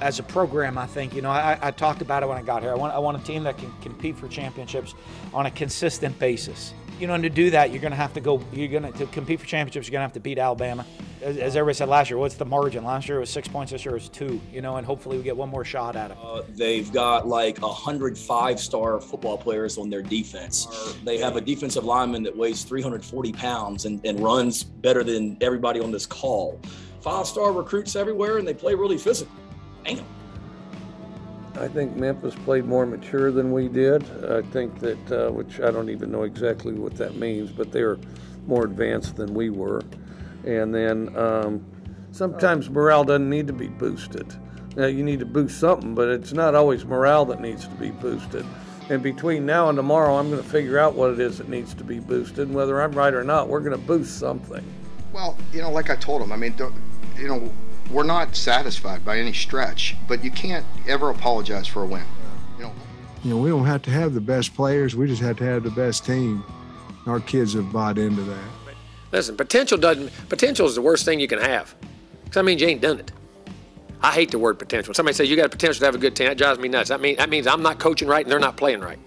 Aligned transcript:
as 0.00 0.18
a 0.18 0.22
program, 0.22 0.78
I 0.78 0.86
think 0.86 1.14
you 1.14 1.22
know 1.22 1.30
I, 1.30 1.58
I 1.60 1.70
talked 1.70 2.02
about 2.02 2.22
it 2.22 2.26
when 2.26 2.38
I 2.38 2.42
got 2.42 2.62
here. 2.62 2.72
I 2.72 2.74
want 2.74 2.94
I 2.94 2.98
want 2.98 3.20
a 3.20 3.24
team 3.24 3.44
that 3.44 3.58
can 3.58 3.72
compete 3.82 4.16
for 4.16 4.28
championships 4.28 4.94
on 5.32 5.46
a 5.46 5.50
consistent 5.50 6.18
basis. 6.18 6.74
You 6.98 7.06
know, 7.06 7.14
and 7.14 7.22
to 7.22 7.30
do 7.30 7.50
that, 7.50 7.70
you're 7.70 7.80
going 7.80 7.92
to 7.92 7.96
have 7.96 8.12
to 8.14 8.20
go. 8.20 8.42
You're 8.52 8.68
going 8.68 8.92
to 8.92 9.06
compete 9.06 9.38
for 9.38 9.46
championships. 9.46 9.86
You're 9.86 9.92
going 9.92 10.00
to 10.00 10.06
have 10.06 10.14
to 10.14 10.20
beat 10.20 10.36
Alabama. 10.36 10.84
As, 11.22 11.36
as 11.36 11.54
everybody 11.54 11.76
said 11.76 11.88
last 11.88 12.10
year, 12.10 12.18
what's 12.18 12.34
the 12.34 12.44
margin? 12.44 12.82
Last 12.82 13.08
year 13.08 13.18
it 13.18 13.20
was 13.20 13.30
six 13.30 13.46
points. 13.46 13.70
This 13.70 13.84
year 13.84 13.94
it 13.94 13.98
was 13.98 14.08
two. 14.08 14.40
You 14.52 14.62
know, 14.62 14.76
and 14.76 14.86
hopefully 14.86 15.16
we 15.16 15.22
get 15.22 15.36
one 15.36 15.48
more 15.48 15.64
shot 15.64 15.94
at 15.94 16.10
it. 16.10 16.16
Uh, 16.20 16.42
they've 16.48 16.90
got 16.92 17.28
like 17.28 17.58
hundred 17.58 18.18
five-star 18.18 19.00
football 19.00 19.38
players 19.38 19.78
on 19.78 19.90
their 19.90 20.02
defense. 20.02 20.96
They 21.04 21.18
have 21.18 21.36
a 21.36 21.40
defensive 21.40 21.84
lineman 21.84 22.24
that 22.24 22.36
weighs 22.36 22.64
340 22.64 23.32
pounds 23.32 23.84
and, 23.84 24.04
and 24.04 24.18
runs 24.18 24.64
better 24.64 25.04
than 25.04 25.36
everybody 25.40 25.78
on 25.78 25.92
this 25.92 26.06
call. 26.06 26.60
Five-star 27.00 27.52
recruits 27.52 27.94
everywhere, 27.94 28.38
and 28.38 28.48
they 28.48 28.54
play 28.54 28.74
really 28.74 28.98
physical. 28.98 29.32
Damn. 29.88 30.04
I 31.58 31.66
think 31.66 31.96
Memphis 31.96 32.34
played 32.44 32.66
more 32.66 32.86
mature 32.86 33.32
than 33.32 33.50
we 33.52 33.68
did. 33.68 34.04
I 34.30 34.42
think 34.42 34.78
that, 34.78 35.12
uh, 35.12 35.32
which 35.32 35.60
I 35.60 35.70
don't 35.70 35.90
even 35.90 36.12
know 36.12 36.22
exactly 36.22 36.72
what 36.74 36.94
that 36.96 37.16
means, 37.16 37.50
but 37.50 37.72
they're 37.72 37.98
more 38.46 38.64
advanced 38.64 39.16
than 39.16 39.34
we 39.34 39.50
were. 39.50 39.82
And 40.44 40.72
then 40.72 41.16
um, 41.16 41.64
sometimes 42.12 42.70
morale 42.70 43.02
doesn't 43.02 43.28
need 43.28 43.48
to 43.48 43.52
be 43.52 43.66
boosted. 43.66 44.32
Now, 44.76 44.86
you 44.86 45.02
need 45.02 45.18
to 45.18 45.26
boost 45.26 45.58
something, 45.58 45.96
but 45.96 46.08
it's 46.08 46.32
not 46.32 46.54
always 46.54 46.84
morale 46.84 47.24
that 47.26 47.40
needs 47.40 47.66
to 47.66 47.74
be 47.74 47.90
boosted. 47.90 48.46
And 48.88 49.02
between 49.02 49.44
now 49.44 49.68
and 49.68 49.76
tomorrow, 49.76 50.16
I'm 50.16 50.30
going 50.30 50.42
to 50.42 50.48
figure 50.48 50.78
out 50.78 50.94
what 50.94 51.10
it 51.10 51.18
is 51.18 51.38
that 51.38 51.48
needs 51.48 51.74
to 51.74 51.84
be 51.84 51.98
boosted. 51.98 52.46
And 52.46 52.54
whether 52.54 52.80
I'm 52.80 52.92
right 52.92 53.12
or 53.12 53.24
not, 53.24 53.48
we're 53.48 53.60
going 53.60 53.78
to 53.78 53.86
boost 53.86 54.18
something. 54.18 54.64
Well, 55.12 55.36
you 55.52 55.60
know, 55.60 55.72
like 55.72 55.90
I 55.90 55.96
told 55.96 56.22
him, 56.22 56.30
I 56.30 56.36
mean, 56.36 56.54
you 57.16 57.28
know, 57.28 57.52
we're 57.90 58.04
not 58.04 58.36
satisfied 58.36 59.04
by 59.04 59.18
any 59.18 59.32
stretch, 59.32 59.96
but 60.06 60.22
you 60.22 60.30
can't 60.30 60.66
ever 60.86 61.10
apologize 61.10 61.66
for 61.66 61.82
a 61.82 61.86
win. 61.86 62.04
You 62.56 62.64
know, 62.64 62.72
you 63.24 63.30
know, 63.30 63.38
we 63.38 63.48
don't 63.48 63.66
have 63.66 63.82
to 63.82 63.90
have 63.90 64.14
the 64.14 64.20
best 64.20 64.54
players. 64.54 64.94
We 64.94 65.06
just 65.06 65.22
have 65.22 65.36
to 65.38 65.44
have 65.44 65.62
the 65.62 65.70
best 65.70 66.04
team. 66.04 66.44
Our 67.06 67.20
kids 67.20 67.54
have 67.54 67.72
bought 67.72 67.98
into 67.98 68.22
that. 68.22 68.44
Listen, 69.10 69.36
potential 69.36 69.78
doesn't. 69.78 70.12
Potential 70.28 70.66
is 70.66 70.74
the 70.74 70.82
worst 70.82 71.04
thing 71.04 71.18
you 71.18 71.28
can 71.28 71.40
have. 71.40 71.74
Because 72.24 72.34
that 72.34 72.44
means 72.44 72.60
you 72.60 72.68
ain't 72.68 72.82
done 72.82 72.98
it. 72.98 73.10
I 74.02 74.12
hate 74.12 74.30
the 74.30 74.38
word 74.38 74.58
potential. 74.58 74.90
When 74.90 74.94
somebody 74.94 75.14
says 75.14 75.30
you 75.30 75.36
got 75.36 75.50
potential 75.50 75.80
to 75.80 75.86
have 75.86 75.94
a 75.94 75.98
good 75.98 76.14
team, 76.14 76.28
that 76.28 76.36
drives 76.38 76.60
me 76.60 76.68
nuts. 76.68 76.90
That 76.90 77.00
mean 77.00 77.16
that 77.16 77.30
means 77.30 77.46
I'm 77.46 77.62
not 77.62 77.78
coaching 77.78 78.06
right 78.06 78.24
and 78.24 78.30
they're 78.30 78.38
not 78.38 78.56
playing 78.56 78.80
right. 78.80 78.98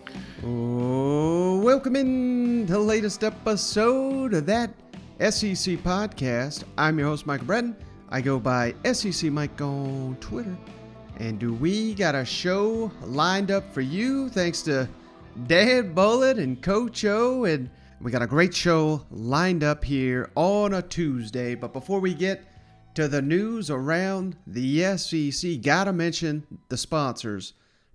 Oh, 0.44 1.62
welcome 1.62 1.96
in 1.96 2.66
to 2.66 2.74
the 2.74 2.80
latest 2.80 3.24
episode 3.24 4.34
of 4.34 4.46
that 4.48 4.72
SEC 5.20 5.78
podcast. 5.84 6.64
I'm 6.78 6.98
your 6.98 7.10
host, 7.10 7.28
Michael 7.28 7.46
Bratton. 7.46 7.76
I 8.14 8.20
go 8.20 8.40
by 8.40 8.76
SEC 8.92 9.32
Mike 9.32 9.62
on 9.62 10.18
Twitter. 10.20 10.58
And 11.18 11.40
do 11.40 11.54
we 11.54 11.94
got 11.94 12.14
a 12.14 12.26
show 12.26 12.92
lined 13.04 13.52
up 13.52 13.74
for 13.74 13.80
you 13.80 14.28
thanks 14.28 14.62
to 14.64 14.90
Dan 15.48 15.94
Mullen 15.94 16.40
and 16.40 16.62
Coach 16.62 17.06
O? 17.06 17.46
And 17.46 17.70
we 18.02 18.12
got 18.12 18.22
a 18.22 18.28
great 18.28 18.54
show 18.54 19.06
lined 19.12 19.64
up 19.64 19.86
here 19.86 20.30
on 20.36 20.74
a 20.74 20.82
Tuesday. 20.82 21.56
But 21.56 21.72
before 21.72 22.02
we 22.02 22.14
get 22.14 22.44
to 22.96 23.08
the 23.08 23.22
news 23.22 23.70
around 23.70 24.36
the 24.46 24.98
SEC, 24.98 25.62
gotta 25.62 25.94
mention 25.94 26.46
the 26.68 26.76
sponsors. 26.76 27.54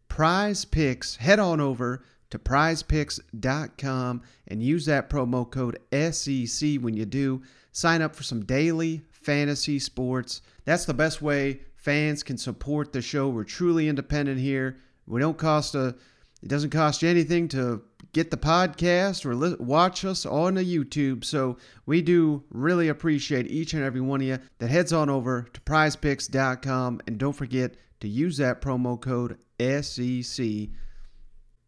Prize 0.08 0.64
Picks. 0.64 1.16
Head 1.16 1.38
on 1.38 1.60
over 1.60 2.02
to 2.30 2.38
prizepicks.com 2.38 4.22
and 4.48 4.62
use 4.62 4.86
that 4.86 5.10
promo 5.10 5.50
code 5.50 5.78
SEC 5.92 6.80
when 6.80 6.94
you 6.94 7.04
do. 7.04 7.42
Sign 7.70 8.00
up 8.00 8.16
for 8.16 8.22
some 8.22 8.46
daily 8.46 9.02
fantasy 9.26 9.80
sports. 9.80 10.40
That's 10.64 10.84
the 10.84 10.94
best 10.94 11.20
way 11.20 11.62
fans 11.74 12.22
can 12.22 12.38
support 12.38 12.92
the 12.92 13.02
show. 13.02 13.28
We're 13.28 13.42
truly 13.42 13.88
independent 13.88 14.38
here. 14.38 14.78
We 15.06 15.20
don't 15.20 15.36
cost 15.36 15.74
a 15.74 15.96
it 16.42 16.48
doesn't 16.48 16.70
cost 16.70 17.02
you 17.02 17.08
anything 17.08 17.48
to 17.48 17.82
get 18.12 18.30
the 18.30 18.36
podcast 18.36 19.26
or 19.26 19.34
li- 19.34 19.56
watch 19.58 20.04
us 20.04 20.24
on 20.24 20.54
the 20.54 20.64
YouTube. 20.64 21.24
So 21.24 21.56
we 21.86 22.02
do 22.02 22.44
really 22.50 22.88
appreciate 22.88 23.50
each 23.50 23.74
and 23.74 23.82
every 23.82 24.00
one 24.00 24.20
of 24.20 24.26
you 24.26 24.38
that 24.58 24.70
heads 24.70 24.92
on 24.92 25.10
over 25.10 25.48
to 25.52 25.60
prizepicks.com 25.62 27.00
and 27.06 27.18
don't 27.18 27.32
forget 27.32 27.74
to 28.00 28.08
use 28.08 28.36
that 28.36 28.60
promo 28.60 29.00
code 29.00 29.38
SEC. 29.58 30.68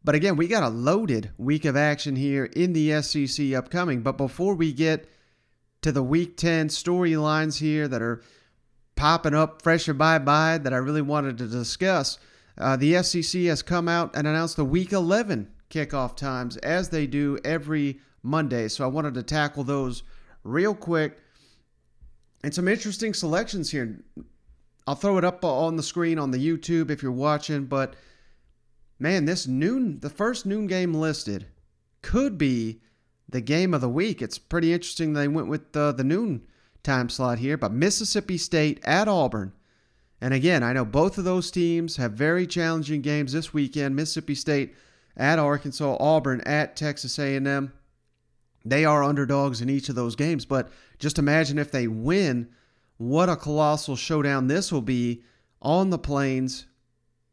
But 0.05 0.15
again, 0.15 0.37
we 0.37 0.47
got 0.47 0.63
a 0.63 0.69
loaded 0.69 1.33
week 1.39 1.65
of 1.65 1.77
action 1.77 2.15
here 2.15 2.45
in 2.45 2.73
the 2.73 3.03
SEC 3.03 3.53
upcoming. 3.53 4.03
But 4.03 4.17
before 4.17 4.55
we 4.55 4.73
get 4.73 5.09
to 5.83 5.93
the 5.93 6.03
Week 6.03 6.37
10 6.37 6.69
storylines 6.69 7.59
here 7.59 7.89
that 7.89 8.03
are 8.03 8.23
popping 8.97 9.35
up 9.35 9.63
fresh 9.63 9.87
and 9.87 9.99
bye 9.99 10.19
bye 10.19 10.59
that 10.59 10.75
I 10.75 10.79
really 10.79 11.03
wanted 11.03 11.39
to 11.39 11.47
discuss. 11.47 12.19
Uh, 12.57 12.77
the 12.77 13.03
SEC 13.03 13.43
has 13.43 13.63
come 13.63 13.89
out 13.89 14.17
and 14.17 14.27
announced 14.27 14.57
the 14.57 14.65
Week 14.65 14.93
11 14.93 15.49
kickoff 15.71 16.17
times 16.17 16.57
as 16.59 16.89
they 16.89 17.07
do 17.07 17.39
every 17.45 18.01
Monday. 18.23 18.69
So 18.69 18.85
I 18.85 18.89
wanted 18.89 19.15
to 19.15 19.23
tackle 19.23 19.65
those 19.65 20.03
real 20.43 20.75
quick. 20.75 21.19
And 22.43 22.55
some 22.55 22.69
interesting 22.69 23.15
selections 23.15 23.71
here. 23.71 24.05
I'll 24.87 24.95
throw 24.95 25.19
it 25.19 25.25
up 25.25 25.45
on 25.45 25.77
the 25.77 25.83
screen 25.83 26.19
on 26.19 26.31
the 26.31 26.39
YouTube 26.39 26.91
if 26.91 27.03
you're 27.03 27.13
watching, 27.13 27.67
but 27.67 27.95
man, 28.99 29.27
this 29.27 29.47
noon, 29.47 30.01
the 30.01 30.11
first 30.11 30.47
noon 30.47 30.67
game 30.67 30.95
listed 30.95 31.47
could 32.01 32.39
be 32.39 32.81
the 33.29 33.41
game 33.41 33.75
of 33.75 33.81
the 33.81 33.89
week. 33.89 34.23
It's 34.23 34.39
pretty 34.39 34.73
interesting 34.73 35.13
they 35.13 35.29
went 35.29 35.49
with 35.49 35.73
the, 35.73 35.93
the 35.93 36.05
noon 36.05 36.47
time 36.83 37.09
slot 37.09 37.39
here, 37.39 37.57
but 37.57 37.73
Mississippi 37.73 38.39
State 38.39 38.81
at 38.85 39.09
Auburn. 39.09 39.53
And 40.21 40.35
again, 40.35 40.63
I 40.63 40.73
know 40.73 40.85
both 40.85 41.19
of 41.19 41.25
those 41.25 41.51
teams 41.51 41.97
have 41.97 42.13
very 42.13 42.47
challenging 42.47 43.03
games 43.03 43.33
this 43.33 43.53
weekend. 43.53 43.95
Mississippi 43.95 44.35
State 44.35 44.75
at 45.17 45.39
Arkansas, 45.39 45.97
Auburn 46.01 46.41
at 46.43 46.77
Texas 46.77 47.19
A&M. 47.19 47.73
They 48.65 48.85
are 48.85 49.05
underdogs 49.05 49.61
in 49.61 49.71
each 49.71 49.89
of 49.89 49.95
those 49.95 50.17
games, 50.17 50.45
but 50.45 50.71
just 50.99 51.19
imagine 51.19 51.59
if 51.59 51.71
they 51.71 51.87
win, 51.87 52.49
what 52.97 53.29
a 53.29 53.37
colossal 53.37 53.95
showdown 53.95 54.49
this 54.49 54.73
will 54.73 54.83
be 54.83 55.23
on 55.63 55.91
the 55.91 55.99
plains, 55.99 56.67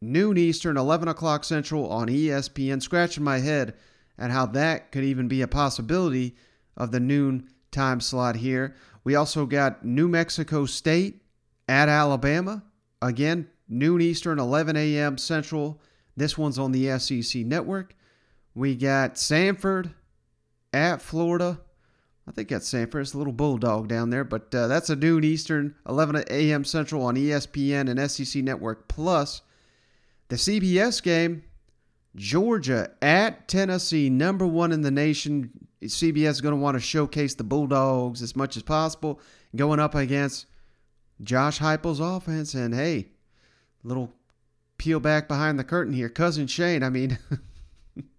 noon 0.02 0.38
Eastern, 0.38 0.78
11 0.78 1.08
o'clock 1.08 1.44
Central 1.44 1.90
on 1.90 2.08
ESPN. 2.08 2.82
Scratching 2.82 3.24
my 3.24 3.40
head 3.40 3.74
and 4.18 4.32
how 4.32 4.46
that 4.48 4.92
could 4.92 5.04
even 5.04 5.28
be 5.28 5.42
a 5.42 5.48
possibility 5.48 6.36
of 6.78 6.92
the 6.92 7.00
noon 7.00 7.50
time 7.72 8.00
slot 8.00 8.36
here. 8.38 8.76
We 9.04 9.16
also 9.16 9.46
got 9.46 9.86
New 9.86 10.08
Mexico 10.08 10.66
State 10.66 11.22
at 11.68 11.90
Alabama. 11.90 12.64
Again, 13.02 13.48
noon 13.68 14.02
Eastern, 14.02 14.40
11 14.40 14.76
a.m. 14.76 15.18
Central. 15.18 15.82
This 16.18 16.38
one's 16.38 16.58
on 16.58 16.72
the 16.72 16.98
SEC 16.98 17.46
network. 17.46 17.96
We 18.54 18.76
got 18.76 19.18
Sanford 19.18 19.94
at 20.74 21.02
Florida. 21.02 21.60
I 22.28 22.32
think 22.32 22.50
that's 22.50 22.72
Samford. 22.72 23.02
It's 23.02 23.14
a 23.14 23.18
little 23.18 23.34
bulldog 23.34 23.88
down 23.88 24.10
there, 24.10 24.24
but 24.24 24.54
uh, 24.56 24.68
that's 24.68 24.90
a 24.90 24.96
noon 24.96 25.24
Eastern, 25.24 25.76
11 25.88 26.24
a.m. 26.30 26.64
Central 26.64 27.06
on 27.06 27.16
ESPN 27.16 27.90
and 27.90 28.12
SEC 28.12 28.44
Network 28.44 28.88
Plus. 28.88 29.42
The 30.30 30.38
CBS 30.38 31.04
game 31.04 31.44
Georgia 32.16 32.92
at 33.02 33.48
Tennessee, 33.48 34.10
number 34.10 34.48
one 34.48 34.72
in 34.72 34.82
the 34.82 34.92
nation. 34.92 35.52
CBS 35.84 36.32
is 36.32 36.42
going 36.42 36.54
to 36.54 36.62
want 36.62 36.76
to 36.76 36.82
showcase 36.82 37.36
the 37.36 37.44
Bulldogs 37.44 38.22
as 38.22 38.36
much 38.36 38.58
as 38.58 38.64
possible, 38.64 39.20
going 39.56 39.80
up 39.80 39.94
against 39.94 40.48
Josh 41.22 41.60
Heupel's 41.60 42.00
offense. 42.00 42.54
And 42.54 42.74
hey, 42.74 43.10
little 43.84 44.14
peel 44.78 45.00
back 45.00 45.28
behind 45.28 45.60
the 45.60 45.64
curtain 45.64 45.94
here, 45.94 46.10
cousin 46.10 46.48
Shane. 46.48 46.84
I 46.84 46.90
mean, 46.90 47.20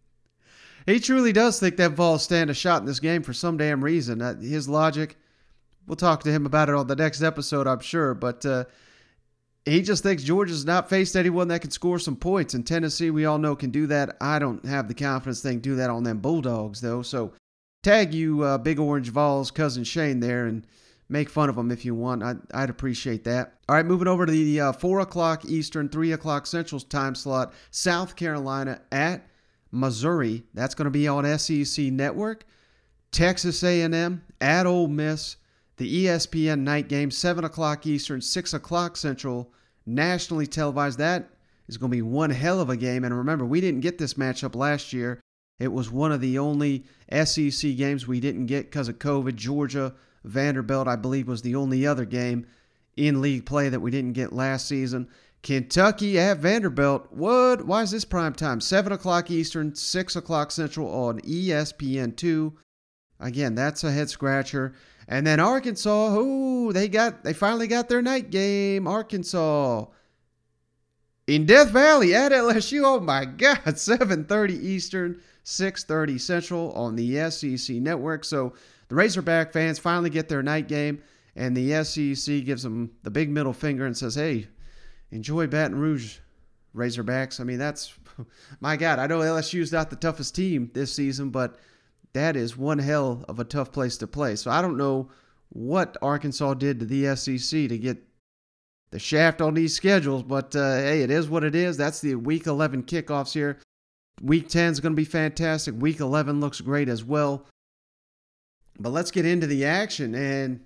he 0.86 1.00
truly 1.00 1.32
does 1.32 1.58
think 1.58 1.76
that 1.78 1.92
Vols 1.92 2.22
stand 2.22 2.50
a 2.50 2.54
shot 2.54 2.80
in 2.80 2.86
this 2.86 3.00
game 3.00 3.22
for 3.22 3.32
some 3.32 3.56
damn 3.56 3.82
reason. 3.82 4.22
Uh, 4.22 4.38
his 4.40 4.68
logic. 4.68 5.16
We'll 5.86 5.96
talk 5.96 6.24
to 6.24 6.32
him 6.32 6.46
about 6.46 6.68
it 6.68 6.74
on 6.74 6.88
the 6.88 6.96
next 6.96 7.22
episode, 7.22 7.66
I'm 7.68 7.80
sure. 7.80 8.12
But 8.12 8.44
uh, 8.44 8.64
he 9.66 9.82
just 9.82 10.04
thinks 10.04 10.22
Georgia's 10.22 10.64
not 10.64 10.88
faced 10.88 11.16
anyone 11.16 11.48
that 11.48 11.60
can 11.60 11.72
score 11.72 11.98
some 11.98 12.16
points. 12.16 12.54
And 12.54 12.64
Tennessee, 12.64 13.10
we 13.10 13.24
all 13.26 13.38
know, 13.38 13.56
can 13.56 13.70
do 13.70 13.88
that. 13.88 14.16
I 14.20 14.38
don't 14.38 14.64
have 14.64 14.86
the 14.86 14.94
confidence 14.94 15.42
they 15.42 15.52
can 15.52 15.60
do 15.60 15.74
that 15.76 15.90
on 15.90 16.04
them 16.04 16.18
Bulldogs, 16.18 16.80
though. 16.80 17.02
So 17.02 17.32
tag 17.82 18.14
you, 18.14 18.42
uh, 18.42 18.58
Big 18.58 18.78
Orange 18.78 19.10
Vols, 19.10 19.50
cousin 19.50 19.82
Shane 19.82 20.20
there, 20.20 20.46
and 20.46 20.64
make 21.08 21.28
fun 21.28 21.48
of 21.48 21.56
them 21.56 21.72
if 21.72 21.84
you 21.84 21.96
want. 21.96 22.22
I'd, 22.22 22.38
I'd 22.54 22.70
appreciate 22.70 23.24
that. 23.24 23.54
All 23.68 23.74
right, 23.74 23.84
moving 23.84 24.08
over 24.08 24.24
to 24.24 24.32
the 24.32 24.60
uh, 24.60 24.72
4 24.72 25.00
o'clock 25.00 25.44
Eastern, 25.44 25.88
3 25.88 26.12
o'clock 26.12 26.46
Central 26.46 26.80
time 26.80 27.16
slot. 27.16 27.52
South 27.72 28.14
Carolina 28.14 28.80
at 28.92 29.26
Missouri. 29.72 30.44
That's 30.54 30.76
going 30.76 30.86
to 30.86 30.90
be 30.90 31.08
on 31.08 31.38
SEC 31.38 31.86
Network. 31.86 32.44
Texas 33.10 33.64
A&M 33.64 34.22
at 34.40 34.66
Ole 34.66 34.88
Miss. 34.88 35.36
The 35.76 36.06
ESPN 36.06 36.60
night 36.60 36.88
game, 36.88 37.10
7 37.10 37.44
o'clock 37.44 37.86
Eastern, 37.86 38.20
6 38.20 38.54
o'clock 38.54 38.96
Central, 38.96 39.52
nationally 39.84 40.46
televised. 40.46 40.98
That 40.98 41.28
is 41.68 41.76
going 41.76 41.90
to 41.90 41.96
be 41.96 42.02
one 42.02 42.30
hell 42.30 42.60
of 42.60 42.70
a 42.70 42.76
game. 42.76 43.04
And 43.04 43.16
remember, 43.16 43.44
we 43.44 43.60
didn't 43.60 43.80
get 43.80 43.98
this 43.98 44.14
matchup 44.14 44.54
last 44.54 44.92
year. 44.92 45.20
It 45.58 45.68
was 45.68 45.90
one 45.90 46.12
of 46.12 46.20
the 46.20 46.38
only 46.38 46.84
SEC 47.10 47.76
games 47.76 48.06
we 48.06 48.20
didn't 48.20 48.46
get 48.46 48.66
because 48.66 48.88
of 48.88 48.98
COVID. 48.98 49.36
Georgia, 49.36 49.94
Vanderbilt, 50.24 50.88
I 50.88 50.96
believe, 50.96 51.28
was 51.28 51.42
the 51.42 51.54
only 51.54 51.86
other 51.86 52.04
game 52.04 52.46
in 52.96 53.20
league 53.20 53.46
play 53.46 53.68
that 53.68 53.80
we 53.80 53.90
didn't 53.90 54.12
get 54.12 54.32
last 54.32 54.66
season. 54.66 55.08
Kentucky 55.42 56.18
at 56.18 56.38
Vanderbilt. 56.38 57.06
What? 57.10 57.66
Why 57.66 57.82
is 57.82 57.90
this 57.90 58.04
prime 58.04 58.34
time? 58.34 58.60
7 58.60 58.92
o'clock 58.92 59.30
Eastern, 59.30 59.74
6 59.74 60.16
o'clock 60.16 60.50
Central 60.50 60.88
on 60.88 61.20
ESPN2. 61.20 62.52
Again, 63.20 63.54
that's 63.54 63.84
a 63.84 63.92
head 63.92 64.10
scratcher. 64.10 64.74
And 65.08 65.26
then 65.26 65.38
Arkansas, 65.38 66.08
oh, 66.18 66.72
they 66.72 66.88
got 66.88 67.22
they 67.22 67.32
finally 67.32 67.68
got 67.68 67.88
their 67.88 68.02
night 68.02 68.30
game. 68.30 68.88
Arkansas 68.88 69.86
in 71.26 71.46
Death 71.46 71.70
Valley 71.70 72.14
at 72.14 72.32
LSU. 72.32 72.82
Oh 72.84 73.00
my 73.00 73.24
God, 73.24 73.58
7:30 73.64 74.62
Eastern, 74.62 75.20
6:30 75.44 76.20
Central 76.20 76.72
on 76.72 76.96
the 76.96 77.30
SEC 77.30 77.76
network. 77.76 78.24
So 78.24 78.54
the 78.88 78.94
Razorback 78.94 79.52
fans 79.52 79.78
finally 79.78 80.10
get 80.10 80.28
their 80.28 80.42
night 80.42 80.68
game, 80.68 81.02
and 81.34 81.56
the 81.56 81.84
SEC 81.84 82.44
gives 82.44 82.62
them 82.62 82.90
the 83.02 83.10
big 83.10 83.30
middle 83.30 83.52
finger 83.52 83.86
and 83.86 83.96
says, 83.96 84.14
"Hey, 84.14 84.48
enjoy 85.10 85.46
Baton 85.46 85.78
Rouge, 85.78 86.18
Razorbacks." 86.74 87.40
I 87.40 87.44
mean, 87.44 87.58
that's 87.58 87.94
my 88.60 88.76
God. 88.76 88.98
I 88.98 89.06
know 89.06 89.20
LSU's 89.20 89.72
not 89.72 89.90
the 89.90 89.96
toughest 89.96 90.34
team 90.34 90.70
this 90.74 90.92
season, 90.92 91.30
but 91.30 91.58
that 92.16 92.34
is 92.34 92.56
one 92.56 92.78
hell 92.78 93.24
of 93.28 93.38
a 93.38 93.44
tough 93.44 93.70
place 93.72 93.98
to 93.98 94.06
play. 94.06 94.36
So 94.36 94.50
I 94.50 94.62
don't 94.62 94.78
know 94.78 95.10
what 95.50 95.96
Arkansas 96.00 96.54
did 96.54 96.80
to 96.80 96.86
the 96.86 97.14
SEC 97.14 97.68
to 97.68 97.78
get 97.78 98.02
the 98.90 98.98
shaft 98.98 99.42
on 99.42 99.54
these 99.54 99.74
schedules, 99.74 100.22
but 100.22 100.56
uh, 100.56 100.76
hey, 100.76 101.02
it 101.02 101.10
is 101.10 101.28
what 101.28 101.44
it 101.44 101.54
is. 101.54 101.76
That's 101.76 102.00
the 102.00 102.14
Week 102.14 102.46
11 102.46 102.84
kickoffs 102.84 103.34
here. 103.34 103.58
Week 104.22 104.48
10 104.48 104.72
is 104.72 104.80
going 104.80 104.94
to 104.94 104.96
be 104.96 105.04
fantastic. 105.04 105.74
Week 105.76 106.00
11 106.00 106.40
looks 106.40 106.60
great 106.62 106.88
as 106.88 107.04
well. 107.04 107.46
But 108.78 108.90
let's 108.90 109.10
get 109.10 109.26
into 109.26 109.46
the 109.46 109.66
action. 109.66 110.14
And, 110.14 110.60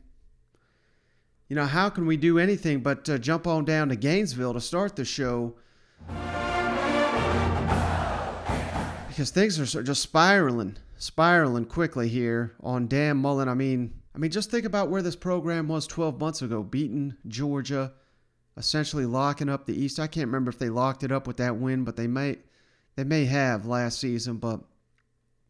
you 1.49 1.57
know, 1.57 1.67
how 1.67 1.89
can 1.89 2.07
we 2.07 2.17
do 2.17 2.39
anything 2.39 2.81
but 2.81 3.09
uh, 3.09 3.19
jump 3.19 3.49
on 3.49 3.65
down 3.65 3.89
to 3.89 3.97
Gainesville 3.97 4.55
to 4.55 4.61
start 4.61 4.95
the 4.95 5.05
show? 5.05 5.55
Because 9.09 9.31
things 9.31 9.75
are 9.75 9.83
just 9.83 10.03
spiraling 10.03 10.77
spiraling 11.01 11.65
quickly 11.65 12.09
here 12.11 12.55
on 12.63 12.87
Dan 12.87 13.17
Mullen. 13.17 13.49
I 13.49 13.55
mean, 13.55 13.95
I 14.15 14.19
mean, 14.19 14.31
just 14.31 14.51
think 14.51 14.67
about 14.67 14.91
where 14.91 15.01
this 15.01 15.17
program 15.17 15.67
was 15.67 15.87
12 15.87 16.21
months 16.21 16.43
ago, 16.43 16.63
beating 16.63 17.15
Georgia, 17.27 17.95
essentially 18.59 19.07
locking 19.07 19.49
up 19.49 19.65
the 19.65 19.83
East. 19.83 19.99
I 19.99 20.07
can't 20.07 20.27
remember 20.27 20.51
if 20.51 20.59
they 20.59 20.69
locked 20.69 21.03
it 21.03 21.11
up 21.11 21.27
with 21.27 21.39
that 21.39 21.57
win, 21.57 21.85
but 21.85 21.97
they 21.97 22.07
may, 22.07 22.37
they 22.97 23.05
may 23.05 23.25
have 23.25 23.65
last 23.65 23.99
season. 23.99 24.37
But 24.37 24.61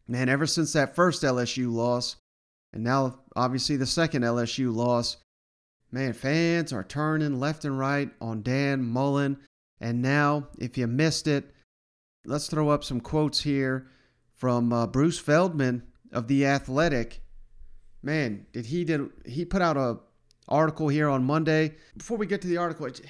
man, 0.07 0.29
ever 0.29 0.47
since 0.47 0.71
that 0.71 0.95
first 0.95 1.21
LSU 1.21 1.69
loss, 1.69 2.15
and 2.71 2.81
now 2.85 3.19
obviously 3.35 3.75
the 3.75 3.85
second 3.85 4.23
LSU 4.23 4.73
loss, 4.73 5.17
man, 5.91 6.13
fans 6.13 6.71
are 6.71 6.85
turning 6.85 7.41
left 7.41 7.65
and 7.65 7.77
right 7.77 8.09
on 8.21 8.41
Dan 8.41 8.85
Mullen. 8.85 9.37
And 9.81 10.01
now, 10.01 10.47
if 10.59 10.77
you 10.77 10.87
missed 10.87 11.27
it, 11.27 11.53
let's 12.23 12.47
throw 12.47 12.69
up 12.69 12.85
some 12.85 13.01
quotes 13.01 13.41
here 13.41 13.87
from 14.41 14.73
uh, 14.73 14.87
Bruce 14.87 15.19
Feldman 15.19 15.83
of 16.11 16.27
the 16.27 16.47
Athletic. 16.47 17.21
Man, 18.01 18.47
did 18.53 18.65
he 18.65 18.83
did 18.83 19.07
he 19.23 19.45
put 19.45 19.61
out 19.61 19.77
a 19.77 19.99
article 20.49 20.87
here 20.87 21.07
on 21.07 21.23
Monday? 21.23 21.75
Before 21.95 22.17
we 22.17 22.25
get 22.25 22.41
to 22.41 22.47
the 22.47 22.57
article, 22.57 22.87
it, 22.87 23.01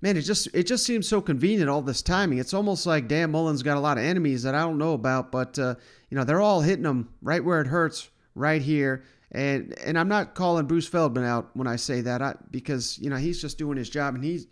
man, 0.00 0.16
it 0.16 0.22
just 0.22 0.48
it 0.52 0.64
just 0.64 0.84
seems 0.84 1.06
so 1.06 1.20
convenient 1.20 1.70
all 1.70 1.82
this 1.82 2.02
timing. 2.02 2.38
It's 2.38 2.52
almost 2.52 2.84
like 2.84 3.06
Dan 3.06 3.30
Mullen's 3.30 3.62
got 3.62 3.76
a 3.76 3.80
lot 3.80 3.96
of 3.96 4.02
enemies 4.02 4.42
that 4.42 4.56
I 4.56 4.62
don't 4.62 4.76
know 4.76 4.94
about, 4.94 5.30
but 5.30 5.56
uh, 5.56 5.76
you 6.10 6.16
know 6.16 6.24
they're 6.24 6.40
all 6.40 6.62
hitting 6.62 6.84
him 6.84 7.10
right 7.22 7.44
where 7.44 7.60
it 7.60 7.68
hurts, 7.68 8.10
right 8.34 8.60
here. 8.60 9.04
And 9.30 9.78
and 9.84 9.96
I'm 9.96 10.08
not 10.08 10.34
calling 10.34 10.66
Bruce 10.66 10.88
Feldman 10.88 11.22
out 11.22 11.50
when 11.54 11.68
I 11.68 11.76
say 11.76 12.00
that, 12.00 12.22
I, 12.22 12.34
because 12.50 12.98
you 12.98 13.08
know 13.08 13.16
he's 13.16 13.40
just 13.40 13.56
doing 13.56 13.78
his 13.78 13.88
job, 13.88 14.16
and 14.16 14.24
he's 14.24 14.48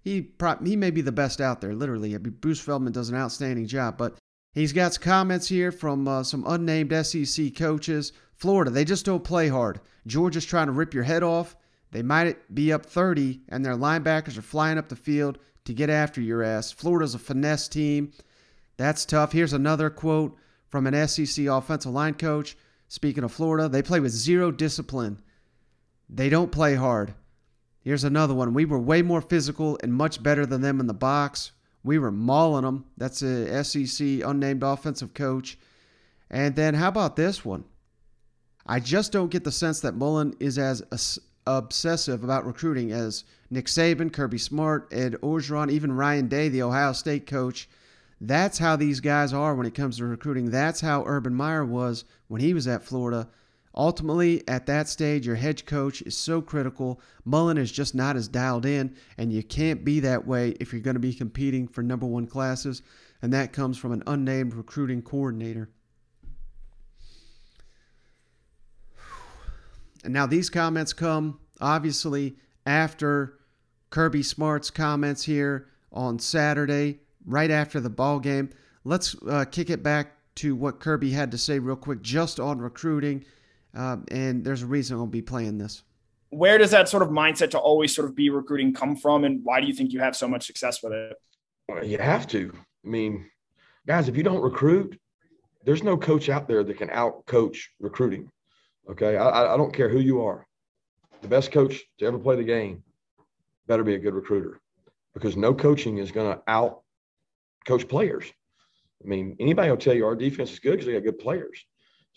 he 0.00 0.22
pro- 0.22 0.64
he 0.64 0.76
may 0.76 0.90
be 0.90 1.02
the 1.02 1.12
best 1.12 1.42
out 1.42 1.60
there, 1.60 1.74
literally. 1.74 2.16
Bruce 2.16 2.60
Feldman 2.60 2.94
does 2.94 3.10
an 3.10 3.16
outstanding 3.16 3.66
job, 3.66 3.98
but 3.98 4.16
He's 4.52 4.72
got 4.72 4.94
some 4.94 5.02
comments 5.02 5.48
here 5.48 5.70
from 5.70 6.08
uh, 6.08 6.22
some 6.24 6.44
unnamed 6.46 6.92
SEC 7.06 7.54
coaches. 7.54 8.12
Florida, 8.34 8.70
they 8.70 8.84
just 8.84 9.04
don't 9.04 9.22
play 9.22 9.48
hard. 9.48 9.80
Georgia's 10.06 10.44
trying 10.44 10.66
to 10.66 10.72
rip 10.72 10.92
your 10.92 11.04
head 11.04 11.22
off. 11.22 11.56
They 11.92 12.02
might 12.02 12.54
be 12.54 12.72
up 12.72 12.86
30, 12.86 13.42
and 13.48 13.64
their 13.64 13.76
linebackers 13.76 14.38
are 14.38 14.42
flying 14.42 14.78
up 14.78 14.88
the 14.88 14.96
field 14.96 15.38
to 15.64 15.74
get 15.74 15.90
after 15.90 16.20
your 16.20 16.42
ass. 16.42 16.72
Florida's 16.72 17.14
a 17.14 17.18
finesse 17.18 17.68
team. 17.68 18.12
That's 18.76 19.04
tough. 19.04 19.32
Here's 19.32 19.52
another 19.52 19.90
quote 19.90 20.36
from 20.68 20.86
an 20.86 21.08
SEC 21.08 21.46
offensive 21.46 21.92
line 21.92 22.14
coach. 22.14 22.56
Speaking 22.88 23.24
of 23.24 23.32
Florida, 23.32 23.68
they 23.68 23.82
play 23.82 24.00
with 24.00 24.12
zero 24.12 24.50
discipline. 24.50 25.20
They 26.08 26.28
don't 26.28 26.50
play 26.50 26.74
hard. 26.74 27.14
Here's 27.82 28.04
another 28.04 28.34
one. 28.34 28.52
We 28.52 28.64
were 28.64 28.78
way 28.78 29.02
more 29.02 29.20
physical 29.20 29.78
and 29.82 29.92
much 29.92 30.22
better 30.22 30.44
than 30.44 30.60
them 30.60 30.80
in 30.80 30.86
the 30.86 30.94
box. 30.94 31.52
We 31.82 31.98
were 31.98 32.10
mauling 32.10 32.64
them. 32.64 32.84
That's 32.96 33.22
a 33.22 33.64
SEC 33.64 34.06
unnamed 34.24 34.62
offensive 34.62 35.14
coach. 35.14 35.58
And 36.30 36.54
then 36.54 36.74
how 36.74 36.88
about 36.88 37.16
this 37.16 37.44
one? 37.44 37.64
I 38.66 38.80
just 38.80 39.12
don't 39.12 39.30
get 39.30 39.44
the 39.44 39.52
sense 39.52 39.80
that 39.80 39.96
Mullen 39.96 40.34
is 40.38 40.58
as 40.58 40.82
obsessive 41.46 42.22
about 42.22 42.46
recruiting 42.46 42.92
as 42.92 43.24
Nick 43.50 43.66
Saban, 43.66 44.12
Kirby 44.12 44.38
Smart, 44.38 44.88
Ed 44.92 45.14
Orgeron, 45.22 45.70
even 45.70 45.92
Ryan 45.92 46.28
Day, 46.28 46.48
the 46.48 46.62
Ohio 46.62 46.92
State 46.92 47.26
coach. 47.26 47.68
That's 48.20 48.58
how 48.58 48.76
these 48.76 49.00
guys 49.00 49.32
are 49.32 49.54
when 49.54 49.66
it 49.66 49.74
comes 49.74 49.96
to 49.96 50.04
recruiting. 50.04 50.50
That's 50.50 50.82
how 50.82 51.04
Urban 51.06 51.34
Meyer 51.34 51.64
was 51.64 52.04
when 52.28 52.42
he 52.42 52.52
was 52.52 52.68
at 52.68 52.84
Florida. 52.84 53.28
Ultimately, 53.74 54.46
at 54.48 54.66
that 54.66 54.88
stage, 54.88 55.26
your 55.26 55.36
head 55.36 55.64
coach 55.64 56.02
is 56.02 56.16
so 56.16 56.42
critical. 56.42 57.00
Mullen 57.24 57.56
is 57.56 57.70
just 57.70 57.94
not 57.94 58.16
as 58.16 58.26
dialed 58.26 58.66
in, 58.66 58.96
and 59.16 59.32
you 59.32 59.44
can't 59.44 59.84
be 59.84 60.00
that 60.00 60.26
way 60.26 60.50
if 60.60 60.72
you're 60.72 60.82
going 60.82 60.94
to 60.94 61.00
be 61.00 61.14
competing 61.14 61.68
for 61.68 61.82
number 61.82 62.06
one 62.06 62.26
classes, 62.26 62.82
and 63.22 63.32
that 63.32 63.52
comes 63.52 63.78
from 63.78 63.92
an 63.92 64.02
unnamed 64.06 64.54
recruiting 64.54 65.02
coordinator. 65.02 65.70
And 70.02 70.12
now 70.12 70.26
these 70.26 70.50
comments 70.50 70.92
come 70.92 71.38
obviously 71.60 72.36
after 72.66 73.38
Kirby 73.90 74.22
Smart's 74.22 74.70
comments 74.70 75.24
here 75.24 75.68
on 75.92 76.18
Saturday, 76.18 77.00
right 77.26 77.50
after 77.50 77.80
the 77.80 77.90
ball 77.90 78.18
game. 78.18 78.50
Let's 78.84 79.14
uh, 79.28 79.44
kick 79.44 79.70
it 79.70 79.82
back 79.82 80.16
to 80.36 80.54
what 80.54 80.80
Kirby 80.80 81.10
had 81.10 81.30
to 81.32 81.38
say 81.38 81.58
real 81.58 81.76
quick 81.76 82.02
just 82.02 82.40
on 82.40 82.60
recruiting 82.60 83.24
um, 83.74 84.04
and 84.10 84.44
there's 84.44 84.62
a 84.62 84.66
reason 84.66 84.96
I'll 84.96 85.06
be 85.06 85.22
playing 85.22 85.58
this. 85.58 85.82
Where 86.30 86.58
does 86.58 86.70
that 86.70 86.88
sort 86.88 87.02
of 87.02 87.08
mindset 87.08 87.50
to 87.50 87.58
always 87.58 87.94
sort 87.94 88.08
of 88.08 88.14
be 88.14 88.30
recruiting 88.30 88.72
come 88.72 88.96
from, 88.96 89.24
and 89.24 89.40
why 89.44 89.60
do 89.60 89.66
you 89.66 89.72
think 89.72 89.92
you 89.92 90.00
have 90.00 90.14
so 90.14 90.28
much 90.28 90.46
success 90.46 90.82
with 90.82 90.92
it? 90.92 91.16
You 91.84 91.98
have 91.98 92.26
to. 92.28 92.52
I 92.84 92.88
mean, 92.88 93.28
guys, 93.86 94.08
if 94.08 94.16
you 94.16 94.22
don't 94.22 94.40
recruit, 94.40 94.98
there's 95.64 95.82
no 95.82 95.96
coach 95.96 96.28
out 96.28 96.48
there 96.48 96.64
that 96.64 96.78
can 96.78 96.90
out 96.90 97.26
coach 97.26 97.70
recruiting. 97.80 98.30
Okay, 98.90 99.16
I, 99.16 99.54
I 99.54 99.56
don't 99.56 99.74
care 99.74 99.88
who 99.88 100.00
you 100.00 100.24
are. 100.24 100.46
The 101.22 101.28
best 101.28 101.52
coach 101.52 101.82
to 101.98 102.06
ever 102.06 102.18
play 102.18 102.36
the 102.36 102.44
game 102.44 102.82
better 103.66 103.84
be 103.84 103.94
a 103.94 103.98
good 103.98 104.14
recruiter 104.14 104.60
because 105.14 105.36
no 105.36 105.54
coaching 105.54 105.98
is 105.98 106.10
going 106.10 106.34
to 106.34 106.42
out 106.48 106.82
coach 107.66 107.86
players. 107.86 108.24
I 109.04 109.08
mean, 109.08 109.36
anybody 109.38 109.70
will 109.70 109.76
tell 109.76 109.94
you 109.94 110.06
our 110.06 110.16
defense 110.16 110.50
is 110.50 110.58
good 110.58 110.72
because 110.72 110.86
they 110.86 110.92
got 110.92 111.04
good 111.04 111.18
players. 111.18 111.64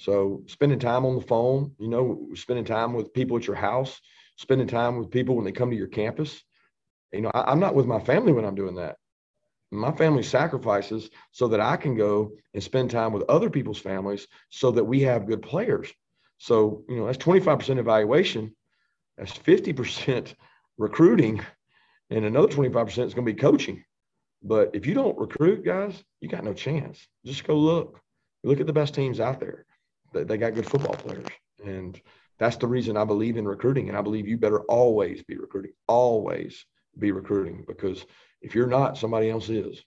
So 0.03 0.43
spending 0.47 0.79
time 0.79 1.05
on 1.05 1.15
the 1.15 1.21
phone, 1.21 1.71
you 1.79 1.87
know, 1.87 2.27
spending 2.35 2.65
time 2.65 2.91
with 2.91 3.13
people 3.13 3.37
at 3.37 3.47
your 3.47 3.55
house, 3.55 4.01
spending 4.35 4.67
time 4.67 4.99
with 4.99 5.09
people 5.09 5.33
when 5.33 5.45
they 5.45 5.53
come 5.53 5.69
to 5.69 5.77
your 5.77 5.87
campus. 5.87 6.43
You 7.13 7.21
know, 7.21 7.31
I, 7.33 7.53
am 7.53 7.61
not 7.61 7.73
with 7.73 7.85
my 7.85 8.01
family 8.01 8.33
when 8.33 8.43
I'm 8.43 8.53
doing 8.53 8.75
that. 8.75 8.97
My 9.71 9.93
family 9.93 10.23
sacrifices 10.23 11.09
so 11.31 11.47
that 11.47 11.61
I 11.61 11.77
can 11.77 11.95
go 11.95 12.33
and 12.53 12.61
spend 12.61 12.91
time 12.91 13.13
with 13.13 13.23
other 13.29 13.49
people's 13.49 13.79
families 13.79 14.27
so 14.49 14.71
that 14.71 14.83
we 14.83 14.99
have 15.03 15.25
good 15.25 15.41
players. 15.41 15.89
So, 16.37 16.83
you 16.89 16.97
know, 16.97 17.05
that's 17.05 17.17
25% 17.19 17.77
evaluation. 17.77 18.53
That's 19.17 19.31
50% 19.31 20.35
recruiting. 20.77 21.45
And 22.09 22.25
another 22.25 22.49
25% 22.49 22.89
is 22.89 23.13
going 23.13 23.25
to 23.25 23.33
be 23.33 23.39
coaching. 23.39 23.85
But 24.41 24.71
if 24.73 24.85
you 24.85 24.95
don't 24.95 25.17
recruit 25.17 25.63
guys, 25.63 26.03
you 26.19 26.27
got 26.27 26.43
no 26.43 26.53
chance. 26.53 27.07
Just 27.25 27.47
go 27.47 27.55
look. 27.55 28.01
Look 28.43 28.59
at 28.59 28.67
the 28.67 28.73
best 28.73 28.93
teams 28.93 29.21
out 29.21 29.39
there 29.39 29.65
they 30.13 30.37
got 30.37 30.53
good 30.53 30.67
football 30.67 30.95
players. 30.95 31.27
And 31.65 31.99
that's 32.39 32.57
the 32.57 32.67
reason 32.67 32.97
I 32.97 33.05
believe 33.05 33.37
in 33.37 33.47
recruiting. 33.47 33.89
And 33.89 33.97
I 33.97 34.01
believe 34.01 34.27
you 34.27 34.37
better 34.37 34.61
always 34.61 35.23
be 35.23 35.37
recruiting, 35.37 35.73
always 35.87 36.65
be 36.99 37.11
recruiting, 37.11 37.63
because 37.67 38.05
if 38.41 38.53
you're 38.53 38.67
not, 38.67 38.97
somebody 38.97 39.29
else 39.29 39.49
is. 39.49 39.81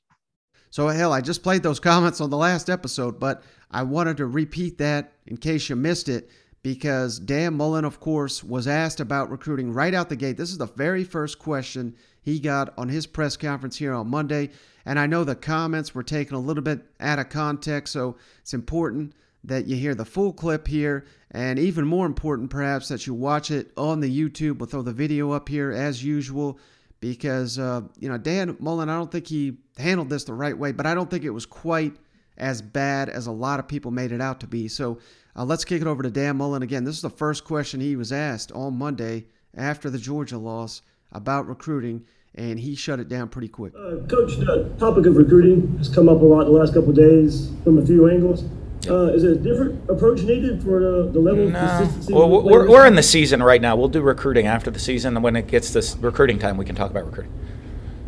So, 0.70 0.88
hell, 0.88 1.12
I 1.12 1.20
just 1.20 1.42
played 1.42 1.62
those 1.62 1.80
comments 1.80 2.20
on 2.20 2.30
the 2.30 2.36
last 2.36 2.68
episode, 2.68 3.20
but 3.20 3.42
I 3.70 3.82
wanted 3.82 4.16
to 4.18 4.26
repeat 4.26 4.78
that 4.78 5.12
in 5.26 5.36
case 5.36 5.68
you 5.68 5.76
missed 5.76 6.08
it 6.08 6.30
because 6.62 7.20
Dan 7.20 7.54
Mullen, 7.54 7.84
of 7.84 8.00
course, 8.00 8.42
was 8.42 8.66
asked 8.66 8.98
about 8.98 9.30
recruiting 9.30 9.72
right 9.72 9.94
out 9.94 10.08
the 10.08 10.16
gate. 10.16 10.36
This 10.36 10.50
is 10.50 10.58
the 10.58 10.66
very 10.66 11.04
first 11.04 11.38
question 11.38 11.94
he 12.20 12.40
got 12.40 12.74
on 12.76 12.88
his 12.88 13.06
press 13.06 13.36
conference 13.36 13.76
here 13.76 13.94
on 13.94 14.10
Monday. 14.10 14.50
And 14.84 14.98
I 14.98 15.06
know 15.06 15.22
the 15.22 15.36
comments 15.36 15.94
were 15.94 16.02
taken 16.02 16.34
a 16.34 16.40
little 16.40 16.64
bit 16.64 16.80
out 16.98 17.20
of 17.20 17.28
context, 17.28 17.92
so 17.92 18.16
it's 18.40 18.52
important 18.52 19.14
that 19.44 19.66
you 19.66 19.76
hear 19.76 19.94
the 19.94 20.04
full 20.04 20.32
clip 20.32 20.66
here, 20.66 21.06
and 21.30 21.58
even 21.58 21.86
more 21.86 22.06
important, 22.06 22.50
perhaps, 22.50 22.88
that 22.88 23.06
you 23.06 23.14
watch 23.14 23.50
it 23.50 23.70
on 23.76 24.00
the 24.00 24.10
YouTube. 24.10 24.58
We'll 24.58 24.68
throw 24.68 24.82
the 24.82 24.92
video 24.92 25.30
up 25.32 25.48
here 25.48 25.72
as 25.72 26.02
usual 26.02 26.58
because 27.00 27.58
uh, 27.58 27.82
you 27.98 28.08
know 28.08 28.18
Dan 28.18 28.56
Mullen. 28.58 28.88
I 28.88 28.96
don't 28.96 29.10
think 29.10 29.26
he 29.26 29.58
handled 29.78 30.08
this 30.08 30.24
the 30.24 30.34
right 30.34 30.56
way, 30.56 30.72
but 30.72 30.86
I 30.86 30.94
don't 30.94 31.10
think 31.10 31.24
it 31.24 31.30
was 31.30 31.46
quite 31.46 31.94
as 32.38 32.60
bad 32.60 33.08
as 33.08 33.26
a 33.26 33.32
lot 33.32 33.60
of 33.60 33.68
people 33.68 33.90
made 33.90 34.12
it 34.12 34.20
out 34.20 34.40
to 34.40 34.46
be. 34.46 34.68
So 34.68 34.98
uh, 35.34 35.44
let's 35.44 35.64
kick 35.64 35.80
it 35.80 35.86
over 35.86 36.02
to 36.02 36.10
Dan 36.10 36.36
Mullen 36.36 36.62
again. 36.62 36.84
This 36.84 36.96
is 36.96 37.02
the 37.02 37.10
first 37.10 37.44
question 37.44 37.80
he 37.80 37.96
was 37.96 38.12
asked 38.12 38.52
on 38.52 38.76
Monday 38.76 39.26
after 39.54 39.90
the 39.90 39.98
Georgia 39.98 40.38
loss 40.38 40.82
about 41.12 41.46
recruiting, 41.46 42.04
and 42.34 42.58
he 42.60 42.74
shut 42.74 43.00
it 43.00 43.08
down 43.08 43.28
pretty 43.28 43.48
quick. 43.48 43.72
Uh, 43.74 44.06
Coach, 44.06 44.36
the 44.36 44.70
topic 44.78 45.06
of 45.06 45.16
recruiting 45.16 45.76
has 45.78 45.88
come 45.88 46.08
up 46.08 46.20
a 46.20 46.24
lot 46.24 46.44
the 46.44 46.50
last 46.50 46.74
couple 46.74 46.92
days 46.92 47.50
from 47.64 47.78
a 47.78 47.86
few 47.86 48.08
angles. 48.08 48.44
Uh, 48.88 49.12
is 49.12 49.24
a 49.24 49.36
different 49.36 49.88
approach 49.90 50.22
needed 50.22 50.62
for 50.62 50.80
the, 50.80 51.10
the 51.12 51.18
level 51.18 51.48
no. 51.48 51.58
of 51.58 51.78
consistency? 51.78 52.12
Well, 52.12 52.42
we're, 52.42 52.68
we're 52.68 52.86
in 52.86 52.94
the 52.94 53.02
season 53.02 53.42
right 53.42 53.60
now. 53.60 53.76
We'll 53.76 53.88
do 53.88 54.02
recruiting 54.02 54.46
after 54.46 54.70
the 54.70 54.78
season, 54.78 55.16
and 55.16 55.24
when 55.24 55.36
it 55.36 55.46
gets 55.46 55.72
this 55.72 55.96
recruiting 55.96 56.38
time, 56.38 56.56
we 56.56 56.64
can 56.64 56.74
talk 56.74 56.90
about 56.90 57.06
recruiting. 57.06 57.32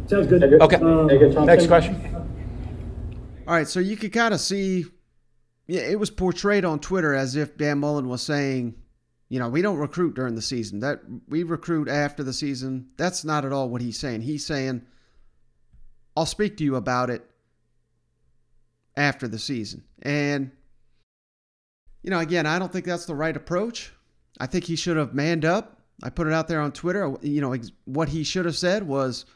Sounds 0.06 0.26
good. 0.26 0.42
Okay. 0.42 0.76
Um, 0.76 1.06
Next 1.46 1.66
question. 1.66 2.14
All 3.46 3.54
right, 3.54 3.68
so 3.68 3.80
you 3.80 3.96
could 3.96 4.12
kind 4.12 4.34
of 4.34 4.40
see, 4.40 4.84
yeah, 5.66 5.80
it 5.80 5.98
was 5.98 6.10
portrayed 6.10 6.64
on 6.64 6.80
Twitter 6.80 7.14
as 7.14 7.34
if 7.34 7.56
Dan 7.56 7.78
Mullen 7.78 8.08
was 8.08 8.22
saying, 8.22 8.74
you 9.30 9.38
know, 9.38 9.48
we 9.48 9.62
don't 9.62 9.78
recruit 9.78 10.14
during 10.14 10.34
the 10.34 10.42
season. 10.42 10.80
That 10.80 11.00
we 11.28 11.42
recruit 11.42 11.88
after 11.88 12.22
the 12.22 12.32
season. 12.32 12.88
That's 12.96 13.24
not 13.24 13.44
at 13.44 13.52
all 13.52 13.68
what 13.68 13.82
he's 13.82 13.98
saying. 13.98 14.22
He's 14.22 14.44
saying, 14.44 14.82
I'll 16.16 16.26
speak 16.26 16.56
to 16.58 16.64
you 16.64 16.76
about 16.76 17.10
it 17.10 17.24
after 18.96 19.28
the 19.28 19.38
season. 19.38 19.84
And 20.02 20.50
you 22.08 22.10
know, 22.10 22.20
again, 22.20 22.46
I 22.46 22.58
don't 22.58 22.72
think 22.72 22.86
that's 22.86 23.04
the 23.04 23.14
right 23.14 23.36
approach. 23.36 23.92
I 24.40 24.46
think 24.46 24.64
he 24.64 24.76
should 24.76 24.96
have 24.96 25.12
manned 25.12 25.44
up. 25.44 25.82
I 26.02 26.08
put 26.08 26.26
it 26.26 26.32
out 26.32 26.48
there 26.48 26.62
on 26.62 26.72
Twitter. 26.72 27.14
You 27.20 27.42
know, 27.42 27.54
what 27.84 28.08
he 28.08 28.24
should 28.24 28.46
have 28.46 28.56
said 28.56 28.82
was 28.82 29.26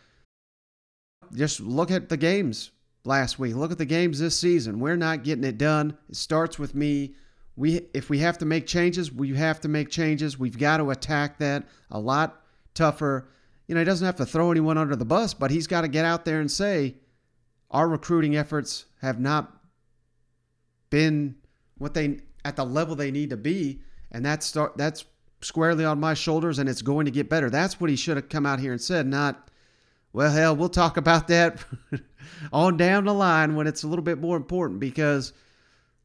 just 1.35 1.61
look 1.61 1.91
at 1.91 2.09
the 2.09 2.17
games 2.17 2.71
last 3.05 3.39
week. 3.39 3.55
Look 3.57 3.73
at 3.73 3.77
the 3.77 3.85
games 3.85 4.21
this 4.21 4.39
season. 4.39 4.81
We're 4.81 4.97
not 4.97 5.23
getting 5.23 5.45
it 5.45 5.59
done. 5.59 5.99
It 6.09 6.17
starts 6.17 6.59
with 6.59 6.75
me. 6.75 7.15
We 7.57 7.89
if 7.93 8.09
we 8.09 8.21
have 8.21 8.39
to 8.39 8.47
make 8.47 8.67
changes, 8.67 9.13
we 9.13 9.35
have 9.35 9.61
to 9.61 9.69
make 9.69 9.91
changes. 9.91 10.39
We've 10.39 10.57
got 10.57 10.79
to 10.79 10.93
attack 10.93 11.37
that 11.41 11.69
a 11.91 12.01
lot 12.01 12.41
tougher. 12.73 13.29
You 13.69 13.75
know, 13.75 13.83
he 13.83 13.85
doesn't 13.85 14.07
have 14.07 14.17
to 14.17 14.25
throw 14.25 14.51
anyone 14.51 14.79
under 14.79 14.97
the 14.97 15.05
bus, 15.05 15.35
but 15.35 15.51
he's 15.51 15.67
got 15.67 15.83
to 15.83 15.89
get 15.89 16.07
out 16.07 16.25
there 16.25 16.41
and 16.41 16.51
say 16.51 16.95
our 17.71 17.87
recruiting 17.87 18.35
efforts 18.35 18.87
have 19.03 19.21
not 19.21 19.53
been 20.89 21.35
what 21.77 21.93
they 21.93 22.21
at 22.45 22.57
the 22.57 22.65
level 22.65 22.95
they 22.95 23.11
need 23.11 23.31
to 23.31 23.37
be, 23.37 23.81
and 24.11 24.25
that's 24.25 24.47
start 24.47 24.77
that's 24.77 25.05
squarely 25.41 25.85
on 25.85 26.01
my 26.01 26.15
shoulders, 26.15 26.59
and 26.59 26.69
it's 26.69 26.83
going 26.83 27.05
to 27.05 27.11
get 27.11 27.29
better. 27.29 27.51
That's 27.51 27.81
what 27.81 27.91
he 27.91 27.97
should 27.97 28.17
have 28.17 28.29
come 28.29 28.47
out 28.47 28.61
here 28.61 28.73
and 28.73 28.81
said, 28.81 29.07
not, 29.07 29.51
well, 30.13 30.31
hell, 30.31 30.57
we'll 30.57 30.69
talk 30.69 30.97
about 30.97 31.29
that 31.29 31.65
on 32.53 32.77
down 32.77 33.05
the 33.05 33.15
line 33.15 33.57
when 33.57 33.67
it's 33.67 33.83
a 33.83 33.89
little 33.89 34.05
bit 34.05 34.19
more 34.19 34.37
important. 34.37 34.81
Because 34.81 35.33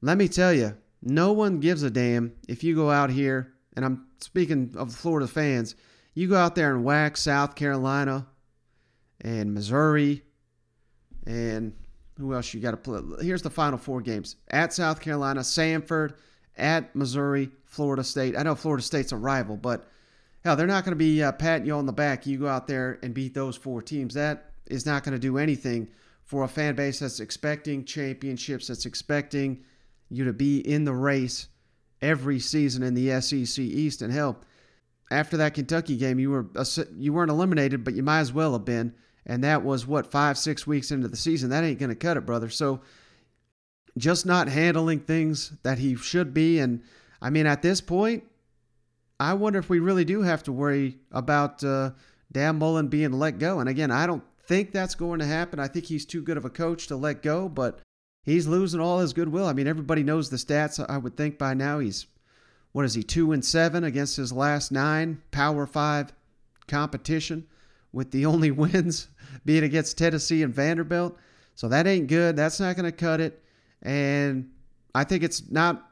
let 0.02 0.18
me 0.18 0.28
tell 0.28 0.54
you, 0.54 0.76
no 1.02 1.34
one 1.34 1.60
gives 1.60 1.84
a 1.84 1.92
damn 1.92 2.34
if 2.48 2.64
you 2.64 2.76
go 2.76 2.90
out 2.90 3.10
here, 3.10 3.54
and 3.76 3.86
I'm 3.86 4.08
speaking 4.20 4.74
of 4.76 4.94
Florida 4.94 5.28
fans, 5.28 5.76
you 6.14 6.28
go 6.28 6.36
out 6.36 6.56
there 6.56 6.74
and 6.74 6.84
whack 6.84 7.18
South 7.18 7.56
Carolina 7.56 8.26
and 9.22 9.54
Missouri 9.54 10.24
and 11.26 11.74
who 12.18 12.34
else 12.34 12.54
you 12.54 12.60
got 12.60 12.72
to 12.72 12.78
play? 12.78 13.02
Here's 13.22 13.42
the 13.42 13.50
final 13.50 13.78
four 13.78 14.02
games 14.02 14.36
at 14.50 14.74
South 14.74 15.00
Carolina, 15.00 15.42
Samford, 15.42 16.16
at 16.58 16.96
Missouri, 16.96 17.50
Florida 17.66 18.04
State. 18.04 18.38
I 18.38 18.44
know 18.44 18.56
Florida 18.56 18.84
State's 18.84 19.12
a 19.12 19.18
rival, 19.18 19.58
but 19.58 19.88
hell, 20.44 20.56
they're 20.56 20.68
not 20.68 20.84
going 20.84 20.94
to 20.94 20.98
be 20.98 21.22
uh, 21.22 21.32
patting 21.32 21.68
you 21.68 21.74
on 21.74 21.86
the 21.86 21.94
back. 21.94 22.26
You 22.26 22.40
go 22.40 22.48
out 22.48 22.68
there 22.68 23.00
and 23.04 23.14
beat 23.14 23.34
those 23.34 23.56
four 23.56 23.82
teams. 23.82 24.14
That 24.16 24.52
is 24.66 24.86
not 24.86 25.04
going 25.04 25.14
to 25.14 25.20
do 25.20 25.38
anything 25.38 25.88
for 26.24 26.44
a 26.44 26.48
fan 26.48 26.76
base 26.76 27.00
that's 27.00 27.20
expecting 27.20 27.86
championships, 27.86 28.68
that's 28.68 28.86
expecting 28.86 29.64
you 30.10 30.26
to 30.26 30.34
be 30.34 30.60
in 30.60 30.84
the 30.84 30.94
race 30.94 31.48
every 32.02 32.40
season 32.40 32.84
in 32.84 32.94
the 32.94 33.22
SEC 33.22 33.60
East. 33.60 34.02
And 34.02 34.12
hell, 34.12 34.38
after 35.10 35.38
that 35.38 35.54
Kentucky 35.54 35.98
game, 35.98 36.20
you 36.20 36.32
were 36.32 36.48
you 36.98 37.14
weren't 37.14 37.32
eliminated, 37.32 37.84
but 37.84 37.94
you 37.94 38.04
might 38.04 38.20
as 38.20 38.34
well 38.34 38.54
have 38.54 38.66
been. 38.66 38.94
And 39.28 39.44
that 39.44 39.64
was 39.64 39.86
what 39.86 40.10
five, 40.10 40.38
six 40.38 40.66
weeks 40.66 40.90
into 40.90 41.08
the 41.08 41.18
season. 41.18 41.52
That 41.52 41.64
ain't 41.64 41.80
going 41.80 41.90
to 41.90 41.96
cut 41.96 42.18
it, 42.18 42.26
brother. 42.26 42.50
So 42.50 42.82
just 43.98 44.26
not 44.26 44.48
handling 44.48 45.02
things 45.02 45.54
that 45.64 45.78
he 45.78 45.96
should 45.96 46.34
be. 46.34 46.60
And 46.60 46.82
I 47.22 47.30
mean, 47.30 47.46
at 47.46 47.62
this 47.62 47.82
point, 47.82 48.24
I 49.20 49.34
wonder 49.34 49.60
if 49.60 49.70
we 49.70 49.80
really 49.80 50.06
do 50.06 50.22
have 50.22 50.44
to 50.44 50.52
worry 50.52 50.98
about 51.12 51.64
uh, 51.64 51.92
Dan 52.32 52.58
Mullen 52.58 52.88
being 52.88 53.12
let 53.12 53.38
go. 53.38 53.60
And 53.60 53.68
again, 53.68 53.92
I 53.92 54.08
don't 54.08 54.24
think 54.46 54.72
that's 54.72 54.96
going 54.96 55.20
to 55.20 55.26
happen. 55.26 55.60
I 55.60 55.68
think 55.68 55.86
he's 55.86 56.06
too 56.06 56.22
good 56.22 56.38
of 56.38 56.46
a 56.46 56.50
coach 56.50 56.88
to 56.88 56.96
let 56.96 57.22
go, 57.22 57.50
but 57.50 57.80
he's 58.24 58.48
losing 58.48 58.80
all 58.80 59.00
his 59.00 59.14
goodwill. 59.14 59.46
I 59.48 59.54
mean, 59.54 59.68
everybody 59.68 60.04
knows 60.04 60.30
the 60.30 60.38
stats. 60.38 60.84
I 60.88 60.98
would 60.98 61.18
think 61.18 61.38
by 61.38 61.54
now 61.54 61.80
he's 61.80 62.06
what 62.72 62.86
is 62.86 62.94
he 62.94 63.02
two 63.02 63.32
and 63.32 63.44
seven 63.44 63.84
against 63.84 64.18
his 64.18 64.32
last 64.32 64.72
nine 64.72 65.22
Power 65.32 65.66
Five 65.66 66.14
competition, 66.68 67.48
with 67.92 68.12
the 68.12 68.26
only 68.26 68.52
wins 68.64 69.08
being 69.46 69.64
against 69.64 69.98
Tennessee 69.98 70.44
and 70.44 70.54
Vanderbilt. 70.54 71.18
So 71.56 71.68
that 71.70 71.88
ain't 71.88 72.08
good. 72.08 72.36
That's 72.36 72.60
not 72.60 72.76
going 72.76 72.86
to 72.86 72.96
cut 72.96 73.20
it. 73.20 73.44
And 73.82 74.50
I 74.94 75.04
think 75.04 75.24
it's 75.24 75.50
not 75.50 75.90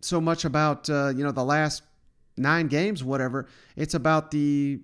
so 0.00 0.20
much 0.20 0.44
about 0.44 0.88
uh, 0.88 1.12
you 1.14 1.24
know 1.24 1.32
the 1.32 1.44
last 1.44 1.82
nine 2.36 2.68
games, 2.68 3.02
whatever. 3.02 3.46
It's 3.76 3.94
about 3.94 4.30
the 4.30 4.80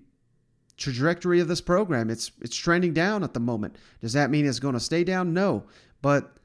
trajectory 0.77 1.39
of 1.39 1.47
this 1.47 1.61
program. 1.61 2.09
It's 2.09 2.31
it's 2.41 2.55
trending 2.55 2.93
down 2.93 3.23
at 3.23 3.33
the 3.33 3.39
moment. 3.39 3.77
Does 4.01 4.13
that 4.13 4.29
mean 4.29 4.45
it's 4.45 4.59
going 4.59 4.73
to 4.73 4.79
stay 4.79 5.03
down? 5.03 5.33
No, 5.33 5.63
but 6.01 6.35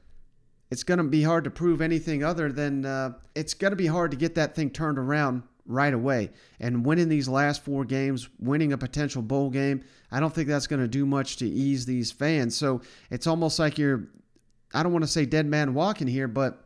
it's 0.69 0.83
going 0.83 0.99
to 0.99 1.03
be 1.03 1.21
hard 1.21 1.43
to 1.43 1.51
prove 1.51 1.81
anything 1.81 2.23
other 2.23 2.51
than 2.51 2.85
uh, 2.85 3.13
it's 3.35 3.53
going 3.53 3.71
to 3.71 3.77
be 3.77 3.87
hard 3.87 4.11
to 4.11 4.17
get 4.17 4.35
that 4.35 4.55
thing 4.55 4.69
turned 4.69 4.97
around 4.97 5.43
right 5.65 5.93
away. 5.93 6.31
And 6.59 6.85
winning 6.85 7.09
these 7.09 7.27
last 7.27 7.63
four 7.63 7.85
games, 7.85 8.29
winning 8.39 8.73
a 8.73 8.77
potential 8.77 9.21
bowl 9.21 9.49
game, 9.49 9.83
I 10.11 10.19
don't 10.19 10.33
think 10.33 10.47
that's 10.47 10.67
going 10.67 10.81
to 10.81 10.87
do 10.87 11.05
much 11.05 11.37
to 11.37 11.47
ease 11.47 11.85
these 11.85 12.11
fans. 12.11 12.55
So 12.55 12.81
it's 13.09 13.27
almost 13.27 13.59
like 13.59 13.77
you're 13.77 14.07
I 14.73 14.83
don't 14.83 14.93
want 14.93 15.03
to 15.03 15.11
say 15.11 15.25
dead 15.25 15.45
man 15.45 15.73
walking 15.73 16.07
here, 16.07 16.27
but 16.27 16.65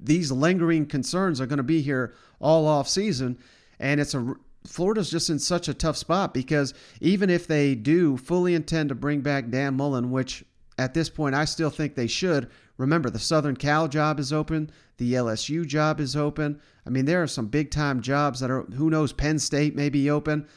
these 0.00 0.30
lingering 0.30 0.86
concerns 0.86 1.40
are 1.40 1.46
going 1.46 1.58
to 1.58 1.64
be 1.64 1.82
here 1.82 2.14
all 2.40 2.66
off 2.66 2.88
season, 2.88 3.38
and 3.80 4.00
it's 4.00 4.14
a 4.14 4.34
Florida's 4.66 5.10
just 5.10 5.30
in 5.30 5.38
such 5.38 5.68
a 5.68 5.74
tough 5.74 5.96
spot 5.96 6.34
because 6.34 6.74
even 7.00 7.30
if 7.30 7.46
they 7.46 7.74
do 7.74 8.16
fully 8.16 8.54
intend 8.54 8.90
to 8.90 8.94
bring 8.94 9.20
back 9.20 9.48
Dan 9.48 9.74
Mullen, 9.76 10.10
which 10.10 10.44
at 10.78 10.94
this 10.94 11.08
point 11.08 11.34
I 11.34 11.44
still 11.44 11.70
think 11.70 11.94
they 11.94 12.06
should. 12.06 12.50
Remember, 12.76 13.08
the 13.10 13.18
Southern 13.18 13.56
Cal 13.56 13.88
job 13.88 14.20
is 14.20 14.32
open, 14.32 14.70
the 14.98 15.14
LSU 15.14 15.66
job 15.66 16.00
is 16.00 16.14
open. 16.14 16.60
I 16.88 16.90
mean, 16.90 17.04
there 17.04 17.22
are 17.22 17.26
some 17.26 17.48
big 17.48 17.70
time 17.70 18.00
jobs 18.00 18.40
that 18.40 18.50
are, 18.50 18.62
who 18.62 18.88
knows, 18.88 19.12
Penn 19.12 19.38
State 19.38 19.76
may 19.76 19.90
be 19.90 20.08
open. 20.08 20.48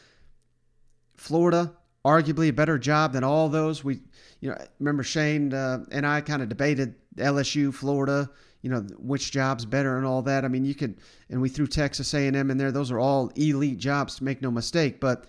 Florida, 1.18 1.74
arguably 2.06 2.48
a 2.48 2.54
better 2.54 2.80
job 2.80 3.12
than 3.12 3.26
all 3.26 3.50
those. 3.50 3.84
We, 3.84 4.00
you 4.40 4.50
know, 4.50 4.58
remember 4.80 5.04
Shane 5.04 5.54
uh, 5.54 5.84
and 5.92 6.08
I 6.08 6.22
kind 6.22 6.42
of 6.42 6.48
debated 6.48 6.96
LSU, 7.18 7.74
Florida, 7.74 8.32
you 8.62 8.70
know, 8.70 8.80
which 8.98 9.34
job's 9.34 9.66
better 9.66 9.98
and 9.98 10.06
all 10.06 10.22
that. 10.22 10.46
I 10.46 10.48
mean, 10.48 10.64
you 10.64 10.74
could, 10.74 11.00
and 11.30 11.42
we 11.42 11.50
threw 11.50 11.68
Texas 11.68 12.14
A&M 12.14 12.50
in 12.50 12.58
there. 12.58 12.72
Those 12.72 12.92
are 12.92 13.00
all 13.00 13.30
elite 13.36 13.78
jobs, 13.78 14.16
to 14.16 14.24
make 14.24 14.42
no 14.42 14.52
mistake. 14.52 15.02
But 15.02 15.26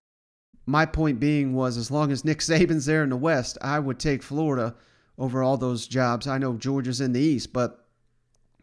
my 0.67 0.87
point 0.87 1.19
being 1.19 1.53
was, 1.53 1.77
as 1.77 1.91
long 1.91 2.13
as 2.13 2.25
Nick 2.25 2.39
Saban's 2.39 2.87
there 2.87 3.03
in 3.03 3.11
the 3.11 3.17
West, 3.17 3.59
I 3.61 3.81
would 3.81 3.99
take 3.99 4.23
Florida 4.23 4.77
over 5.19 5.43
all 5.43 5.57
those 5.57 5.89
jobs. 5.89 6.29
I 6.29 6.39
know 6.39 6.55
Georgia's 6.55 7.01
in 7.01 7.13
the 7.13 7.21
East, 7.21 7.53
but 7.53 7.89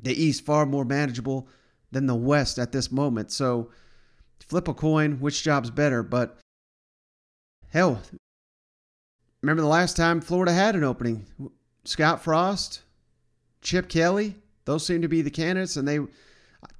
the 0.01 0.13
East 0.13 0.45
far 0.45 0.65
more 0.65 0.85
manageable 0.85 1.49
than 1.91 2.05
the 2.05 2.15
West 2.15 2.59
at 2.59 2.71
this 2.71 2.91
moment. 2.91 3.31
So 3.31 3.71
flip 4.39 4.67
a 4.67 4.73
coin, 4.73 5.19
which 5.19 5.43
job's 5.43 5.71
better? 5.71 6.03
But 6.03 6.37
hell, 7.69 8.01
remember 9.41 9.61
the 9.61 9.67
last 9.67 9.97
time 9.97 10.21
Florida 10.21 10.53
had 10.53 10.75
an 10.75 10.83
opening? 10.83 11.25
Scott 11.85 12.23
Frost, 12.23 12.81
Chip 13.61 13.89
Kelly, 13.89 14.35
those 14.65 14.85
seem 14.85 15.01
to 15.01 15.07
be 15.07 15.21
the 15.21 15.31
candidates, 15.31 15.75
and 15.75 15.87
they. 15.87 15.99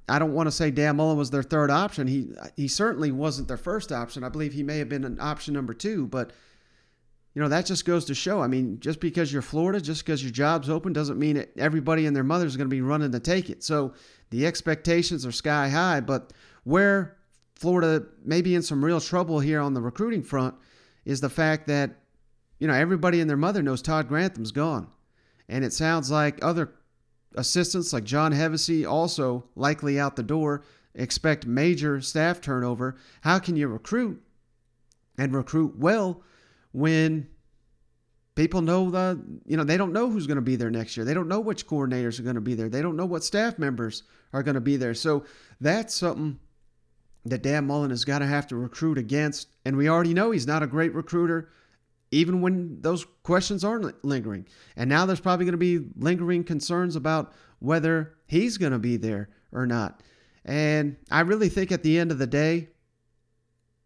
I 0.08 0.18
don't 0.18 0.34
want 0.34 0.46
to 0.46 0.52
say 0.52 0.70
Dan 0.70 0.96
Mullen 0.96 1.16
was 1.16 1.30
their 1.30 1.42
third 1.42 1.70
option. 1.70 2.06
He 2.06 2.28
he 2.56 2.68
certainly 2.68 3.10
wasn't 3.10 3.48
their 3.48 3.56
first 3.56 3.92
option. 3.92 4.24
I 4.24 4.28
believe 4.28 4.52
he 4.52 4.62
may 4.62 4.78
have 4.78 4.88
been 4.88 5.04
an 5.04 5.18
option 5.20 5.54
number 5.54 5.72
two, 5.72 6.06
but 6.06 6.32
you 7.34 7.40
know 7.40 7.48
that 7.48 7.66
just 7.66 7.84
goes 7.84 8.04
to 8.06 8.14
show. 8.14 8.42
I 8.42 8.48
mean, 8.48 8.80
just 8.80 9.00
because 9.00 9.32
you're 9.32 9.42
Florida, 9.42 9.80
just 9.80 10.04
because 10.04 10.22
your 10.22 10.32
job's 10.32 10.68
open, 10.68 10.92
doesn't 10.92 11.18
mean 11.18 11.36
that 11.36 11.50
everybody 11.56 12.06
and 12.06 12.16
their 12.16 12.24
mother 12.24 12.46
is 12.46 12.56
going 12.56 12.68
to 12.68 12.74
be 12.74 12.80
running 12.80 13.12
to 13.12 13.20
take 13.20 13.50
it. 13.50 13.62
So 13.62 13.94
the 14.30 14.46
expectations 14.46 15.24
are 15.24 15.32
sky 15.32 15.68
high. 15.68 16.00
But 16.00 16.32
where 16.64 17.16
Florida 17.54 18.06
may 18.24 18.42
be 18.42 18.54
in 18.54 18.62
some 18.62 18.84
real 18.84 19.00
trouble 19.00 19.38
here 19.38 19.60
on 19.60 19.74
the 19.74 19.80
recruiting 19.80 20.22
front 20.22 20.54
is 21.04 21.20
the 21.20 21.28
fact 21.28 21.68
that 21.68 21.90
you 22.58 22.66
know 22.66 22.74
everybody 22.74 23.20
and 23.20 23.30
their 23.30 23.36
mother 23.36 23.62
knows 23.62 23.80
Todd 23.80 24.08
Grantham's 24.08 24.52
gone, 24.52 24.88
and 25.48 25.64
it 25.64 25.72
sounds 25.72 26.10
like 26.10 26.38
other 26.42 26.72
assistants 27.36 27.92
like 27.92 28.04
John 28.04 28.32
Hevesy 28.32 28.88
also 28.88 29.44
likely 29.54 30.00
out 30.00 30.16
the 30.16 30.22
door. 30.22 30.64
Expect 30.96 31.46
major 31.46 32.00
staff 32.00 32.40
turnover. 32.40 32.96
How 33.20 33.38
can 33.38 33.56
you 33.56 33.68
recruit 33.68 34.20
and 35.16 35.32
recruit 35.32 35.78
well 35.78 36.24
when 36.72 37.28
people 38.34 38.62
know 38.62 38.90
the 38.90 39.22
you 39.46 39.56
know 39.56 39.64
they 39.64 39.76
don't 39.76 39.92
know 39.92 40.10
who's 40.10 40.26
going 40.26 40.36
to 40.36 40.42
be 40.42 40.56
there 40.56 40.70
next 40.70 40.96
year. 40.96 41.04
They 41.04 41.14
don't 41.14 41.28
know 41.28 41.40
which 41.40 41.66
coordinators 41.66 42.18
are 42.18 42.22
going 42.22 42.36
to 42.36 42.40
be 42.40 42.54
there. 42.54 42.68
They 42.68 42.82
don't 42.82 42.96
know 42.96 43.06
what 43.06 43.24
staff 43.24 43.58
members 43.58 44.02
are 44.32 44.42
going 44.42 44.54
to 44.54 44.60
be 44.60 44.76
there. 44.76 44.94
So 44.94 45.24
that's 45.60 45.94
something 45.94 46.38
that 47.26 47.42
dan 47.42 47.66
mullen 47.66 47.90
has 47.90 48.04
got 48.04 48.20
to 48.20 48.26
have 48.26 48.46
to 48.48 48.56
recruit 48.56 48.98
against. 48.98 49.48
And 49.64 49.76
we 49.76 49.88
already 49.88 50.14
know 50.14 50.30
he's 50.30 50.46
not 50.46 50.62
a 50.62 50.66
great 50.66 50.94
recruiter 50.94 51.50
even 52.10 52.40
when 52.40 52.80
those 52.80 53.06
questions 53.22 53.62
aren't 53.64 54.04
lingering. 54.04 54.46
And 54.76 54.88
now 54.88 55.06
there's 55.06 55.20
probably 55.20 55.44
going 55.44 55.52
to 55.52 55.58
be 55.58 55.90
lingering 55.96 56.44
concerns 56.44 56.96
about 56.96 57.32
whether 57.60 58.14
he's 58.26 58.58
going 58.58 58.72
to 58.72 58.78
be 58.78 58.96
there 58.96 59.28
or 59.52 59.66
not. 59.66 60.02
And 60.44 60.96
i 61.10 61.20
really 61.20 61.48
think 61.48 61.70
at 61.70 61.82
the 61.82 61.98
end 61.98 62.10
of 62.10 62.18
the 62.18 62.26
day 62.26 62.68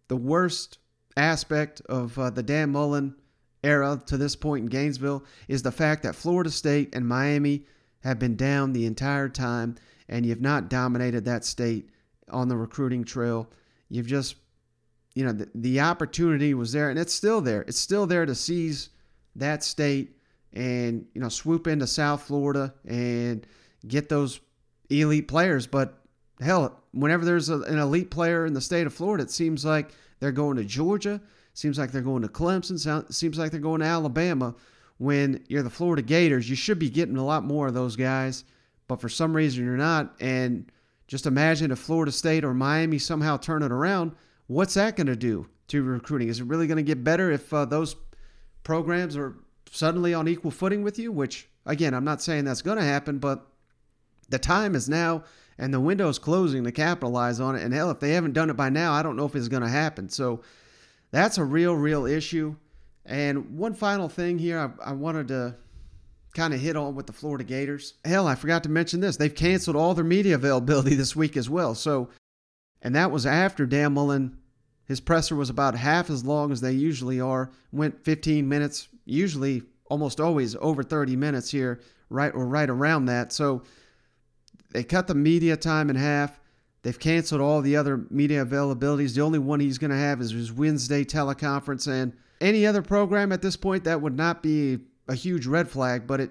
the 0.09 0.17
worst 0.17 0.79
aspect 1.17 1.81
of 1.89 2.19
uh, 2.19 2.31
the 2.31 2.43
dan 2.43 2.71
mullen 2.71 3.15
era 3.63 4.01
to 4.07 4.17
this 4.17 4.37
point 4.37 4.65
in 4.65 4.69
Gainesville 4.69 5.25
is 5.49 5.63
the 5.63 5.73
fact 5.73 6.03
that 6.03 6.15
Florida 6.15 6.51
State 6.51 6.95
and 6.95 7.09
Miami 7.09 7.65
have 8.03 8.19
been 8.19 8.37
down 8.37 8.73
the 8.73 8.85
entire 8.85 9.29
time, 9.29 9.77
and 10.09 10.27
you've 10.27 10.41
not 10.41 10.69
dominated 10.69 11.25
that 11.25 11.45
state 11.45 11.89
on 12.31 12.49
the 12.49 12.57
recruiting 12.57 13.05
trail. 13.05 13.49
You've 13.89 14.07
just, 14.07 14.37
you 15.15 15.25
know, 15.25 15.33
the, 15.33 15.49
the 15.55 15.81
opportunity 15.81 16.53
was 16.53 16.73
there, 16.73 16.91
and 16.91 16.99
it's 16.99 17.15
still 17.15 17.41
there. 17.41 17.63
It's 17.63 17.79
still 17.79 18.07
there 18.07 18.27
to 18.27 18.35
seize 18.35 18.91
that 19.37 19.65
state 19.65 20.17
and, 20.53 21.07
you 21.15 21.21
know, 21.21 21.29
swoop 21.29 21.67
into 21.67 21.87
South 21.87 22.23
Florida 22.23 22.75
and 22.87 23.47
get 23.87 24.09
those 24.09 24.41
elite 24.91 25.27
players. 25.29 25.67
But 25.67 25.99
hell, 26.41 26.83
whenever 26.93 27.25
there's 27.25 27.49
a, 27.49 27.61
an 27.63 27.79
elite 27.79 28.11
player 28.11 28.45
in 28.45 28.53
the 28.53 28.61
state 28.61 28.87
of 28.87 28.95
Florida, 28.95 29.25
it 29.25 29.31
seems 29.31 29.65
like 29.65 29.91
they're 30.25 30.33
going 30.33 30.57
to 30.57 30.65
Georgia 30.65 31.21
Seems 31.55 31.79
like 31.79 31.93
they're 31.93 32.03
going 32.03 32.23
to 32.23 32.29
Clemson. 32.29 33.13
Seems 33.13 33.39
like 33.39 33.53
they're 33.53 33.61
going 33.61 33.81
to 33.81 33.87
Alabama. 33.87 34.57
When 34.99 35.45
you're 35.49 35.63
the 35.63 35.71
Florida 35.71 36.03
Gators, 36.03 36.51
you 36.51 36.57
should 36.57 36.79
be 36.79 36.91
getting 36.91 37.17
a 37.17 37.25
lot 37.25 37.45
more 37.45 37.69
of 37.69 37.75
those 37.75 37.97
guys, 37.97 38.45
but 38.87 39.01
for 39.01 39.09
some 39.09 39.35
reason 39.35 39.65
you're 39.65 39.77
not. 39.77 40.15
And 40.21 40.71
just 41.07 41.27
imagine 41.27 41.71
if 41.71 41.79
Florida 41.79 42.13
State 42.13 42.45
or 42.45 42.55
Miami 42.55 42.99
somehow 42.99 43.37
turn 43.37 43.63
it 43.63 43.73
around. 43.73 44.13
What's 44.49 44.75
that 44.75 44.97
going 44.97 45.07
to 45.07 45.17
do 45.17 45.49
to 45.69 45.83
recruiting? 45.83 46.29
Is 46.29 46.41
it 46.41 46.47
really 46.47 46.67
going 46.67 46.77
to 46.77 46.83
get 46.83 47.05
better 47.05 47.31
if 47.31 47.53
uh, 47.53 47.65
those 47.65 47.97
programs 48.63 49.17
are 49.17 49.35
suddenly 49.71 50.13
on 50.13 50.29
equal 50.29 50.51
footing 50.51 50.83
with 50.83 50.99
you? 50.99 51.13
Which, 51.13 51.49
again, 51.67 51.95
I'm 51.95 52.05
not 52.05 52.21
saying 52.21 52.45
that's 52.45 52.63
going 52.63 52.79
to 52.79 52.85
happen, 52.85 53.19
but 53.19 53.47
the 54.29 54.39
time 54.39 54.75
is 54.75 54.89
now 54.89 55.25
and 55.59 55.73
the 55.73 55.81
window's 55.81 56.19
closing 56.19 56.65
to 56.65 56.73
capitalize 56.73 57.41
on 57.41 57.57
it. 57.57 57.63
And 57.63 57.73
hell, 57.73 57.91
if 57.91 58.01
they 58.01 58.13
haven't 58.13 58.33
done 58.33 58.51
it 58.51 58.57
by 58.57 58.71
now, 58.71 58.93
I 58.93 59.03
don't 59.03 59.17
know 59.17 59.27
if 59.27 59.35
it's 59.37 59.49
going 59.49 59.63
to 59.63 59.69
happen. 59.69 60.09
So 60.09 60.41
that's 61.11 61.39
a 61.39 61.45
real, 61.45 61.75
real 61.75 62.07
issue. 62.07 62.57
And 63.07 63.57
one 63.59 63.75
final 63.75 64.09
thing 64.09 64.39
here, 64.39 64.59
I, 64.59 64.91
I 64.91 64.93
wanted 64.93 65.29
to 65.29 65.55
kind 66.35 66.53
of 66.53 66.61
hit 66.61 66.77
on 66.77 66.95
with 66.95 67.07
the 67.07 67.13
Florida 67.13 67.45
Gators. 67.45 67.95
Hell, 68.05 68.27
I 68.27 68.35
forgot 68.35 68.65
to 68.65 68.69
mention 68.69 69.01
this. 69.01 69.17
They've 69.17 69.35
canceled 69.35 69.77
all 69.77 69.95
their 69.95 70.05
media 70.05 70.35
availability 70.35 70.95
this 70.97 71.15
week 71.15 71.37
as 71.37 71.49
well. 71.49 71.75
So, 71.75 72.09
and 72.83 72.95
that 72.97 73.11
was 73.11 73.27
after 73.27 73.67
Dan 73.67 73.95
Mullen, 73.95 74.37
his 74.87 75.01
presser 75.01 75.37
was 75.37 75.49
about 75.49 75.75
half 75.75 76.11
as 76.11 76.25
long 76.25 76.53
as 76.53 76.61
they 76.61 76.73
usually 76.73 77.21
are, 77.21 77.51
went 77.73 78.05
15 78.05 78.47
minutes, 78.47 78.89
usually 79.07 79.63
almost 79.87 80.21
always 80.21 80.57
over 80.57 80.83
30 80.83 81.17
minutes 81.17 81.51
here, 81.51 81.81
right 82.11 82.35
or 82.35 82.47
right 82.47 82.69
around 82.69 83.07
that. 83.07 83.33
So 83.33 83.63
they 84.75 84.85
cut 84.85 85.07
the 85.07 85.15
media 85.15 85.57
time 85.57 85.89
in 85.89 85.97
half. 85.97 86.39
They've 86.83 86.99
canceled 86.99 87.41
all 87.41 87.63
the 87.63 87.77
other 87.77 88.05
media 88.11 88.45
availabilities. 88.45 89.15
The 89.15 89.23
only 89.23 89.39
one 89.39 89.61
he's 89.61 89.79
going 89.79 89.93
to 89.93 89.97
have 89.97 90.21
is 90.21 90.33
his 90.33 90.53
Wednesday 90.53 91.05
teleconference. 91.05 91.87
And 91.91 92.13
any 92.43 92.67
other 92.67 92.83
program 92.83 93.33
at 93.33 93.41
this 93.41 93.57
point, 93.57 93.85
that 93.85 94.03
would 94.03 94.17
not 94.17 94.43
be 94.43 94.81
a 95.09 95.15
huge 95.15 95.47
red 95.47 95.71
flag. 95.71 96.07
But 96.07 96.21
it, 96.21 96.31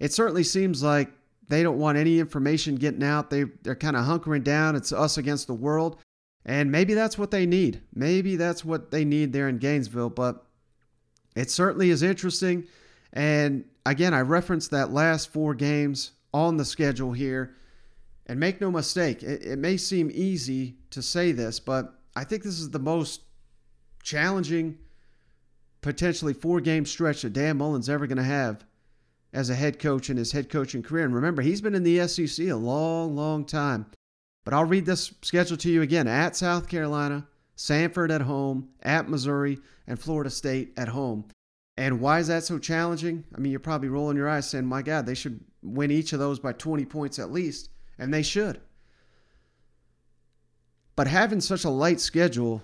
it 0.00 0.12
certainly 0.12 0.42
seems 0.42 0.82
like 0.82 1.10
they 1.48 1.62
don't 1.62 1.78
want 1.78 1.96
any 1.96 2.18
information 2.18 2.74
getting 2.74 3.04
out. 3.04 3.30
They, 3.30 3.44
they're 3.62 3.76
kind 3.76 3.96
of 3.96 4.04
hunkering 4.04 4.44
down. 4.44 4.76
It's 4.76 4.92
us 4.92 5.16
against 5.16 5.46
the 5.46 5.54
world. 5.54 5.98
And 6.44 6.70
maybe 6.70 6.92
that's 6.92 7.16
what 7.16 7.30
they 7.30 7.46
need. 7.46 7.80
Maybe 7.94 8.36
that's 8.36 8.64
what 8.64 8.90
they 8.90 9.04
need 9.04 9.32
there 9.32 9.48
in 9.48 9.58
Gainesville. 9.58 10.10
But 10.10 10.44
it 11.36 11.50
certainly 11.50 11.90
is 11.90 12.02
interesting. 12.02 12.66
And 13.12 13.64
again, 13.86 14.12
I 14.12 14.20
referenced 14.20 14.72
that 14.72 14.92
last 14.92 15.32
four 15.32 15.54
games 15.54 16.10
on 16.34 16.56
the 16.56 16.64
schedule 16.64 17.12
here. 17.12 17.54
And 18.26 18.40
make 18.40 18.60
no 18.60 18.70
mistake, 18.72 19.22
it, 19.22 19.44
it 19.44 19.58
may 19.58 19.76
seem 19.76 20.10
easy 20.12 20.76
to 20.90 21.00
say 21.00 21.30
this, 21.30 21.60
but 21.60 21.94
I 22.16 22.24
think 22.24 22.42
this 22.42 22.58
is 22.58 22.70
the 22.70 22.80
most 22.80 23.22
challenging, 24.02 24.78
potentially 25.80 26.32
four 26.32 26.60
game 26.60 26.84
stretch 26.84 27.22
that 27.22 27.32
Dan 27.32 27.58
Mullen's 27.58 27.88
ever 27.88 28.06
going 28.06 28.16
to 28.16 28.24
have 28.24 28.64
as 29.32 29.48
a 29.48 29.54
head 29.54 29.78
coach 29.78 30.10
in 30.10 30.16
his 30.16 30.32
head 30.32 30.50
coaching 30.50 30.82
career. 30.82 31.04
And 31.04 31.14
remember, 31.14 31.42
he's 31.42 31.60
been 31.60 31.74
in 31.74 31.84
the 31.84 32.06
SEC 32.08 32.46
a 32.48 32.54
long, 32.54 33.14
long 33.14 33.44
time. 33.44 33.86
But 34.44 34.54
I'll 34.54 34.64
read 34.64 34.86
this 34.86 35.12
schedule 35.22 35.56
to 35.58 35.70
you 35.70 35.82
again 35.82 36.08
at 36.08 36.36
South 36.36 36.68
Carolina, 36.68 37.26
Sanford 37.54 38.10
at 38.10 38.22
home, 38.22 38.70
at 38.82 39.08
Missouri, 39.08 39.58
and 39.86 39.98
Florida 39.98 40.30
State 40.30 40.72
at 40.76 40.88
home. 40.88 41.26
And 41.76 42.00
why 42.00 42.20
is 42.20 42.28
that 42.28 42.44
so 42.44 42.58
challenging? 42.58 43.24
I 43.34 43.38
mean, 43.38 43.52
you're 43.52 43.60
probably 43.60 43.88
rolling 43.88 44.16
your 44.16 44.28
eyes 44.28 44.48
saying, 44.48 44.64
my 44.64 44.82
God, 44.82 45.04
they 45.04 45.14
should 45.14 45.44
win 45.62 45.90
each 45.90 46.12
of 46.12 46.18
those 46.18 46.38
by 46.38 46.52
20 46.52 46.84
points 46.86 47.18
at 47.18 47.30
least 47.30 47.68
and 47.98 48.12
they 48.12 48.22
should. 48.22 48.60
But 50.94 51.06
having 51.06 51.40
such 51.40 51.64
a 51.64 51.70
light 51.70 52.00
schedule, 52.00 52.62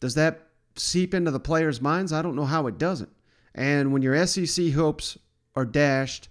does 0.00 0.14
that 0.14 0.48
seep 0.76 1.12
into 1.14 1.30
the 1.30 1.40
players' 1.40 1.80
minds? 1.80 2.12
I 2.12 2.22
don't 2.22 2.36
know 2.36 2.46
how 2.46 2.66
it 2.66 2.78
doesn't. 2.78 3.10
And 3.54 3.92
when 3.92 4.02
your 4.02 4.26
SEC 4.26 4.72
hopes 4.72 5.18
are 5.54 5.66
dashed, 5.66 6.28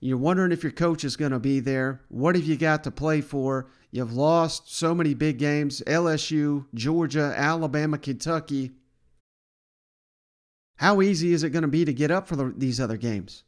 you're 0.00 0.18
wondering 0.18 0.52
if 0.52 0.62
your 0.62 0.72
coach 0.72 1.04
is 1.04 1.16
going 1.16 1.32
to 1.32 1.38
be 1.38 1.60
there. 1.60 2.02
What 2.08 2.34
have 2.34 2.44
you 2.44 2.56
got 2.56 2.84
to 2.84 2.90
play 2.90 3.20
for? 3.20 3.68
You've 3.90 4.12
lost 4.12 4.74
so 4.74 4.94
many 4.94 5.14
big 5.14 5.38
games 5.38 5.82
LSU, 5.86 6.66
Georgia, 6.74 7.32
Alabama, 7.36 7.98
Kentucky. 7.98 8.72
How 10.76 11.00
easy 11.00 11.32
is 11.32 11.42
it 11.42 11.50
going 11.50 11.62
to 11.62 11.68
be 11.68 11.84
to 11.84 11.92
get 11.92 12.10
up 12.10 12.26
for 12.26 12.36
the, 12.36 12.52
these 12.56 12.80
other 12.80 12.96
games? 12.96 13.44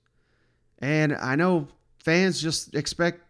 And 0.78 1.14
I 1.14 1.36
know 1.36 1.68
fans 1.98 2.40
just 2.40 2.74
expect 2.74 3.20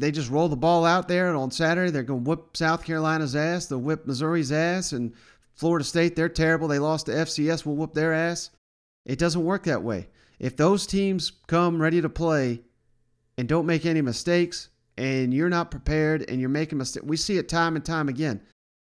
they 0.00 0.10
just 0.10 0.30
roll 0.30 0.48
the 0.48 0.56
ball 0.56 0.84
out 0.84 1.08
there, 1.08 1.28
and 1.28 1.36
on 1.36 1.50
Saturday 1.50 1.90
they're 1.90 2.02
going 2.02 2.24
to 2.24 2.28
whip 2.28 2.56
South 2.56 2.84
Carolina's 2.84 3.36
ass, 3.36 3.66
they'll 3.66 3.78
whip 3.78 4.06
Missouri's 4.06 4.52
ass, 4.52 4.92
and 4.92 5.12
Florida 5.54 5.84
State 5.84 6.16
they're 6.16 6.28
terrible. 6.28 6.68
They 6.68 6.78
lost 6.78 7.06
to 7.06 7.12
FCS, 7.12 7.64
we'll 7.64 7.76
whoop 7.76 7.94
their 7.94 8.12
ass. 8.12 8.50
It 9.04 9.18
doesn't 9.18 9.44
work 9.44 9.64
that 9.64 9.82
way. 9.82 10.08
If 10.38 10.56
those 10.56 10.86
teams 10.86 11.32
come 11.46 11.80
ready 11.80 12.00
to 12.02 12.08
play 12.08 12.62
and 13.38 13.48
don't 13.48 13.66
make 13.66 13.86
any 13.86 14.02
mistakes, 14.02 14.68
and 14.98 15.32
you're 15.32 15.48
not 15.48 15.70
prepared 15.70 16.28
and 16.28 16.40
you're 16.40 16.48
making 16.48 16.78
mistakes, 16.78 17.06
we 17.06 17.16
see 17.16 17.38
it 17.38 17.48
time 17.48 17.76
and 17.76 17.84
time 17.84 18.08
again. 18.08 18.40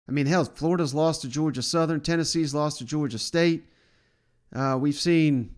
I 0.07 0.11
mean, 0.11 0.25
hell, 0.25 0.45
Florida's 0.45 0.93
lost 0.93 1.21
to 1.21 1.27
Georgia 1.27 1.61
Southern, 1.61 2.01
Tennessee's 2.01 2.53
lost 2.53 2.79
to 2.79 2.85
Georgia 2.85 3.17
State. 3.17 3.65
Uh, 4.53 4.77
we've 4.79 4.95
seen 4.95 5.55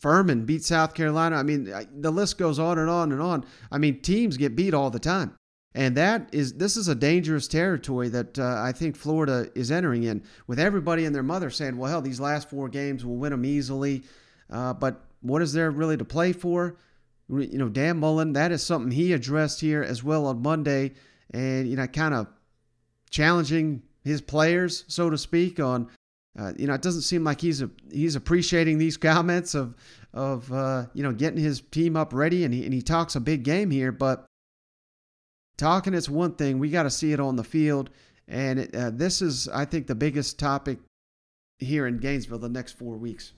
Furman 0.00 0.46
beat 0.46 0.64
South 0.64 0.94
Carolina. 0.94 1.36
I 1.36 1.42
mean, 1.42 1.72
the 1.92 2.10
list 2.10 2.38
goes 2.38 2.58
on 2.58 2.78
and 2.78 2.88
on 2.88 3.12
and 3.12 3.20
on. 3.20 3.44
I 3.70 3.78
mean, 3.78 4.00
teams 4.00 4.36
get 4.36 4.56
beat 4.56 4.72
all 4.72 4.90
the 4.90 4.98
time. 4.98 5.36
And 5.74 5.96
that 5.96 6.28
is 6.32 6.54
this 6.54 6.76
is 6.76 6.88
a 6.88 6.94
dangerous 6.94 7.46
territory 7.46 8.08
that 8.08 8.38
uh, 8.38 8.60
I 8.60 8.72
think 8.72 8.96
Florida 8.96 9.48
is 9.54 9.70
entering 9.70 10.02
in, 10.02 10.24
with 10.48 10.58
everybody 10.58 11.04
and 11.04 11.14
their 11.14 11.22
mother 11.22 11.48
saying, 11.48 11.76
"Well, 11.76 11.90
hell, 11.90 12.02
these 12.02 12.18
last 12.18 12.50
four 12.50 12.68
games 12.68 13.04
will 13.04 13.16
win 13.16 13.30
them 13.30 13.44
easily." 13.44 14.02
Uh, 14.50 14.72
but 14.72 15.04
what 15.20 15.42
is 15.42 15.52
there 15.52 15.70
really 15.70 15.96
to 15.96 16.04
play 16.04 16.32
for? 16.32 16.76
You 17.28 17.58
know, 17.58 17.68
Dan 17.68 17.98
Mullen, 17.98 18.32
that 18.32 18.50
is 18.50 18.64
something 18.64 18.90
he 18.90 19.12
addressed 19.12 19.60
here 19.60 19.82
as 19.82 20.02
well 20.02 20.26
on 20.26 20.42
Monday, 20.42 20.94
and 21.30 21.68
you 21.68 21.76
know, 21.76 21.86
kind 21.86 22.14
of 22.14 22.26
challenging 23.10 23.82
his 24.02 24.20
players, 24.20 24.84
so 24.88 25.08
to 25.08 25.18
speak, 25.18 25.60
on 25.60 25.88
uh, 26.38 26.52
you 26.56 26.66
know, 26.66 26.74
it 26.74 26.82
doesn't 26.82 27.02
seem 27.02 27.24
like 27.24 27.40
he's 27.40 27.60
a, 27.60 27.70
he's 27.90 28.14
appreciating 28.14 28.78
these 28.78 28.96
comments 28.96 29.54
of 29.54 29.74
of 30.12 30.52
uh, 30.52 30.86
you 30.94 31.02
know 31.02 31.12
getting 31.12 31.40
his 31.40 31.60
team 31.60 31.96
up 31.96 32.12
ready, 32.12 32.44
and 32.44 32.54
he 32.54 32.64
and 32.64 32.72
he 32.72 32.82
talks 32.82 33.16
a 33.16 33.20
big 33.20 33.42
game 33.42 33.70
here. 33.70 33.90
But 33.90 34.26
talking 35.56 35.92
is 35.92 36.08
one 36.08 36.34
thing; 36.34 36.58
we 36.58 36.70
got 36.70 36.84
to 36.84 36.90
see 36.90 37.12
it 37.12 37.20
on 37.20 37.36
the 37.36 37.44
field, 37.44 37.90
and 38.28 38.60
it, 38.60 38.74
uh, 38.74 38.90
this 38.90 39.20
is, 39.20 39.48
I 39.48 39.64
think, 39.64 39.88
the 39.88 39.94
biggest 39.94 40.38
topic 40.38 40.78
here 41.58 41.86
in 41.86 41.98
Gainesville 41.98 42.38
the 42.38 42.48
next 42.48 42.72
four 42.72 42.96
weeks. 42.96 43.32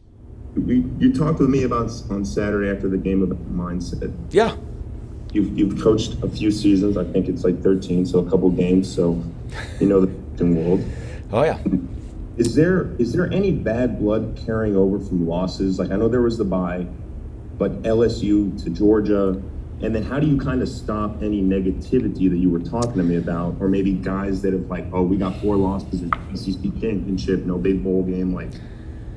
You, 0.55 0.95
you 0.99 1.15
talked 1.15 1.41
with 1.41 1.49
me 1.49 1.63
about 1.63 1.91
on 2.11 2.25
Saturday 2.25 2.69
after 2.69 2.89
the 2.89 2.99
game 2.99 3.23
about 3.23 3.43
mindset. 3.51 4.15
Yeah. 4.31 4.55
You've, 5.33 5.59
you've 5.59 5.83
coached 5.83 6.23
a 6.23 6.29
few 6.29 6.51
seasons. 6.51 6.99
I 6.99 7.05
think 7.05 7.29
it's 7.29 7.43
like 7.43 7.63
13, 7.63 8.05
so 8.05 8.19
a 8.19 8.31
couple 8.31 8.51
games. 8.51 8.95
So 8.95 9.23
you 9.81 9.89
know 9.89 10.05
the 10.37 10.45
world. 10.45 10.85
Oh 11.33 11.43
yeah. 11.43 11.59
Is 12.43 12.57
there 12.57 12.91
is 12.99 13.13
there 13.13 13.33
any 13.33 13.53
bad 13.53 14.01
blood 14.01 14.37
carrying 14.45 14.75
over 14.75 14.99
from 14.99 15.29
losses? 15.29 15.79
Like 15.79 15.93
I 15.93 15.97
know 15.97 16.09
there 16.09 16.23
was 16.23 16.39
the 16.39 16.45
bye, 16.45 16.89
but 17.57 17.83
LSU 17.83 18.61
to 18.65 18.71
Georgia 18.71 19.41
And 19.81 19.95
then 19.95 20.03
how 20.03 20.19
do 20.19 20.27
you 20.27 20.39
kind 20.39 20.61
of 20.61 20.69
stop 20.69 21.23
any 21.23 21.41
negativity 21.41 22.29
that 22.29 22.39
you 22.39 22.51
were 22.51 22.59
talking 22.59 22.95
to 22.95 23.05
me 23.05 23.15
about, 23.15 23.55
or 23.61 23.69
maybe 23.69 23.93
guys 23.93 24.43
that 24.43 24.53
have 24.55 24.69
like, 24.69 24.87
oh, 24.93 25.03
we 25.03 25.17
got 25.19 25.41
four 25.41 25.55
losses 25.55 26.03
in 26.03 26.11
the 26.11 26.37
SEC 26.37 26.63
championship, 26.81 27.45
no 27.45 27.59
big 27.59 27.85
bowl 27.85 28.03
game, 28.03 28.35
like 28.35 28.51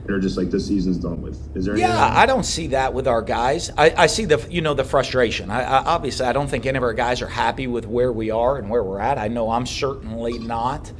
they're 0.05 0.19
just 0.19 0.37
like 0.37 0.51
the 0.51 0.59
season's 0.59 0.97
done 0.97 1.23
with. 1.23 1.57
Is 1.57 1.65
there? 1.65 1.75
Yeah, 1.75 1.97
I 2.15 2.27
don't 2.27 2.45
see 2.45 2.67
that 2.67 2.93
with 2.93 3.07
our 3.07 3.23
guys. 3.23 3.71
I, 3.75 3.91
I 3.97 4.05
see 4.05 4.25
the 4.25 4.45
you 4.51 4.61
know 4.61 4.75
the 4.75 4.83
frustration. 4.83 5.49
I, 5.49 5.63
I, 5.63 5.77
obviously 5.95 6.27
I 6.27 6.31
don't 6.31 6.47
think 6.47 6.67
any 6.67 6.77
of 6.77 6.83
our 6.83 6.93
guys 6.93 7.23
are 7.23 7.27
happy 7.27 7.65
with 7.65 7.87
where 7.87 8.13
we 8.13 8.29
are 8.29 8.59
and 8.59 8.69
where 8.69 8.83
we're 8.83 8.99
at. 8.99 9.17
I 9.17 9.29
know 9.29 9.49
I'm 9.49 9.65
certainly 9.65 10.37
not. 10.37 10.91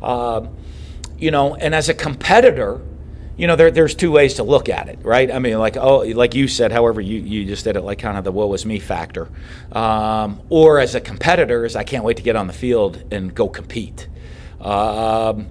Uh, 0.00 0.46
you 1.22 1.30
know, 1.30 1.54
and 1.54 1.72
as 1.72 1.88
a 1.88 1.94
competitor, 1.94 2.80
you 3.36 3.46
know, 3.46 3.54
there, 3.54 3.70
there's 3.70 3.94
two 3.94 4.10
ways 4.10 4.34
to 4.34 4.42
look 4.42 4.68
at 4.68 4.88
it, 4.88 4.98
right? 5.02 5.30
I 5.30 5.38
mean, 5.38 5.56
like 5.58 5.76
oh, 5.76 5.98
like 5.98 6.34
you 6.34 6.48
said, 6.48 6.72
however, 6.72 7.00
you, 7.00 7.20
you 7.20 7.44
just 7.46 7.62
did 7.64 7.76
it 7.76 7.82
like 7.82 8.00
kind 8.00 8.18
of 8.18 8.24
the 8.24 8.32
woe 8.32 8.52
is 8.54 8.66
me 8.66 8.80
factor, 8.80 9.28
um, 9.70 10.40
or 10.48 10.80
as 10.80 10.96
a 10.96 11.00
competitor, 11.00 11.64
is 11.64 11.76
I 11.76 11.84
can't 11.84 12.02
wait 12.04 12.16
to 12.16 12.24
get 12.24 12.34
on 12.34 12.48
the 12.48 12.52
field 12.52 13.04
and 13.12 13.32
go 13.32 13.48
compete. 13.48 14.08
Um, 14.60 15.46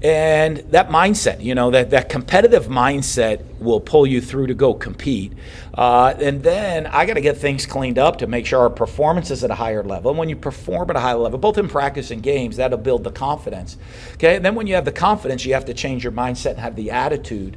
and 0.00 0.58
that 0.70 0.90
mindset, 0.90 1.42
you 1.42 1.56
know, 1.56 1.72
that, 1.72 1.90
that 1.90 2.08
competitive 2.08 2.66
mindset 2.66 3.44
will 3.58 3.80
pull 3.80 4.06
you 4.06 4.20
through 4.20 4.46
to 4.46 4.54
go 4.54 4.72
compete. 4.72 5.32
Uh, 5.74 6.14
and 6.20 6.40
then 6.40 6.86
I 6.86 7.04
got 7.04 7.14
to 7.14 7.20
get 7.20 7.38
things 7.38 7.66
cleaned 7.66 7.98
up 7.98 8.18
to 8.18 8.28
make 8.28 8.46
sure 8.46 8.60
our 8.60 8.70
performance 8.70 9.32
is 9.32 9.42
at 9.42 9.50
a 9.50 9.56
higher 9.56 9.82
level. 9.82 10.12
And 10.12 10.18
when 10.18 10.28
you 10.28 10.36
perform 10.36 10.90
at 10.90 10.96
a 10.96 11.00
high 11.00 11.14
level, 11.14 11.38
both 11.38 11.58
in 11.58 11.68
practice 11.68 12.12
and 12.12 12.22
games, 12.22 12.58
that'll 12.58 12.78
build 12.78 13.02
the 13.02 13.10
confidence. 13.10 13.76
Okay. 14.14 14.36
And 14.36 14.44
then 14.44 14.54
when 14.54 14.68
you 14.68 14.76
have 14.76 14.84
the 14.84 14.92
confidence, 14.92 15.44
you 15.44 15.54
have 15.54 15.64
to 15.64 15.74
change 15.74 16.04
your 16.04 16.12
mindset 16.12 16.50
and 16.50 16.60
have 16.60 16.76
the 16.76 16.92
attitude 16.92 17.56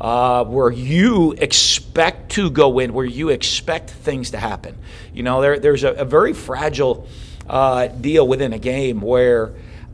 uh, 0.00 0.44
where 0.44 0.70
you 0.70 1.32
expect 1.32 2.32
to 2.32 2.50
go 2.50 2.78
in, 2.78 2.92
where 2.92 3.04
you 3.04 3.30
expect 3.30 3.90
things 3.90 4.30
to 4.30 4.38
happen. 4.38 4.78
You 5.12 5.24
know, 5.24 5.40
there, 5.40 5.58
there's 5.58 5.82
a, 5.82 5.90
a 5.94 6.04
very 6.04 6.34
fragile 6.34 7.08
uh, 7.48 7.88
deal 7.88 8.28
within 8.28 8.52
a 8.52 8.58
game 8.60 9.00
where 9.00 9.52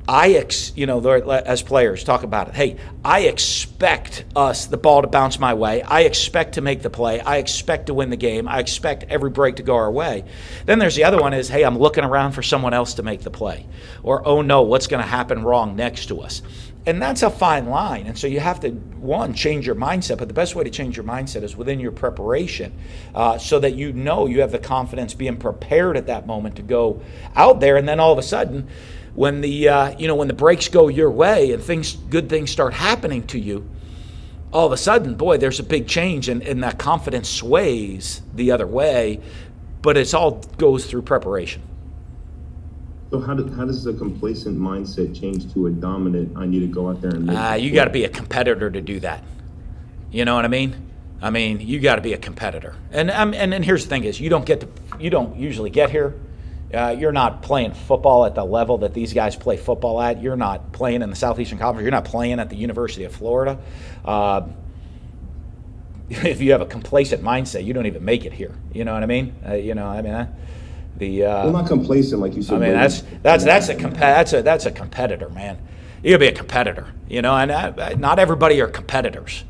I, 0.09 0.35
ex, 0.35 0.73
you 0.77 0.87
know, 0.87 1.01
as 1.01 1.63
players 1.63 2.05
talk 2.05 2.23
about 2.23 2.49
it. 2.49 2.55
Hey, 2.55 2.77
I 3.05 3.21
expect 3.23 4.25
us 4.37 4.67
the 4.67 4.77
ball 4.77 5.03
to 5.03 5.09
bounce 5.09 5.39
my 5.41 5.55
way. 5.55 5.83
I 5.83 6.03
expect 6.03 6.55
to 6.55 6.61
make 6.61 6.83
the 6.83 6.91
play. 6.91 7.21
I 7.21 7.39
expect 7.39 7.87
to 7.87 7.95
win 7.95 8.11
the 8.11 8.17
game. 8.17 8.47
I 8.47 8.61
expect 8.61 9.05
every 9.09 9.31
break 9.31 9.57
to 9.57 9.65
go 9.65 9.75
our 9.75 9.91
way. 9.91 10.25
Then 10.65 10.79
there's 10.79 10.95
the 10.95 11.05
other 11.05 11.21
one 11.21 11.35
is, 11.35 11.49
hey, 11.49 11.65
I'm 11.65 11.79
looking 11.79 12.05
around 12.05 12.33
for 12.33 12.43
someone 12.43 12.73
else 12.73 12.95
to 12.95 13.03
make 13.03 13.23
the 13.23 13.31
play, 13.31 13.67
or 14.05 14.27
oh 14.27 14.43
no, 14.43 14.63
what's 14.63 14.87
going 14.87 15.03
to 15.03 15.09
happen 15.09 15.43
wrong 15.43 15.75
next 15.75 16.07
to 16.07 16.21
us. 16.21 16.41
And 16.87 17.03
that's 17.03 17.25
a 17.25 17.31
fine 17.31 17.67
line. 17.67 18.07
And 18.07 18.17
so 18.17 18.29
you 18.29 18.39
have 18.39 18.61
to, 18.61 18.71
one, 18.71 19.35
change 19.35 19.67
your 19.67 19.75
mindset. 19.75 20.19
But 20.19 20.29
the 20.29 20.35
best 20.35 20.55
way 20.55 20.63
to 20.63 20.71
change 20.71 20.97
your 20.97 21.05
mindset 21.05 21.43
is 21.43 21.57
within 21.57 21.81
your 21.81 21.91
preparation 21.91 22.73
uh, 23.13 23.39
so 23.39 23.59
that 23.59 23.75
you 23.75 23.93
know 23.93 24.27
you 24.27 24.41
have 24.41 24.53
the 24.53 24.61
confidence 24.61 25.13
being 25.13 25.37
prepared 25.37 25.97
at 25.97 26.07
that 26.07 26.29
moment 26.29 26.55
to 26.57 26.63
go 26.63 27.03
out 27.35 27.59
there. 27.59 27.77
And 27.77 27.89
then 27.89 27.99
all 27.99 28.13
of 28.13 28.19
a 28.19 28.23
sudden, 28.23 28.69
when 29.17 29.41
the 29.41 29.69
uh, 29.69 29.99
you 29.99 30.07
know 30.07 30.15
when 30.15 30.29
the 30.29 30.35
breaks 30.35 30.69
go 30.69 30.89
your 30.89 31.11
way 31.11 31.51
and 31.53 31.63
things 31.63 31.95
good 31.95 32.29
things 32.29 32.51
start 32.51 32.75
happening 32.75 33.27
to 33.27 33.39
you 33.39 33.69
all 34.53 34.67
of 34.67 34.73
a 34.73 34.77
sudden 34.77 35.15
boy 35.15 35.39
there's 35.39 35.59
a 35.59 35.65
big 35.65 35.89
change 35.89 36.29
and, 36.29 36.43
and 36.43 36.63
that 36.63 36.79
confidence 36.79 37.29
sways 37.29 38.21
the 38.35 38.53
other 38.53 38.67
way 38.67 39.21
but 39.81 39.97
it's 39.97 40.15
all 40.15 40.43
goes 40.59 40.87
through 40.87 41.03
preparation. 41.03 41.63
So 43.11 43.21
how, 43.21 43.35
do, 43.35 43.49
how 43.55 43.65
does 43.65 43.85
the 43.85 43.93
complacent 43.93 44.59
mindset 44.59 45.19
change 45.19 45.53
to 45.55 45.69
a 45.69 45.71
dominant 45.71 46.37
i 46.37 46.45
need 46.45 46.59
to 46.61 46.67
go 46.67 46.91
out 46.91 47.01
there 47.01 47.13
and 47.13 47.31
uh, 47.31 47.57
you 47.59 47.73
got 47.73 47.85
to 47.85 47.91
be 47.91 48.05
a 48.05 48.09
competitor 48.09 48.71
to 48.71 48.81
do 48.81 49.01
that. 49.01 49.25
You 50.11 50.27
know 50.27 50.35
what 50.35 50.45
i 50.45 50.49
mean? 50.49 50.77
I 51.23 51.31
mean 51.31 51.61
you 51.61 51.81
got 51.81 51.97
to 51.97 52.03
be 52.03 52.13
a 52.13 52.19
competitor. 52.19 52.75
And, 52.91 53.11
um, 53.11 53.33
and 53.33 53.55
and 53.55 53.65
here's 53.65 53.85
the 53.85 53.89
thing 53.89 54.05
is 54.05 54.21
you 54.21 54.29
don't 54.29 54.45
get 54.45 54.61
to 54.61 54.69
you 55.01 55.09
don't 55.09 55.37
usually 55.37 55.71
get 55.71 55.91
here 55.91 56.15
uh, 56.75 56.97
you're 56.99 57.13
not 57.13 57.43
playing 57.43 57.73
football 57.73 58.25
at 58.25 58.35
the 58.35 58.45
level 58.45 58.79
that 58.79 58.93
these 58.93 59.13
guys 59.13 59.37
play 59.37 59.57
football 59.57 60.01
at. 60.01 60.21
You're 60.21 60.37
not 60.37 60.73
playing 60.73 61.03
in 61.03 61.11
the 61.11 61.17
Southeastern 61.17 61.59
Conference. 61.59 61.85
You're 61.85 61.93
not 61.93 62.05
playing 62.05 62.41
at 62.41 62.51
the 62.51 62.57
University 62.57 63.05
of 63.05 63.15
Florida. 63.15 63.59
Uh, 64.05 64.49
if 66.11 66.41
you 66.41 66.53
have 66.53 66.61
a 66.61 66.67
complacent 66.67 67.23
mindset, 67.23 67.65
you 67.65 67.73
don't 67.73 67.87
even 67.87 68.05
make 68.05 68.25
it 68.25 68.33
here. 68.33 68.55
You 68.73 68.85
know 68.85 68.95
what 68.95 69.03
I 69.03 69.07
mean? 69.07 69.35
Uh, 69.47 69.55
you 69.55 69.75
know, 69.75 69.87
I 69.87 70.03
mean, 70.03 70.13
uh, 70.13 70.33
the. 70.97 71.25
Uh, 71.25 71.45
well, 71.45 71.53
not 71.53 71.67
complacent, 71.67 72.21
like 72.21 72.35
you 72.35 72.43
said. 72.43 72.57
I 72.57 72.59
mean, 72.59 72.73
that's 72.73 73.03
that's 73.23 73.45
that's 73.45 73.69
a 73.69 73.75
comp- 73.75 73.97
that's 73.97 74.33
a 74.33 74.43
that's 74.43 74.67
a 74.67 74.71
competitor, 74.71 75.29
man. 75.29 75.59
You 76.03 76.11
gotta 76.11 76.21
be 76.21 76.29
a 76.29 76.33
competitor. 76.33 76.93
You 77.09 77.23
know, 77.23 77.35
and 77.37 77.51
uh, 77.51 77.95
not 77.95 78.19
everybody 78.19 78.61
are 78.61 78.69
competitors. 78.69 79.45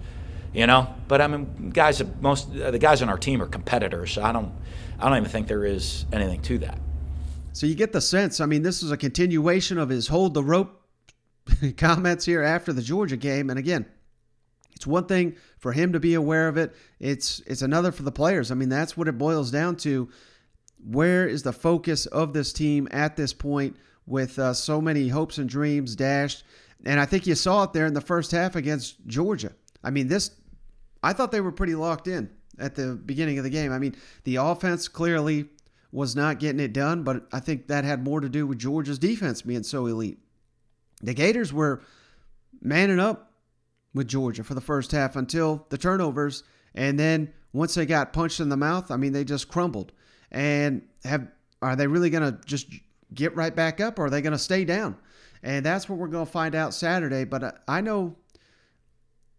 You 0.52 0.66
know, 0.66 0.94
but 1.08 1.20
I 1.20 1.26
mean, 1.26 1.70
guys, 1.70 2.02
most 2.20 2.52
the 2.52 2.78
guys 2.78 3.02
on 3.02 3.08
our 3.08 3.18
team 3.18 3.42
are 3.42 3.46
competitors. 3.46 4.12
So 4.12 4.22
I 4.22 4.32
don't, 4.32 4.52
I 4.98 5.08
don't 5.08 5.18
even 5.18 5.30
think 5.30 5.48
there 5.48 5.64
is 5.64 6.06
anything 6.12 6.40
to 6.42 6.58
that. 6.58 6.78
So 7.56 7.64
you 7.64 7.74
get 7.74 7.94
the 7.94 8.02
sense. 8.02 8.38
I 8.40 8.44
mean, 8.44 8.62
this 8.62 8.82
is 8.82 8.90
a 8.90 8.98
continuation 8.98 9.78
of 9.78 9.88
his 9.88 10.08
hold 10.08 10.34
the 10.34 10.42
rope 10.42 10.82
comments 11.78 12.26
here 12.26 12.42
after 12.42 12.70
the 12.70 12.82
Georgia 12.82 13.16
game. 13.16 13.48
And 13.48 13.58
again, 13.58 13.86
it's 14.74 14.86
one 14.86 15.06
thing 15.06 15.36
for 15.56 15.72
him 15.72 15.94
to 15.94 16.00
be 16.00 16.12
aware 16.12 16.48
of 16.48 16.58
it. 16.58 16.76
It's 17.00 17.40
it's 17.46 17.62
another 17.62 17.92
for 17.92 18.02
the 18.02 18.12
players. 18.12 18.50
I 18.50 18.54
mean, 18.56 18.68
that's 18.68 18.94
what 18.94 19.08
it 19.08 19.16
boils 19.16 19.50
down 19.50 19.76
to. 19.76 20.10
Where 20.84 21.26
is 21.26 21.44
the 21.44 21.52
focus 21.54 22.04
of 22.04 22.34
this 22.34 22.52
team 22.52 22.88
at 22.90 23.16
this 23.16 23.32
point 23.32 23.76
with 24.04 24.38
uh, 24.38 24.52
so 24.52 24.82
many 24.82 25.08
hopes 25.08 25.38
and 25.38 25.48
dreams 25.48 25.96
dashed? 25.96 26.44
And 26.84 27.00
I 27.00 27.06
think 27.06 27.26
you 27.26 27.34
saw 27.34 27.62
it 27.62 27.72
there 27.72 27.86
in 27.86 27.94
the 27.94 28.02
first 28.02 28.32
half 28.32 28.54
against 28.54 29.06
Georgia. 29.06 29.52
I 29.82 29.88
mean, 29.88 30.08
this 30.08 30.30
I 31.02 31.14
thought 31.14 31.32
they 31.32 31.40
were 31.40 31.52
pretty 31.52 31.74
locked 31.74 32.06
in 32.06 32.28
at 32.58 32.74
the 32.74 32.92
beginning 32.96 33.38
of 33.38 33.44
the 33.44 33.50
game. 33.50 33.72
I 33.72 33.78
mean, 33.78 33.96
the 34.24 34.36
offense 34.36 34.88
clearly 34.88 35.48
was 35.96 36.14
not 36.14 36.38
getting 36.38 36.60
it 36.60 36.74
done, 36.74 37.02
but 37.04 37.26
I 37.32 37.40
think 37.40 37.68
that 37.68 37.84
had 37.84 38.04
more 38.04 38.20
to 38.20 38.28
do 38.28 38.46
with 38.46 38.58
Georgia's 38.58 38.98
defense 38.98 39.40
being 39.40 39.62
so 39.62 39.86
elite. 39.86 40.18
The 41.00 41.14
Gators 41.14 41.54
were 41.54 41.80
manning 42.60 43.00
up 43.00 43.32
with 43.94 44.06
Georgia 44.06 44.44
for 44.44 44.52
the 44.52 44.60
first 44.60 44.92
half 44.92 45.16
until 45.16 45.64
the 45.70 45.78
turnovers, 45.78 46.42
and 46.74 46.98
then 46.98 47.32
once 47.54 47.74
they 47.74 47.86
got 47.86 48.12
punched 48.12 48.40
in 48.40 48.50
the 48.50 48.58
mouth, 48.58 48.90
I 48.90 48.98
mean, 48.98 49.14
they 49.14 49.24
just 49.24 49.48
crumbled. 49.48 49.92
And 50.30 50.82
have 51.02 51.28
are 51.62 51.74
they 51.74 51.86
really 51.86 52.10
going 52.10 52.30
to 52.30 52.38
just 52.44 52.68
get 53.14 53.34
right 53.34 53.56
back 53.56 53.80
up, 53.80 53.98
or 53.98 54.04
are 54.04 54.10
they 54.10 54.20
going 54.20 54.34
to 54.34 54.38
stay 54.38 54.66
down? 54.66 54.98
And 55.42 55.64
that's 55.64 55.88
what 55.88 55.98
we're 55.98 56.08
going 56.08 56.26
to 56.26 56.32
find 56.32 56.54
out 56.54 56.74
Saturday. 56.74 57.24
But 57.24 57.62
I 57.66 57.80
know 57.80 58.16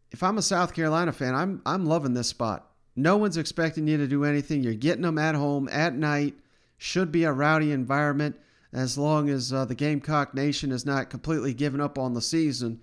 if 0.10 0.24
I'm 0.24 0.40
a 0.40 0.42
South 0.42 0.74
Carolina 0.74 1.12
fan, 1.12 1.36
I'm 1.36 1.62
I'm 1.68 1.86
loving 1.86 2.16
this 2.16 2.30
spot. 2.30 2.72
No 2.96 3.16
one's 3.16 3.38
expecting 3.38 3.88
you 3.88 3.98
to 3.98 4.08
do 4.08 4.24
anything. 4.24 4.64
You're 4.64 4.74
getting 4.74 5.04
them 5.04 5.20
at 5.20 5.36
home 5.36 5.70
at 5.72 5.94
night 5.94 6.34
should 6.78 7.12
be 7.12 7.24
a 7.24 7.32
rowdy 7.32 7.72
environment 7.72 8.36
as 8.74 8.98
long 8.98 9.30
as 9.30 9.52
uh, 9.52 9.66
the 9.66 9.76
Gamecock 9.76 10.34
Nation 10.34 10.72
is 10.72 10.86
not 10.86 11.10
completely 11.10 11.54
given 11.54 11.82
up 11.82 11.98
on 11.98 12.14
the 12.14 12.22
season. 12.22 12.82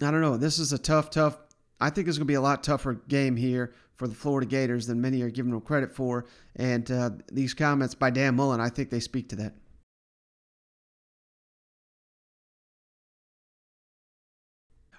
I 0.00 0.10
don't 0.10 0.20
know. 0.20 0.36
This 0.36 0.58
is 0.58 0.72
a 0.72 0.78
tough, 0.78 1.10
tough. 1.10 1.38
I 1.80 1.90
think 1.90 2.08
it's 2.08 2.18
going 2.18 2.26
to 2.26 2.30
be 2.30 2.34
a 2.34 2.40
lot 2.40 2.62
tougher 2.62 2.94
game 3.08 3.36
here 3.36 3.72
for 3.96 4.08
the 4.08 4.14
Florida 4.14 4.46
Gators 4.46 4.86
than 4.86 5.00
many 5.00 5.22
are 5.22 5.30
giving 5.30 5.52
them 5.52 5.60
credit 5.60 5.94
for. 5.94 6.26
And 6.56 6.90
uh, 6.90 7.10
these 7.30 7.54
comments 7.54 7.94
by 7.94 8.10
Dan 8.10 8.34
Mullen, 8.36 8.60
I 8.60 8.68
think 8.68 8.90
they 8.90 9.00
speak 9.00 9.28
to 9.30 9.36
that. 9.36 9.54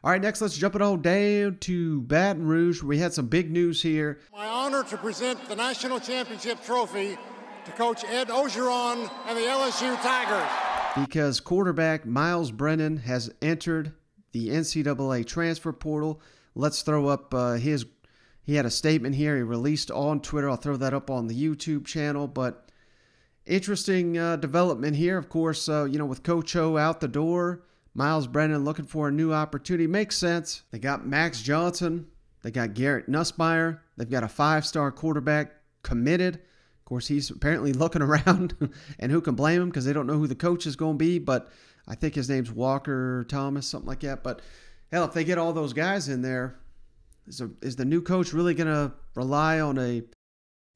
All 0.06 0.12
right, 0.12 0.22
next 0.22 0.42
let's 0.42 0.58
jump 0.58 0.76
it 0.76 0.82
all 0.82 0.98
down 0.98 1.60
to 1.62 2.02
Baton 2.02 2.46
Rouge. 2.46 2.84
We 2.84 2.98
had 2.98 3.14
some 3.14 3.28
big 3.28 3.50
news 3.50 3.82
here. 3.82 4.20
My 4.34 4.46
honor 4.46 4.84
to 4.84 4.98
present 4.98 5.48
the 5.48 5.56
national 5.56 6.02
championship 6.02 6.62
trophy 6.62 7.18
to 7.64 7.72
Coach 7.72 8.04
Ed 8.04 8.28
Orgeron 8.28 9.10
and 9.28 9.38
the 9.38 9.44
LSU 9.44 9.96
Tigers. 10.02 10.50
Because 10.98 11.40
quarterback 11.40 12.06
Myles 12.06 12.52
Brennan 12.52 12.98
has 12.98 13.32
entered 13.42 13.94
the 14.34 14.50
NCAA 14.50 15.26
transfer 15.26 15.72
portal. 15.72 16.20
Let's 16.54 16.82
throw 16.82 17.08
up 17.08 17.34
uh, 17.34 17.54
his. 17.54 17.86
He 18.42 18.56
had 18.56 18.66
a 18.66 18.72
statement 18.72 19.16
here 19.16 19.38
he 19.38 19.42
released 19.42 19.90
on 19.90 20.20
Twitter. 20.20 20.50
I'll 20.50 20.58
throw 20.58 20.76
that 20.76 20.94
up 20.94 21.10
on 21.10 21.28
the 21.28 21.42
YouTube 21.42 21.86
channel. 21.86 22.28
But 22.28 22.70
interesting 23.46 24.18
uh, 24.18 24.36
development 24.36 24.98
here. 24.98 25.18
Of 25.18 25.30
course, 25.30 25.70
uh, 25.70 25.86
you 25.86 25.98
know, 25.98 26.06
with 26.06 26.24
Coach 26.24 26.58
O 26.58 26.78
out 26.78 27.00
the 27.00 27.08
door 27.08 27.64
Myles 27.94 28.28
Brennan 28.28 28.66
looking 28.66 28.86
for 28.86 29.08
a 29.08 29.12
new 29.12 29.34
opportunity. 29.34 29.88
Makes 29.88 30.18
sense. 30.18 30.64
They 30.72 30.80
got 30.80 31.06
Max 31.06 31.42
Johnson. 31.42 32.08
They 32.42 32.52
got 32.52 32.74
Garrett 32.74 33.10
Nussmeier. 33.10 33.80
They've 33.98 34.10
got 34.10 34.24
a 34.24 34.28
five 34.28 34.66
star 34.66 34.92
quarterback 34.92 35.54
committed. 35.84 36.36
Of 36.36 36.86
course, 36.86 37.08
he's 37.08 37.30
apparently 37.30 37.74
looking 37.74 38.02
around, 38.02 38.56
and 39.00 39.12
who 39.12 39.22
can 39.22 39.36
blame 39.36 39.62
him 39.62 39.70
because 39.70 39.86
they 39.86 39.94
don't 39.94 40.08
know 40.08 40.18
who 40.18 40.28
the 40.28 40.36
coach 40.36 40.66
is 40.66 40.76
going 40.76 40.96
to 40.96 41.06
be. 41.06 41.20
But 41.20 41.50
I 41.88 41.96
think 41.96 42.16
his 42.16 42.30
name's 42.30 42.52
Walker 42.52 43.26
Thomas, 43.30 43.68
something 43.68 43.88
like 43.88 44.02
that. 44.02 44.24
But 44.24 44.42
hell, 44.92 45.06
if 45.06 45.14
they 45.14 45.24
get 45.24 45.38
all 45.38 45.54
those 45.54 45.74
guys 45.74 46.10
in 46.10 46.22
there, 46.22 46.60
is, 47.28 47.42
a, 47.42 47.50
is 47.62 47.76
the 47.76 47.86
new 47.86 48.02
coach 48.02 48.34
really 48.34 48.54
going 48.54 48.68
to 48.68 48.94
rely 49.16 49.60
on 49.60 49.78
a 49.78 50.04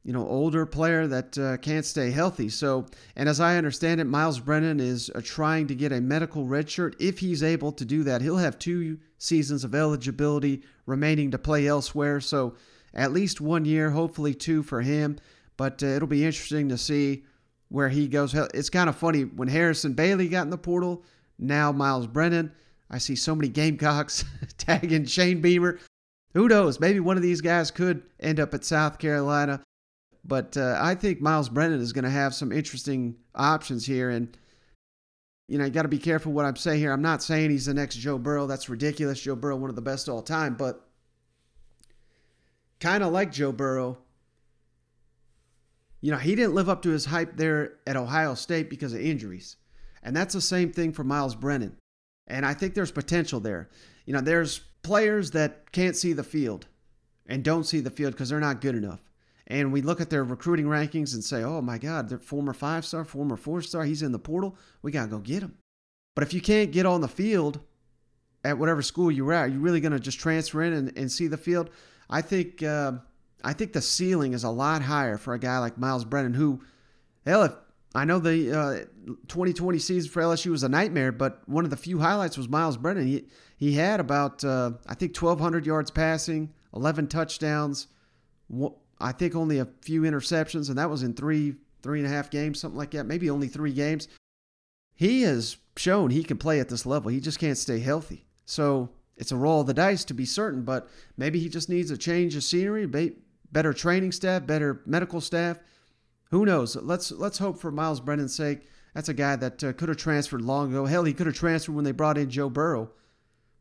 you 0.04 0.14
know, 0.14 0.26
older 0.28 0.66
player 0.66 1.06
that 1.08 1.38
uh, 1.38 1.58
can't 1.58 1.86
stay 1.86 2.12
healthy. 2.12 2.50
So, 2.50 2.86
and 3.16 3.28
as 3.28 3.40
I 3.40 3.58
understand 3.58 4.00
it, 4.00 4.06
Myles 4.06 4.40
Brennan 4.40 4.80
is 4.80 5.12
uh, 5.14 5.22
trying 5.24 5.68
to 5.68 5.76
get 5.76 5.92
a 5.92 6.00
medical 6.00 6.46
redshirt. 6.46 6.96
If 7.00 7.20
he's 7.20 7.44
able 7.44 7.74
to 7.74 7.84
do 7.84 8.04
that, 8.04 8.22
he'll 8.22 8.38
have 8.38 8.58
two 8.58 9.00
seasons 9.18 9.64
of 9.64 9.76
eligibility 9.76 10.64
remaining 10.86 11.32
to 11.32 11.38
play 11.38 11.68
elsewhere. 11.68 12.22
So, 12.22 12.56
at 12.94 13.12
least 13.12 13.42
one 13.42 13.66
year, 13.66 13.92
hopefully 13.92 14.34
two 14.34 14.64
for 14.64 14.82
him. 14.82 15.20
But 15.58 15.84
uh, 15.84 15.88
it'll 15.88 16.08
be 16.08 16.26
interesting 16.26 16.70
to 16.70 16.78
see 16.78 17.26
where 17.70 17.90
he 17.90 18.08
goes. 18.08 18.34
It's 18.34 18.70
kind 18.70 18.90
of 18.90 18.96
funny 18.96 19.24
when 19.24 19.48
Harrison 19.48 19.94
Bailey 19.94 20.30
got 20.30 20.44
in 20.44 20.50
the 20.50 20.58
portal. 20.58 21.04
Now 21.38 21.72
Myles 21.72 22.08
Brennan. 22.08 22.52
I 22.90 23.00
see 23.00 23.16
so 23.16 23.36
many 23.36 23.50
Gamecocks 23.50 24.24
tagging 24.58 25.06
Shane 25.06 25.42
Beamer. 25.42 25.80
Who 26.34 26.48
knows? 26.48 26.80
Maybe 26.80 27.00
one 27.00 27.18
of 27.18 27.24
these 27.24 27.42
guys 27.42 27.72
could 27.72 28.04
end 28.20 28.40
up 28.40 28.54
at 28.54 28.64
South 28.64 29.00
Carolina. 29.00 29.62
But 30.28 30.58
uh, 30.58 30.78
I 30.80 30.94
think 30.94 31.22
Myles 31.22 31.48
Brennan 31.48 31.80
is 31.80 31.94
going 31.94 32.04
to 32.04 32.10
have 32.10 32.36
some 32.36 32.52
interesting 32.52 33.16
options 33.34 33.86
here. 33.86 34.10
And, 34.10 34.38
you 35.48 35.58
know, 35.58 35.64
you 35.64 35.72
got 35.72 35.84
to 35.84 35.88
be 35.88 35.98
careful 35.98 36.34
what 36.34 36.46
I'm 36.46 36.58
saying 36.58 36.80
here. 36.80 36.92
I'm 36.92 37.02
not 37.02 37.24
saying 37.24 37.50
he's 37.50 37.68
the 37.68 37.74
next 37.74 37.96
Joe 37.96 38.18
Burrow. 38.18 38.46
That's 38.46 38.68
ridiculous. 38.68 39.22
Joe 39.22 39.38
Burrow, 39.38 39.56
one 39.56 39.70
of 39.70 39.78
the 39.78 39.82
best 39.82 40.10
all 40.10 40.22
time. 40.22 40.56
But 40.56 40.86
kind 42.82 43.04
of 43.04 43.14
like 43.14 43.32
Joe 43.32 43.54
Burrow, 43.54 44.00
you 46.02 46.12
know, 46.12 46.18
he 46.18 46.36
didn't 46.36 46.56
live 46.56 46.68
up 46.68 46.82
to 46.82 46.90
his 46.90 47.06
hype 47.06 47.38
there 47.38 47.76
at 47.88 47.96
Ohio 47.96 48.36
State 48.36 48.70
because 48.70 48.94
of 48.94 49.00
injuries. 49.00 49.56
And 50.04 50.16
that's 50.16 50.34
the 50.34 50.42
same 50.42 50.72
thing 50.74 50.92
for 50.92 51.06
Myles 51.06 51.36
Brennan. 51.36 51.78
And 52.28 52.46
I 52.46 52.54
think 52.54 52.74
there's 52.74 52.92
potential 52.92 53.40
there. 53.40 53.70
You 54.06 54.14
know, 54.14 54.22
there's 54.22 54.60
players 54.84 55.32
that 55.32 55.72
can't 55.72 55.96
see 55.96 56.12
the 56.12 56.24
field 56.24 56.68
and 57.28 57.44
don't 57.44 57.64
see 57.64 57.80
the 57.80 57.90
field 57.90 58.12
because 58.12 58.30
they're 58.30 58.40
not 58.40 58.62
good 58.62 58.76
enough. 58.76 59.00
And 59.48 59.72
we 59.72 59.82
look 59.82 60.02
at 60.02 60.10
their 60.10 60.26
recruiting 60.26 60.66
rankings 60.66 61.14
and 61.14 61.24
say, 61.24 61.44
oh 61.44 61.62
my 61.62 61.78
God, 61.78 62.10
they're 62.10 62.20
former 62.20 62.54
five 62.54 62.86
star, 62.86 63.06
former 63.06 63.38
four 63.38 63.62
star. 63.62 63.86
He's 63.86 64.02
in 64.02 64.12
the 64.12 64.20
portal. 64.20 64.58
We 64.82 64.92
got 64.92 65.04
to 65.04 65.10
go 65.10 65.20
get 65.20 65.42
him. 65.42 65.58
But 66.16 66.24
if 66.24 66.34
you 66.34 66.42
can't 66.42 66.72
get 66.72 66.86
on 66.86 67.02
the 67.02 67.08
field 67.08 67.60
at 68.44 68.58
whatever 68.58 68.82
school 68.82 69.10
you're 69.10 69.32
at, 69.32 69.52
you're 69.52 69.60
really 69.60 69.80
going 69.80 69.94
to 69.94 70.00
just 70.00 70.20
transfer 70.20 70.62
in 70.64 70.74
and, 70.74 70.98
and 70.98 71.12
see 71.12 71.28
the 71.28 71.38
field. 71.38 71.70
I 72.10 72.22
think 72.22 72.62
uh, 72.62 72.94
I 73.44 73.54
think 73.54 73.74
the 73.74 73.82
ceiling 73.82 74.34
is 74.34 74.44
a 74.44 74.50
lot 74.50 74.82
higher 74.82 75.18
for 75.18 75.34
a 75.34 75.40
guy 75.40 75.60
like 75.60 75.78
Myles 75.78 76.06
Brennan, 76.06 76.34
who, 76.34 76.62
hell, 77.26 77.44
if 77.44 77.54
I 77.96 78.06
know 78.06 78.20
the 78.20 78.52
uh, 78.52 78.74
2020 79.28 79.80
season 79.80 80.12
for 80.12 80.22
LSU 80.22 80.52
was 80.52 80.64
a 80.64 80.70
nightmare, 80.70 81.12
but 81.12 81.42
one 81.48 81.64
of 81.64 81.70
the 81.70 81.78
few 81.78 82.00
highlights 82.00 82.38
was 82.38 82.50
Myles 82.50 82.78
Brennan. 82.78 83.08
He 83.08 83.26
he 83.56 83.74
had 83.74 84.00
about 84.00 84.44
uh, 84.44 84.72
I 84.88 84.94
think 84.94 85.16
1,200 85.16 85.66
yards 85.66 85.90
passing, 85.90 86.54
11 86.76 87.08
touchdowns, 87.08 87.88
I 89.00 89.12
think 89.12 89.36
only 89.36 89.60
a 89.60 89.68
few 89.82 90.02
interceptions, 90.02 90.70
and 90.70 90.78
that 90.78 90.90
was 90.90 91.04
in 91.04 91.14
three 91.14 91.56
three 91.84 92.00
and 92.00 92.08
a 92.08 92.12
half 92.12 92.30
games, 92.30 92.60
something 92.60 92.78
like 92.78 92.92
that. 92.92 93.06
Maybe 93.06 93.30
only 93.30 93.48
three 93.48 93.72
games. 93.72 94.08
He 94.96 95.22
has 95.22 95.58
shown 95.76 96.10
he 96.10 96.24
can 96.24 96.38
play 96.38 96.60
at 96.60 96.70
this 96.70 96.86
level. 96.86 97.12
He 97.12 97.20
just 97.20 97.40
can't 97.40 97.58
stay 97.58 97.80
healthy. 97.80 98.26
So 98.46 98.90
it's 99.16 99.32
a 99.32 99.38
roll 99.38 99.62
of 99.62 99.68
the 99.68 99.74
dice 99.74 100.04
to 100.06 100.14
be 100.14 100.26
certain, 100.26 100.64
but 100.64 100.90
maybe 101.18 101.40
he 101.40 101.50
just 101.50 101.70
needs 101.70 101.92
a 101.92 101.98
change 101.98 102.36
of 102.36 102.44
scenery, 102.44 102.86
better 103.52 103.74
training 103.74 104.12
staff, 104.12 104.46
better 104.46 104.82
medical 104.86 105.22
staff. 105.22 105.60
Who 106.32 106.46
knows? 106.46 106.76
Let's 106.76 107.12
let's 107.12 107.38
hope 107.38 107.60
for 107.60 107.72
Myles 107.72 108.02
Brennan's 108.02 108.36
sake. 108.36 108.68
That's 108.94 109.10
a 109.10 109.14
guy 109.14 109.36
that 109.36 109.64
uh, 109.64 109.74
could 109.74 109.90
have 109.90 109.98
transferred 109.98 110.42
long 110.42 110.72
ago. 110.72 110.86
Hell, 110.86 111.04
he 111.04 111.14
could 111.14 111.28
have 111.28 111.36
transferred 111.36 111.76
when 111.76 111.86
they 111.86 111.92
brought 111.92 112.18
in 112.18 112.30
Joe 112.30 112.50
Burrow, 112.50 112.90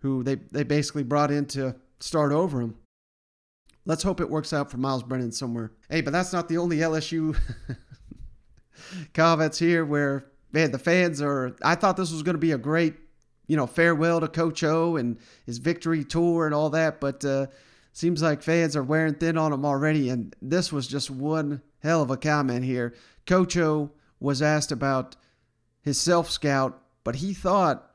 who 0.00 0.22
they 0.22 0.36
they 0.36 0.62
basically 0.62 1.02
brought 1.04 1.30
in 1.30 1.46
to 1.46 1.76
start 2.00 2.32
over 2.32 2.60
him. 2.60 2.76
Let's 3.86 4.02
hope 4.02 4.20
it 4.20 4.28
works 4.28 4.52
out 4.52 4.70
for 4.70 4.76
Myles 4.76 5.02
Brennan 5.02 5.32
somewhere. 5.32 5.72
Hey, 5.88 6.02
but 6.02 6.12
that's 6.12 6.32
not 6.32 6.48
the 6.48 6.58
only 6.58 6.78
LSU 6.78 7.38
comments 9.14 9.58
here 9.60 9.84
where 9.84 10.26
man 10.52 10.72
the 10.72 10.78
fans 10.78 11.22
are. 11.22 11.56
I 11.62 11.76
thought 11.76 11.96
this 11.96 12.12
was 12.12 12.22
going 12.22 12.34
to 12.34 12.38
be 12.38 12.52
a 12.52 12.58
great 12.58 12.94
you 13.46 13.56
know 13.56 13.66
farewell 13.66 14.20
to 14.20 14.28
Coach 14.28 14.62
O 14.64 14.96
and 14.96 15.18
his 15.46 15.58
victory 15.58 16.04
tour 16.04 16.44
and 16.44 16.54
all 16.54 16.70
that, 16.70 17.00
but. 17.00 17.24
Uh, 17.24 17.46
seems 17.96 18.20
like 18.20 18.42
fans 18.42 18.76
are 18.76 18.82
wearing 18.82 19.14
thin 19.14 19.38
on 19.38 19.54
him 19.54 19.64
already. 19.64 20.10
And 20.10 20.36
this 20.42 20.70
was 20.70 20.86
just 20.86 21.10
one 21.10 21.62
hell 21.78 22.02
of 22.02 22.10
a 22.10 22.18
comment 22.18 22.62
here. 22.62 22.94
Coach 23.24 23.56
O 23.56 23.90
was 24.20 24.42
asked 24.42 24.70
about 24.70 25.16
his 25.80 25.98
self 25.98 26.30
scout, 26.30 26.78
but 27.04 27.16
he 27.16 27.32
thought 27.32 27.90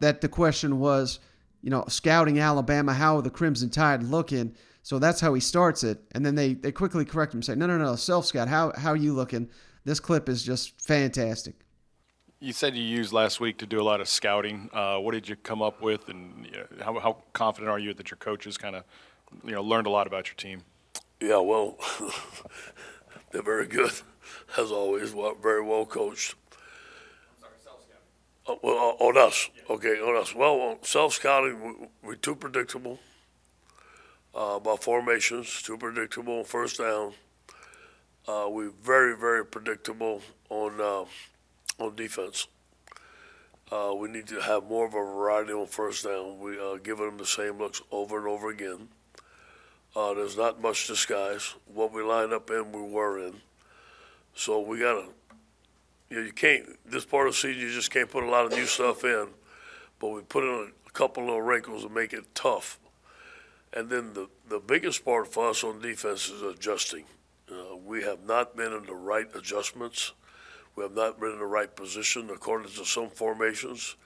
that 0.00 0.20
the 0.20 0.28
question 0.28 0.80
was, 0.80 1.20
you 1.62 1.70
know, 1.70 1.84
scouting 1.86 2.40
Alabama, 2.40 2.92
how 2.92 3.18
are 3.18 3.22
the 3.22 3.30
Crimson 3.30 3.70
Tide 3.70 4.02
looking? 4.02 4.56
So 4.82 4.98
that's 4.98 5.20
how 5.20 5.34
he 5.34 5.40
starts 5.40 5.84
it. 5.84 6.02
And 6.12 6.24
then 6.24 6.34
they, 6.34 6.54
they 6.54 6.72
quickly 6.72 7.04
correct 7.04 7.34
him, 7.34 7.42
say, 7.42 7.54
no, 7.54 7.66
no, 7.66 7.78
no, 7.78 7.96
self 7.96 8.26
scout, 8.26 8.48
how, 8.48 8.72
how 8.76 8.90
are 8.90 8.96
you 8.96 9.12
looking? 9.12 9.48
This 9.84 10.00
clip 10.00 10.28
is 10.28 10.42
just 10.42 10.80
fantastic. 10.80 11.54
You 12.40 12.52
said 12.54 12.74
you 12.74 12.82
used 12.82 13.12
last 13.12 13.38
week 13.38 13.58
to 13.58 13.66
do 13.66 13.80
a 13.80 13.84
lot 13.84 14.00
of 14.00 14.08
scouting. 14.08 14.70
Uh, 14.72 14.96
what 14.96 15.12
did 15.12 15.28
you 15.28 15.36
come 15.36 15.60
up 15.60 15.82
with, 15.82 16.08
and 16.08 16.46
you 16.46 16.52
know, 16.52 16.66
how, 16.82 16.98
how 16.98 17.16
confident 17.34 17.70
are 17.70 17.78
you 17.78 17.92
that 17.94 18.10
your 18.10 18.16
coaches 18.16 18.56
kind 18.56 18.76
of, 18.76 18.84
you 19.44 19.52
know, 19.52 19.62
learned 19.62 19.86
a 19.86 19.90
lot 19.90 20.06
about 20.06 20.28
your 20.28 20.36
team? 20.36 20.62
Yeah, 21.20 21.38
well, 21.38 21.76
they're 23.30 23.42
very 23.42 23.66
good, 23.66 23.92
as 24.56 24.70
always. 24.70 25.14
Very 25.42 25.62
well 25.62 25.84
coached. 25.84 26.34
Uh, 28.48 28.54
well, 28.62 28.96
uh, 28.98 29.04
on 29.04 29.18
us, 29.18 29.50
okay, 29.68 30.00
on 30.00 30.16
us. 30.16 30.34
Well, 30.34 30.78
self 30.80 31.12
scouting, 31.12 31.88
we, 32.02 32.14
are 32.14 32.16
too 32.16 32.34
predictable 32.34 32.98
uh, 34.34 34.56
about 34.56 34.82
formations, 34.82 35.62
too 35.62 35.76
predictable 35.76 36.44
first 36.44 36.78
down. 36.78 37.12
Uh, 38.28 38.46
we're 38.48 38.72
very, 38.82 39.16
very 39.16 39.44
predictable 39.44 40.22
on 40.48 40.80
uh, 40.80 41.04
on 41.82 41.96
defense. 41.96 42.46
Uh, 43.72 43.94
we 43.96 44.08
need 44.08 44.26
to 44.26 44.40
have 44.40 44.64
more 44.64 44.86
of 44.86 44.94
a 44.94 44.96
variety 44.96 45.52
on 45.52 45.66
first 45.66 46.04
down. 46.04 46.40
We 46.40 46.58
are 46.58 46.78
giving 46.78 47.06
them 47.06 47.18
the 47.18 47.26
same 47.26 47.58
looks 47.58 47.80
over 47.92 48.18
and 48.18 48.26
over 48.26 48.50
again. 48.50 48.88
Uh, 49.94 50.14
there's 50.14 50.36
not 50.36 50.60
much 50.60 50.88
disguise. 50.88 51.54
What 51.72 51.92
we 51.92 52.02
line 52.02 52.32
up 52.32 52.50
in, 52.50 52.72
we 52.72 52.82
were 52.82 53.18
in. 53.18 53.34
So 54.34 54.60
we 54.60 54.80
gotta. 54.80 55.06
You, 56.08 56.16
know, 56.16 56.22
you 56.22 56.32
can't. 56.32 56.66
This 56.84 57.04
part 57.04 57.28
of 57.28 57.34
the 57.34 57.38
season, 57.38 57.62
you 57.62 57.70
just 57.70 57.92
can't 57.92 58.10
put 58.10 58.24
a 58.24 58.28
lot 58.28 58.44
of 58.44 58.52
new 58.52 58.66
stuff 58.66 59.04
in. 59.04 59.28
But 60.00 60.08
we 60.08 60.22
put 60.22 60.42
in 60.42 60.72
a 60.86 60.90
couple 60.90 61.24
little 61.24 61.42
wrinkles 61.42 61.84
to 61.84 61.88
make 61.88 62.12
it 62.12 62.34
tough. 62.34 62.79
And 63.72 63.88
then 63.88 64.12
the 64.14 64.28
the 64.48 64.58
biggest 64.58 65.04
part 65.04 65.32
for 65.32 65.50
us 65.50 65.62
on 65.62 65.80
defense 65.80 66.28
is 66.28 66.42
adjusting. 66.42 67.04
Uh, 67.50 67.76
we 67.76 68.02
have 68.02 68.24
not 68.26 68.56
been 68.56 68.72
in 68.72 68.84
the 68.84 68.94
right 68.94 69.26
adjustments. 69.34 70.12
We 70.76 70.82
have 70.82 70.94
not 70.94 71.20
been 71.20 71.32
in 71.32 71.38
the 71.38 71.46
right 71.46 71.74
position 71.74 72.30
according 72.30 72.70
to 72.72 72.84
some 72.84 73.10
formations. 73.10 73.96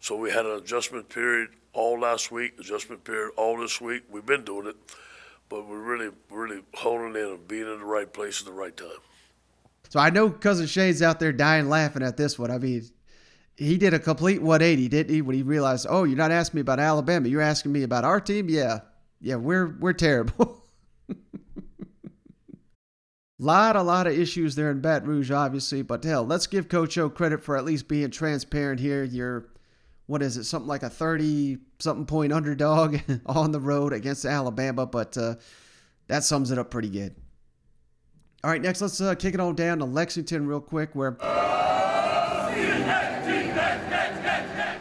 So 0.00 0.16
we 0.16 0.30
had 0.30 0.46
an 0.46 0.56
adjustment 0.56 1.08
period 1.08 1.50
all 1.72 2.00
last 2.00 2.32
week, 2.32 2.58
adjustment 2.58 3.04
period 3.04 3.32
all 3.36 3.58
this 3.58 3.80
week. 3.80 4.02
We've 4.10 4.24
been 4.24 4.44
doing 4.44 4.66
it, 4.66 4.76
but 5.48 5.68
we're 5.68 5.78
really, 5.78 6.10
really 6.30 6.62
honing 6.74 7.20
in 7.22 7.28
and 7.28 7.48
being 7.48 7.70
in 7.70 7.78
the 7.78 7.84
right 7.84 8.10
place 8.10 8.40
at 8.40 8.46
the 8.46 8.52
right 8.52 8.76
time. 8.76 8.88
So 9.88 9.98
I 10.00 10.10
know 10.10 10.30
cousin 10.30 10.66
Shane's 10.66 11.02
out 11.02 11.20
there 11.20 11.32
dying 11.32 11.68
laughing 11.68 12.02
at 12.02 12.16
this 12.16 12.38
one. 12.38 12.50
I 12.50 12.58
mean, 12.58 12.84
he 13.56 13.76
did 13.76 13.92
a 13.92 13.98
complete 13.98 14.40
180, 14.40 14.88
didn't 14.88 15.14
he? 15.14 15.20
When 15.20 15.36
he 15.36 15.42
realized, 15.42 15.86
oh, 15.90 16.04
you're 16.04 16.16
not 16.16 16.30
asking 16.30 16.58
me 16.58 16.60
about 16.62 16.80
Alabama, 16.80 17.28
you're 17.28 17.42
asking 17.42 17.72
me 17.72 17.82
about 17.82 18.04
our 18.04 18.20
team. 18.20 18.48
Yeah, 18.48 18.80
yeah, 19.20 19.36
we're 19.36 19.76
we're 19.78 19.92
terrible. 19.92 20.64
Lot, 23.42 23.74
a 23.74 23.82
lot 23.82 24.06
of 24.06 24.12
issues 24.12 24.54
there 24.54 24.70
in 24.70 24.82
Baton 24.82 25.08
Rouge, 25.08 25.30
obviously, 25.30 25.80
but 25.80 26.04
hell, 26.04 26.26
let's 26.26 26.46
give 26.46 26.68
Coach 26.68 26.98
O 26.98 27.08
credit 27.08 27.42
for 27.42 27.56
at 27.56 27.64
least 27.64 27.88
being 27.88 28.10
transparent 28.10 28.80
here. 28.80 29.02
You're, 29.02 29.48
what 30.04 30.20
is 30.20 30.36
it, 30.36 30.44
something 30.44 30.68
like 30.68 30.82
a 30.82 30.90
30 30.90 31.56
something 31.78 32.04
point 32.04 32.34
underdog 32.34 32.98
on 33.26 33.50
the 33.50 33.58
road 33.58 33.94
against 33.94 34.26
Alabama, 34.26 34.84
but 34.84 35.16
uh, 35.16 35.36
that 36.08 36.22
sums 36.22 36.50
it 36.50 36.58
up 36.58 36.70
pretty 36.70 36.90
good. 36.90 37.14
All 38.44 38.50
right, 38.50 38.60
next, 38.60 38.82
let's 38.82 39.00
uh, 39.00 39.14
kick 39.14 39.32
it 39.32 39.40
on 39.40 39.54
down 39.54 39.78
to 39.78 39.86
Lexington 39.86 40.46
real 40.46 40.60
quick, 40.60 40.90
where. 40.94 41.16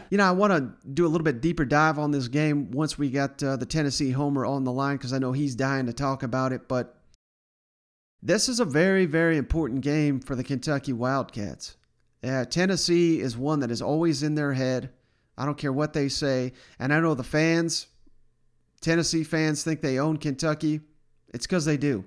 You 0.09 0.17
know, 0.17 0.25
I 0.25 0.31
want 0.31 0.53
to 0.53 0.89
do 0.89 1.05
a 1.05 1.09
little 1.09 1.23
bit 1.25 1.41
deeper 1.41 1.65
dive 1.65 1.99
on 1.99 2.11
this 2.11 2.27
game 2.27 2.71
once 2.71 2.97
we 2.97 3.09
got 3.09 3.41
uh, 3.43 3.57
the 3.57 3.65
Tennessee 3.65 4.11
Homer 4.11 4.45
on 4.45 4.63
the 4.63 4.71
line 4.71 4.97
because 4.97 5.13
I 5.13 5.19
know 5.19 5.31
he's 5.31 5.55
dying 5.55 5.85
to 5.85 5.93
talk 5.93 6.23
about 6.23 6.51
it. 6.51 6.67
But 6.67 6.95
this 8.21 8.49
is 8.49 8.59
a 8.59 8.65
very, 8.65 9.05
very 9.05 9.37
important 9.37 9.81
game 9.81 10.19
for 10.19 10.35
the 10.35 10.43
Kentucky 10.43 10.93
Wildcats. 10.93 11.77
Uh, 12.23 12.43
Tennessee 12.45 13.21
is 13.21 13.37
one 13.37 13.59
that 13.59 13.71
is 13.71 13.81
always 13.81 14.23
in 14.23 14.35
their 14.35 14.53
head. 14.53 14.89
I 15.37 15.45
don't 15.45 15.57
care 15.57 15.71
what 15.71 15.93
they 15.93 16.09
say. 16.09 16.53
And 16.79 16.93
I 16.93 16.99
know 16.99 17.13
the 17.13 17.23
fans, 17.23 17.87
Tennessee 18.81 19.23
fans, 19.23 19.63
think 19.63 19.81
they 19.81 19.99
own 19.99 20.17
Kentucky. 20.17 20.81
It's 21.33 21.45
because 21.45 21.65
they 21.65 21.77
do. 21.77 22.03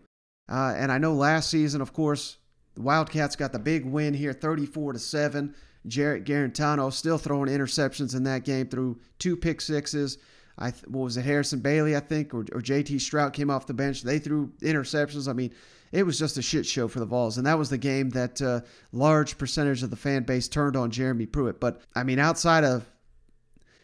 Uh, 0.51 0.75
and 0.77 0.91
I 0.93 0.99
know 0.99 1.15
last 1.15 1.51
season, 1.51 1.81
of 1.81 1.93
course, 1.93 2.37
the 2.75 2.83
Wildcats 2.83 3.37
got 3.37 3.53
the 3.53 3.59
big 3.59 3.87
win 3.87 4.13
here, 4.13 4.33
34 4.33 4.95
to 4.95 4.99
7. 4.99 5.55
Jarrett 5.87 6.25
Guarantano 6.25 6.93
still 6.93 7.19
throwing 7.19 7.49
interceptions 7.49 8.15
in 8.15 8.25
that 8.25 8.45
game 8.45 8.69
threw 8.69 8.99
two 9.19 9.37
pick 9.37 9.61
sixes. 9.61 10.19
I 10.59 10.71
what 10.87 11.05
was 11.05 11.17
it 11.17 11.25
Harrison 11.25 11.61
Bailey 11.61 11.97
I 11.97 12.01
think 12.01 12.35
or, 12.35 12.41
or 12.41 12.61
JT 12.61 12.97
Shrout 12.97 13.33
came 13.33 13.51
off 13.51 13.67
the 13.67 13.75
bench. 13.75 14.03
They 14.03 14.19
threw 14.19 14.53
interceptions. 14.63 15.29
I 15.29 15.33
mean, 15.33 15.53
it 15.93 16.05
was 16.05 16.19
just 16.19 16.39
a 16.39 16.43
shit 16.43 16.67
show 16.67 16.89
for 16.89 17.01
the 17.01 17.07
Vols. 17.07 17.39
And 17.39 17.47
that 17.47 17.59
was 17.59 17.71
the 17.71 17.79
game 17.79 18.11
that 18.11 18.41
uh, 18.41 18.61
large 18.93 19.39
percentage 19.39 19.83
of 19.83 19.91
the 19.91 19.97
fan 19.97 20.25
base 20.25 20.49
turned 20.49 20.77
on 20.77 20.91
Jeremy 20.91 21.27
Pruitt. 21.27 21.61
But 21.61 21.83
I 21.95 22.05
mean, 22.05 22.19
outside 22.19 22.65
of 22.65 22.87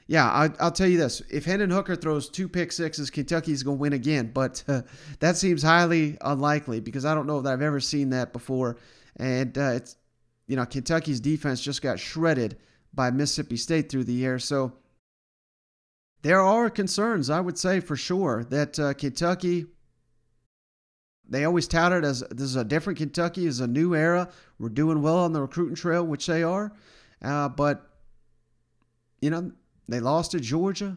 yeah, 0.09 0.25
I, 0.25 0.51
I'll 0.59 0.73
tell 0.73 0.89
you 0.89 0.97
this: 0.97 1.21
if 1.31 1.45
Hendon 1.45 1.71
Hooker 1.71 1.95
throws 1.95 2.31
two 2.31 2.49
pick 2.49 2.73
sixes, 2.73 3.11
Kentucky's 3.11 3.63
going 3.63 3.77
to 3.77 3.81
win 3.81 3.93
again. 3.93 4.31
But 4.33 4.65
uh, 4.67 4.83
that 5.21 5.37
seems 5.37 5.63
highly 5.63 6.17
unlikely 6.23 6.81
because 6.81 7.05
I 7.05 7.15
don't 7.15 7.27
know 7.27 7.43
that 7.43 7.53
I've 7.53 7.63
ever 7.63 7.81
seen 7.81 8.11
that 8.11 8.33
before. 8.33 8.79
And 9.17 9.57
uh, 9.57 9.73
it's 9.75 9.97
you 10.49 10.57
know 10.57 10.67
Kentucky's 10.67 11.21
defense 11.21 11.61
just 11.61 11.83
got 11.83 12.01
shredded 12.01 12.57
by 12.93 13.11
Mississippi 13.13 13.57
State 13.57 13.89
through 13.89 14.05
the 14.05 14.25
air, 14.25 14.41
so 14.41 14.73
there 16.23 16.41
are 16.41 16.69
concerns. 16.69 17.31
I 17.31 17.41
would 17.41 17.59
say 17.59 17.79
for 17.81 17.97
sure 17.97 18.45
that 18.51 18.79
uh, 18.79 18.95
Kentucky. 18.95 19.67
They 21.31 21.45
always 21.45 21.69
tout 21.69 21.93
it 21.93 22.05
as 22.05 22.21
this 22.31 22.47
is 22.47 22.57
a 22.57 22.65
different 22.65 22.99
Kentucky, 22.99 23.45
is 23.45 23.61
a 23.61 23.67
new 23.67 23.95
era. 23.95 24.31
We're 24.59 24.71
doing 24.71 25.03
well 25.03 25.19
on 25.19 25.35
the 25.35 25.43
recruiting 25.43 25.77
trail, 25.77 26.03
which 26.03 26.27
they 26.27 26.43
are. 26.43 26.73
Uh, 27.21 27.51
but 27.51 27.87
you 29.21 29.29
know, 29.29 29.53
they 29.89 30.01
lost 30.01 30.31
to 30.33 30.41
Georgia. 30.41 30.97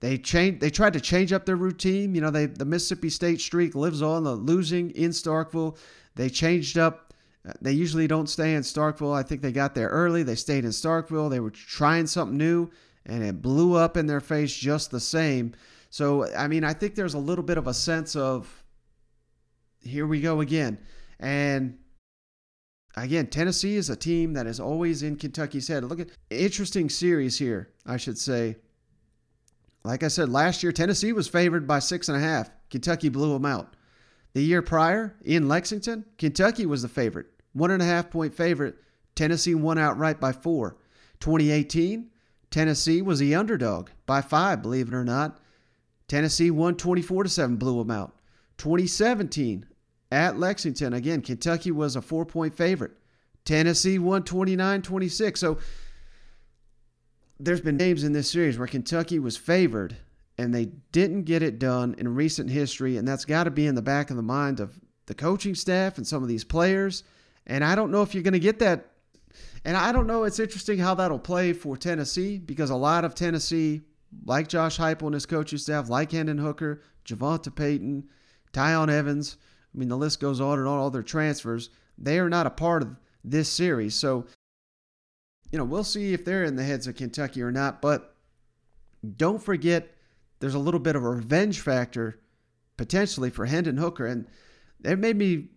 They 0.00 0.16
changed. 0.16 0.60
They 0.60 0.70
tried 0.70 0.94
to 0.94 1.00
change 1.00 1.32
up 1.32 1.44
their 1.44 1.56
routine. 1.56 2.14
You 2.14 2.22
know, 2.22 2.30
they 2.30 2.46
the 2.46 2.64
Mississippi 2.64 3.10
State 3.10 3.40
streak 3.40 3.74
lives 3.74 4.00
on. 4.00 4.24
The 4.24 4.34
losing 4.34 4.90
in 4.92 5.10
Starkville. 5.10 5.76
They 6.14 6.30
changed 6.30 6.78
up. 6.78 7.09
Uh, 7.48 7.52
they 7.60 7.72
usually 7.72 8.06
don't 8.06 8.28
stay 8.28 8.54
in 8.54 8.62
Starkville. 8.62 9.14
I 9.16 9.22
think 9.22 9.40
they 9.40 9.52
got 9.52 9.74
there 9.74 9.88
early. 9.88 10.22
They 10.22 10.34
stayed 10.34 10.64
in 10.64 10.70
Starkville. 10.70 11.30
They 11.30 11.40
were 11.40 11.50
trying 11.50 12.06
something 12.06 12.36
new, 12.36 12.70
and 13.06 13.22
it 13.22 13.40
blew 13.40 13.74
up 13.74 13.96
in 13.96 14.06
their 14.06 14.20
face 14.20 14.54
just 14.54 14.90
the 14.90 15.00
same. 15.00 15.54
So, 15.88 16.32
I 16.34 16.48
mean, 16.48 16.64
I 16.64 16.72
think 16.74 16.94
there's 16.94 17.14
a 17.14 17.18
little 17.18 17.44
bit 17.44 17.58
of 17.58 17.66
a 17.66 17.74
sense 17.74 18.14
of 18.14 18.62
here 19.82 20.06
we 20.06 20.20
go 20.20 20.40
again. 20.40 20.78
And 21.18 21.78
again, 22.96 23.26
Tennessee 23.26 23.76
is 23.76 23.90
a 23.90 23.96
team 23.96 24.34
that 24.34 24.46
is 24.46 24.60
always 24.60 25.02
in 25.02 25.16
Kentucky's 25.16 25.68
head. 25.68 25.84
Look 25.84 26.00
at 26.00 26.10
interesting 26.30 26.88
series 26.88 27.38
here, 27.38 27.70
I 27.86 27.96
should 27.96 28.18
say. 28.18 28.56
Like 29.82 30.02
I 30.02 30.08
said, 30.08 30.28
last 30.28 30.62
year 30.62 30.72
Tennessee 30.72 31.12
was 31.12 31.26
favored 31.26 31.66
by 31.66 31.78
six 31.78 32.08
and 32.08 32.16
a 32.16 32.20
half. 32.20 32.50
Kentucky 32.68 33.08
blew 33.08 33.32
them 33.32 33.46
out. 33.46 33.74
The 34.32 34.42
year 34.42 34.62
prior 34.62 35.16
in 35.24 35.48
Lexington, 35.48 36.04
Kentucky 36.18 36.66
was 36.66 36.82
the 36.82 36.88
favorite, 36.88 37.26
one 37.52 37.70
and 37.70 37.82
a 37.82 37.86
half 37.86 38.10
point 38.10 38.34
favorite. 38.34 38.76
Tennessee 39.14 39.54
won 39.54 39.78
outright 39.78 40.20
by 40.20 40.32
four. 40.32 40.76
2018, 41.20 42.10
Tennessee 42.50 43.02
was 43.02 43.18
the 43.18 43.34
underdog 43.34 43.90
by 44.06 44.20
five, 44.22 44.62
believe 44.62 44.88
it 44.88 44.94
or 44.94 45.04
not. 45.04 45.38
Tennessee 46.08 46.50
won 46.50 46.76
24 46.76 47.24
to 47.24 47.28
7, 47.28 47.56
blew 47.56 47.78
them 47.78 47.90
out. 47.90 48.16
2017, 48.58 49.66
at 50.12 50.38
Lexington. 50.38 50.92
Again, 50.92 51.22
Kentucky 51.22 51.70
was 51.70 51.96
a 51.96 52.02
four 52.02 52.24
point 52.24 52.54
favorite. 52.54 52.92
Tennessee 53.44 53.98
won 53.98 54.22
29 54.22 54.82
26. 54.82 55.40
So 55.40 55.58
there's 57.38 57.60
been 57.60 57.76
games 57.76 58.04
in 58.04 58.12
this 58.12 58.30
series 58.30 58.58
where 58.58 58.66
Kentucky 58.66 59.18
was 59.18 59.36
favored 59.36 59.96
and 60.40 60.54
they 60.54 60.66
didn't 60.90 61.24
get 61.24 61.42
it 61.42 61.58
done 61.58 61.94
in 61.98 62.14
recent 62.14 62.48
history. 62.48 62.96
And 62.96 63.06
that's 63.06 63.26
got 63.26 63.44
to 63.44 63.50
be 63.50 63.66
in 63.66 63.74
the 63.74 63.82
back 63.82 64.08
of 64.08 64.16
the 64.16 64.22
mind 64.22 64.58
of 64.58 64.80
the 65.04 65.14
coaching 65.14 65.54
staff 65.54 65.98
and 65.98 66.06
some 66.06 66.22
of 66.22 66.30
these 66.30 66.44
players. 66.44 67.04
And 67.46 67.62
I 67.62 67.74
don't 67.74 67.90
know 67.90 68.00
if 68.00 68.14
you're 68.14 68.22
going 68.22 68.32
to 68.32 68.38
get 68.38 68.58
that. 68.60 68.86
And 69.66 69.76
I 69.76 69.92
don't 69.92 70.06
know. 70.06 70.24
It's 70.24 70.38
interesting 70.38 70.78
how 70.78 70.94
that'll 70.94 71.18
play 71.18 71.52
for 71.52 71.76
Tennessee 71.76 72.38
because 72.38 72.70
a 72.70 72.76
lot 72.76 73.04
of 73.04 73.14
Tennessee, 73.14 73.82
like 74.24 74.48
Josh 74.48 74.78
Heupel 74.78 75.02
and 75.02 75.14
his 75.14 75.26
coaching 75.26 75.58
staff, 75.58 75.90
like 75.90 76.12
Hendon 76.12 76.38
Hooker, 76.38 76.80
Javonta 77.04 77.54
Payton, 77.54 78.08
Tiyon 78.54 78.90
Evans, 78.90 79.36
I 79.74 79.78
mean, 79.78 79.90
the 79.90 79.96
list 79.96 80.20
goes 80.20 80.40
on 80.40 80.58
and 80.58 80.66
on, 80.66 80.78
all 80.78 80.90
their 80.90 81.02
transfers. 81.02 81.68
They 81.98 82.18
are 82.18 82.30
not 82.30 82.46
a 82.46 82.50
part 82.50 82.82
of 82.82 82.96
this 83.22 83.50
series. 83.50 83.94
So, 83.94 84.24
you 85.52 85.58
know, 85.58 85.64
we'll 85.64 85.84
see 85.84 86.14
if 86.14 86.24
they're 86.24 86.44
in 86.44 86.56
the 86.56 86.64
heads 86.64 86.86
of 86.86 86.96
Kentucky 86.96 87.42
or 87.42 87.52
not. 87.52 87.82
But 87.82 88.16
don't 89.16 89.42
forget, 89.42 89.94
there's 90.40 90.54
a 90.54 90.58
little 90.58 90.80
bit 90.80 90.96
of 90.96 91.04
a 91.04 91.10
revenge 91.10 91.60
factor 91.60 92.20
potentially 92.76 93.30
for 93.30 93.46
Hendon 93.46 93.76
Hooker. 93.76 94.06
And 94.06 94.26
it 94.82 94.98
made 94.98 95.16
me 95.16 95.48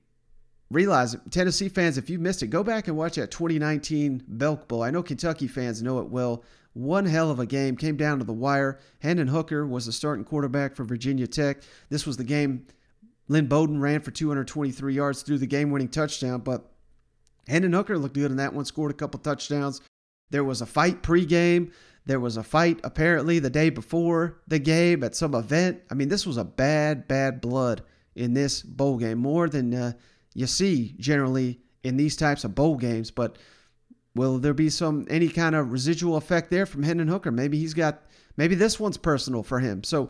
realize, 0.69 1.15
Tennessee 1.31 1.69
fans, 1.69 1.97
if 1.97 2.09
you 2.09 2.19
missed 2.19 2.43
it, 2.43 2.47
go 2.47 2.63
back 2.63 2.87
and 2.87 2.97
watch 2.97 3.15
that 3.15 3.31
2019 3.31 4.23
Belk 4.27 4.67
Bowl. 4.67 4.83
I 4.83 4.91
know 4.91 5.03
Kentucky 5.03 5.47
fans 5.47 5.81
know 5.81 5.99
it 5.99 6.09
well. 6.09 6.43
One 6.73 7.05
hell 7.05 7.31
of 7.31 7.39
a 7.39 7.45
game. 7.45 7.77
Came 7.77 7.97
down 7.97 8.19
to 8.19 8.25
the 8.25 8.33
wire. 8.33 8.79
Hendon 8.99 9.27
Hooker 9.27 9.65
was 9.65 9.85
the 9.85 9.91
starting 9.91 10.25
quarterback 10.25 10.75
for 10.75 10.83
Virginia 10.83 11.27
Tech. 11.27 11.61
This 11.89 12.05
was 12.05 12.17
the 12.17 12.23
game 12.23 12.65
Lynn 13.27 13.47
Bowden 13.47 13.79
ran 13.79 14.01
for 14.01 14.11
223 14.11 14.93
yards 14.93 15.21
threw 15.21 15.37
the 15.37 15.47
game 15.47 15.71
winning 15.71 15.87
touchdown, 15.87 16.41
but 16.41 16.71
Hendon 17.47 17.73
Hooker 17.73 17.97
looked 17.97 18.15
good 18.15 18.31
in 18.31 18.37
that 18.37 18.53
one, 18.53 18.65
scored 18.65 18.91
a 18.91 18.95
couple 18.95 19.19
touchdowns. 19.19 19.81
There 20.29 20.43
was 20.43 20.61
a 20.61 20.65
fight 20.65 21.03
pregame. 21.03 21.71
There 22.05 22.19
was 22.19 22.37
a 22.37 22.43
fight 22.43 22.79
apparently 22.83 23.39
the 23.39 23.49
day 23.49 23.69
before 23.69 24.41
the 24.47 24.59
game 24.59 25.03
at 25.03 25.15
some 25.15 25.33
event. 25.33 25.81
I 25.89 25.93
mean, 25.93 26.09
this 26.09 26.25
was 26.25 26.37
a 26.37 26.43
bad, 26.43 27.07
bad 27.07 27.39
blood 27.39 27.81
in 28.15 28.33
this 28.33 28.61
bowl 28.61 28.97
game, 28.97 29.19
more 29.19 29.47
than 29.47 29.73
uh, 29.73 29.93
you 30.33 30.47
see 30.47 30.95
generally 30.99 31.61
in 31.83 31.97
these 31.97 32.15
types 32.15 32.43
of 32.43 32.55
bowl 32.55 32.75
games. 32.75 33.09
But 33.09 33.37
will 34.15 34.37
there 34.37 34.53
be 34.53 34.69
some 34.69 35.05
any 35.09 35.29
kind 35.29 35.55
of 35.55 35.71
residual 35.71 36.17
effect 36.17 36.51
there 36.51 36.65
from 36.65 36.83
Hendon 36.83 37.07
Hooker? 37.07 37.31
Maybe 37.31 37.57
he's 37.57 37.73
got 37.73 38.03
maybe 38.37 38.55
this 38.55 38.79
one's 38.79 38.97
personal 38.97 39.43
for 39.43 39.59
him. 39.59 39.83
So 39.83 40.09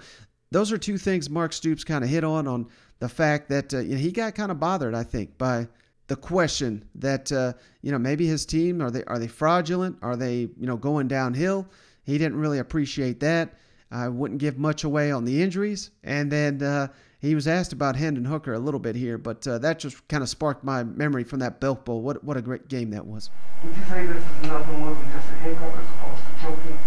those 0.52 0.72
are 0.72 0.78
two 0.78 0.98
things 0.98 1.30
Mark 1.30 1.54
Stoops 1.54 1.84
kind 1.84 2.04
of 2.04 2.10
hit 2.10 2.24
on 2.24 2.48
on 2.48 2.68
the 3.00 3.10
fact 3.10 3.50
that 3.50 3.74
uh, 3.74 3.80
you 3.80 3.96
know, 3.96 3.98
he 3.98 4.12
got 4.12 4.36
kind 4.36 4.52
of 4.52 4.60
bothered, 4.60 4.96
I 4.96 5.04
think, 5.04 5.38
by 5.38 5.68
the 6.08 6.16
question 6.16 6.88
that 6.96 7.32
uh, 7.32 7.54
you 7.82 7.92
know 7.92 8.00
maybe 8.00 8.28
his 8.28 8.46
team 8.46 8.82
are 8.82 8.92
they 8.92 9.04
are 9.06 9.20
they 9.20 9.28
fraudulent? 9.28 9.98
Are 10.02 10.16
they 10.16 10.36
you 10.36 10.68
know 10.68 10.78
going 10.78 11.08
downhill? 11.08 11.68
He 12.04 12.18
didn't 12.18 12.38
really 12.38 12.60
appreciate 12.60 13.20
that. 13.22 13.54
I 13.92 14.08
wouldn't 14.08 14.40
give 14.40 14.58
much 14.58 14.84
away 14.84 15.12
on 15.12 15.24
the 15.24 15.42
injuries, 15.42 15.92
and 16.04 16.32
then 16.32 16.62
uh, 16.62 16.88
he 17.20 17.36
was 17.36 17.48
asked 17.48 17.72
about 17.72 17.96
Hendon 17.96 18.26
Hooker 18.26 18.54
a 18.54 18.60
little 18.60 18.82
bit 18.82 18.96
here, 18.96 19.18
but 19.18 19.48
uh, 19.48 19.58
that 19.60 19.80
just 19.80 20.06
kind 20.10 20.22
of 20.22 20.28
sparked 20.28 20.64
my 20.64 20.84
memory 20.84 21.24
from 21.24 21.40
that 21.40 21.62
Belk 21.62 21.86
Bowl. 21.86 22.02
What 22.02 22.24
what 22.24 22.36
a 22.36 22.42
great 22.42 22.68
game 22.68 22.90
that 22.90 23.06
was. 23.06 23.30
Would 23.64 23.78
you 23.78 23.84
say 23.86 24.06
this 24.06 24.18
is 24.18 24.50
nothing 24.50 24.80
more 24.80 24.94
than 24.94 25.12
just 25.14 25.30
a 25.30 25.36
hiccup 25.36 25.62
as 25.62 25.86
opposed 25.86 26.22
to 26.22 26.42
choking? 26.42 26.80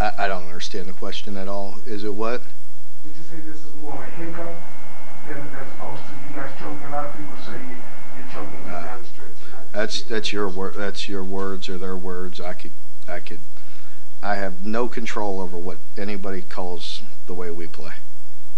I, 0.00 0.24
I 0.24 0.28
don't 0.28 0.44
understand 0.46 0.88
the 0.88 0.94
question 0.94 1.36
at 1.36 1.46
all. 1.46 1.76
Is 1.86 2.02
it 2.02 2.12
what? 2.12 2.42
Would 3.04 3.14
you 3.16 3.22
say 3.30 3.36
this 3.46 3.56
is 3.56 3.74
more 3.80 4.02
a 4.02 4.10
hiccup 4.18 4.52
than 5.28 5.36
as 5.36 5.68
opposed 5.78 6.02
to 6.02 6.12
you 6.12 6.34
guys 6.34 6.50
choking? 6.58 6.89
A 6.89 6.89
lot 7.00 7.08
of 7.08 7.16
people 7.16 7.36
say 7.46 7.52
you, 7.52 7.76
you're 8.16 8.32
choking 8.32 8.70
uh, 8.70 8.84
down 8.84 9.02
the. 9.02 9.78
That's 9.78 10.02
that's 10.02 10.32
your 10.32 10.48
word. 10.48 10.74
That's 10.74 11.08
your 11.08 11.24
words 11.24 11.68
or 11.68 11.78
their 11.78 11.96
words. 11.96 12.40
I 12.40 12.52
could 12.52 12.72
I 13.08 13.20
could 13.20 13.40
I 14.22 14.34
have 14.34 14.66
no 14.66 14.88
control 14.88 15.40
over 15.40 15.56
what 15.56 15.78
anybody 15.96 16.42
calls 16.42 17.02
the 17.26 17.34
way 17.34 17.50
we 17.50 17.66
play. 17.66 17.92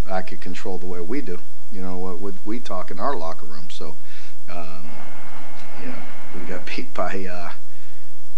I 0.09 0.23
could 0.23 0.41
control 0.41 0.79
the 0.79 0.87
way 0.87 1.01
we 1.01 1.21
do. 1.21 1.39
You 1.71 1.83
know 1.83 1.97
what 1.99 2.19
would 2.21 2.45
we 2.45 2.59
talk 2.59 2.91
in 2.91 2.99
our 2.99 3.17
locker 3.17 3.47
room. 3.47 3.69
So, 3.71 3.97
um, 4.51 4.91
you 5.81 5.89
know, 5.89 5.99
we 6.35 6.41
got 6.47 6.67
beat 6.77 6.93
by 6.95 7.27
uh, 7.27 7.53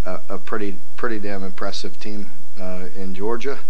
a, 0.04 0.34
a 0.34 0.38
pretty 0.38 0.76
pretty 0.96 1.18
damn 1.18 1.42
impressive 1.42 1.98
team 1.98 2.30
uh, 2.60 2.88
in 2.94 3.14
Georgia 3.14 3.60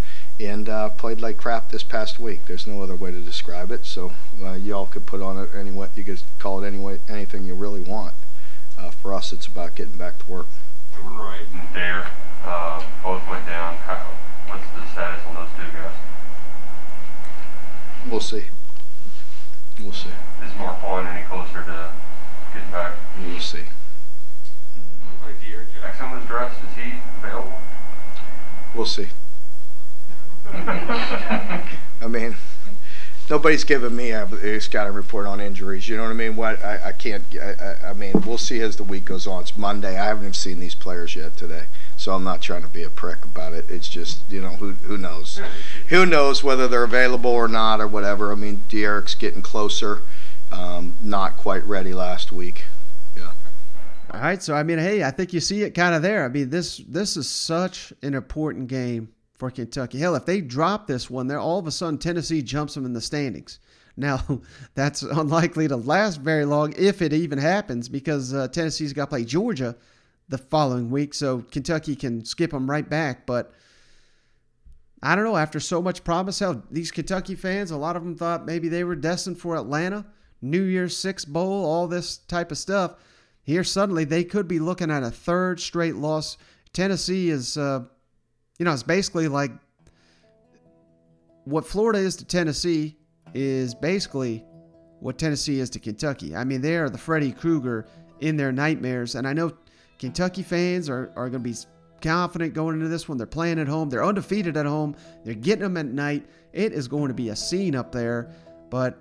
and 0.41 0.69
uh, 0.69 0.89
played 0.91 1.21
like 1.21 1.37
crap 1.37 1.71
this 1.71 1.83
past 1.83 2.19
week. 2.19 2.47
There's 2.47 2.67
no 2.67 2.83
other 2.83 2.97
way 2.97 3.11
to 3.11 3.21
describe 3.21 3.71
it. 3.71 3.87
So 3.87 4.13
uh, 4.43 4.53
y'all 4.53 4.87
could 4.87 5.07
put 5.07 5.23
on 5.23 5.39
it 5.39 5.51
any 5.55 5.71
way, 5.71 5.89
you 5.95 6.05
could 6.05 6.23
call 6.39 6.63
it 6.63 6.67
any 6.67 6.79
way, 6.79 6.99
anything 7.09 7.45
you 7.45 7.55
really 7.55 7.81
want. 7.81 8.15
Uh, 8.79 8.91
for 8.91 9.15
us, 9.15 9.33
it's 9.33 9.47
about 9.47 9.75
getting 9.75 9.97
back 9.97 10.19
to 10.19 10.31
work. 10.31 10.47
Jordan 10.95 11.19
Wright 11.19 11.47
and 11.53 11.73
Dare 11.73 12.07
uh, 12.45 12.83
both 13.03 13.27
went 13.29 13.47
down. 13.47 13.77
How, 13.77 14.11
what's 14.49 14.65
the 14.75 14.87
status 14.93 15.25
on 15.27 15.35
those 15.35 15.49
two 15.57 15.73
guys? 15.73 15.93
We'll 18.11 18.21
see. 18.21 18.45
We'll 19.81 19.93
see. 19.93 20.11
Is 20.45 20.55
Mark 20.59 20.83
Marquand 20.83 21.09
any 21.09 21.27
closer 21.27 21.65
to 21.65 21.93
getting 22.53 22.71
back? 22.71 22.95
We'll 23.19 23.41
see. 23.41 23.59
Looks 23.59 25.25
like 25.25 25.35
Jackson 25.81 26.11
was 26.11 26.25
dressed. 26.27 26.61
Is 26.63 26.75
he 26.77 26.93
available? 27.19 27.59
We'll 28.75 28.87
see. 28.87 29.09
I 30.47 32.07
mean, 32.09 32.37
nobody's 33.31 33.65
giving 33.65 33.97
me 33.97 34.11
a, 34.11 34.61
scouting 34.61 34.95
report 34.95 35.27
on 35.27 35.41
injuries. 35.41 35.89
You 35.89 35.97
know 35.97 36.03
what 36.03 36.11
I 36.11 36.15
mean? 36.15 36.37
What 36.37 36.63
I, 36.65 36.89
I 36.89 36.93
can't. 36.93 37.25
I, 37.37 37.77
I 37.91 37.93
mean, 37.93 38.13
we'll 38.27 38.39
see 38.39 38.61
as 38.61 38.77
the 38.77 38.85
week 38.85 39.05
goes 39.05 39.27
on. 39.27 39.43
It's 39.43 39.57
Monday. 39.57 39.99
I 39.99 40.07
haven't 40.07 40.25
even 40.25 40.35
seen 40.35 40.61
these 40.61 40.75
players 40.75 41.17
yet 41.17 41.37
today, 41.37 41.65
so 41.97 42.15
I'm 42.15 42.25
not 42.25 42.43
trying 42.43 42.63
to 42.63 42.69
be 42.69 42.83
a 42.83 42.91
prick 42.91 43.25
about 43.25 43.53
it. 43.53 43.67
It's 43.69 43.89
just 43.89 44.21
you 44.31 44.41
know 44.41 44.51
who 44.51 44.73
who 44.73 44.99
knows, 44.99 45.41
who 45.89 46.07
knows 46.07 46.43
whether 46.45 46.69
they're 46.69 46.85
available 46.85 47.31
or 47.31 47.49
not 47.49 47.81
or 47.81 47.87
whatever. 47.87 48.33
I 48.33 48.35
mean, 48.35 48.65
Derek's 48.69 49.15
getting 49.15 49.43
closer. 49.43 50.03
Um, 50.53 50.95
not 51.03 51.37
quite 51.37 51.65
ready 51.65 51.95
last 51.95 52.31
week. 52.31 52.65
Yeah. 53.17 53.33
All 54.13 54.21
right, 54.21 54.41
so 54.41 54.55
I 54.55 54.63
mean, 54.63 54.79
hey, 54.79 55.03
I 55.03 55.11
think 55.11 55.33
you 55.33 55.41
see 55.41 55.63
it 55.63 55.71
kind 55.71 55.95
of 55.95 56.03
there. 56.03 56.25
I 56.25 56.29
mean, 56.29 56.51
this 56.51 56.79
this 56.87 57.17
is 57.17 57.29
such 57.29 57.93
an 58.03 58.15
important 58.15 58.69
game 58.69 59.09
for 59.35 59.51
Kentucky. 59.51 59.99
Hell, 59.99 60.15
if 60.15 60.27
they 60.27 60.41
drop 60.41 60.87
this 60.87 61.11
one, 61.11 61.27
there 61.27 61.39
all 61.39 61.59
of 61.59 61.67
a 61.67 61.73
sudden 61.73 61.99
Tennessee 61.99 62.43
jumps 62.43 62.75
them 62.75 62.85
in 62.85 62.93
the 62.93 63.01
standings. 63.01 63.59
Now, 63.97 64.41
that's 64.75 65.03
unlikely 65.03 65.69
to 65.69 65.77
last 65.77 66.21
very 66.21 66.45
long 66.45 66.75
if 66.77 67.01
it 67.01 67.13
even 67.13 67.39
happens 67.39 67.89
because 67.89 68.35
uh, 68.35 68.49
Tennessee's 68.49 68.93
got 68.93 69.05
to 69.05 69.11
play 69.11 69.25
Georgia 69.25 69.77
the 70.29 70.37
following 70.37 70.91
week, 70.91 71.15
so 71.15 71.45
Kentucky 71.53 71.95
can 71.95 72.25
skip 72.25 72.51
them 72.51 72.69
right 72.69 72.91
back. 72.91 73.25
But 73.25 73.53
I 75.01 75.15
don't 75.15 75.25
know. 75.25 75.37
After 75.37 75.61
so 75.61 75.81
much 75.81 76.03
promise, 76.03 76.41
hell, 76.41 76.65
these 76.71 76.91
Kentucky 76.91 77.35
fans, 77.35 77.71
a 77.71 77.77
lot 77.77 77.95
of 77.95 78.03
them 78.03 78.17
thought 78.17 78.47
maybe 78.47 78.69
they 78.69 78.83
were 78.83 78.97
destined 78.97 79.39
for 79.39 79.55
Atlanta, 79.55 80.07
New 80.43 80.63
Year's 80.63 80.97
Six 80.97 81.25
Bowl, 81.25 81.65
all 81.65 81.87
this 81.87 82.17
type 82.17 82.51
of 82.51 82.59
stuff. 82.59 82.97
Here, 83.45 83.63
suddenly, 83.63 84.05
they 84.05 84.25
could 84.25 84.49
be 84.49 84.59
looking 84.59 84.91
at 84.91 85.03
a 85.03 85.11
third 85.11 85.61
straight 85.61 85.97
loss. 85.97 86.39
Tennessee 86.73 87.29
is, 87.29 87.59
uh, 87.59 87.85
you 88.59 88.65
know, 88.65 88.73
it's 88.73 88.83
basically 88.83 89.29
like 89.29 89.51
what 91.45 91.67
Florida 91.67 91.99
is 91.99 92.17
to 92.17 92.25
Tennessee 92.25 92.97
is 93.35 93.75
basically 93.75 94.45
what 95.01 95.19
Tennessee 95.19 95.61
is 95.61 95.71
to 95.71 95.79
Kentucky. 95.79 96.35
I 96.35 96.45
mean, 96.45 96.61
they 96.61 96.77
are 96.77 96.89
the 96.89 96.99
Freddy 96.99 97.33
Krueger 97.33 97.87
in 98.21 98.37
their 98.37 98.53
nightmares. 98.53 99.17
And 99.17 99.27
I 99.27 99.33
know 99.33 99.53
Kentucky 99.99 100.43
fans 100.43 100.89
are, 100.89 101.13
are 101.17 101.29
going 101.29 101.43
to 101.43 101.51
be 101.51 101.57
confident 102.01 102.55
going 102.55 102.77
into 102.77 102.89
this 102.89 103.09
one. 103.09 103.19
They're 103.19 103.27
playing 103.27 103.59
at 103.59 103.69
home, 103.69 103.89
they're 103.91 104.05
undefeated 104.05 104.57
at 104.57 104.67
home, 104.67 104.97
they're 105.25 105.35
getting 105.35 105.63
them 105.63 105.77
at 105.77 105.87
night. 105.87 106.27
It 106.53 106.73
is 106.73 106.89
going 106.89 107.09
to 107.09 107.15
be 107.15 107.31
a 107.31 107.37
scene 107.37 107.75
up 107.75 107.93
there. 107.93 108.31
But 108.71 108.99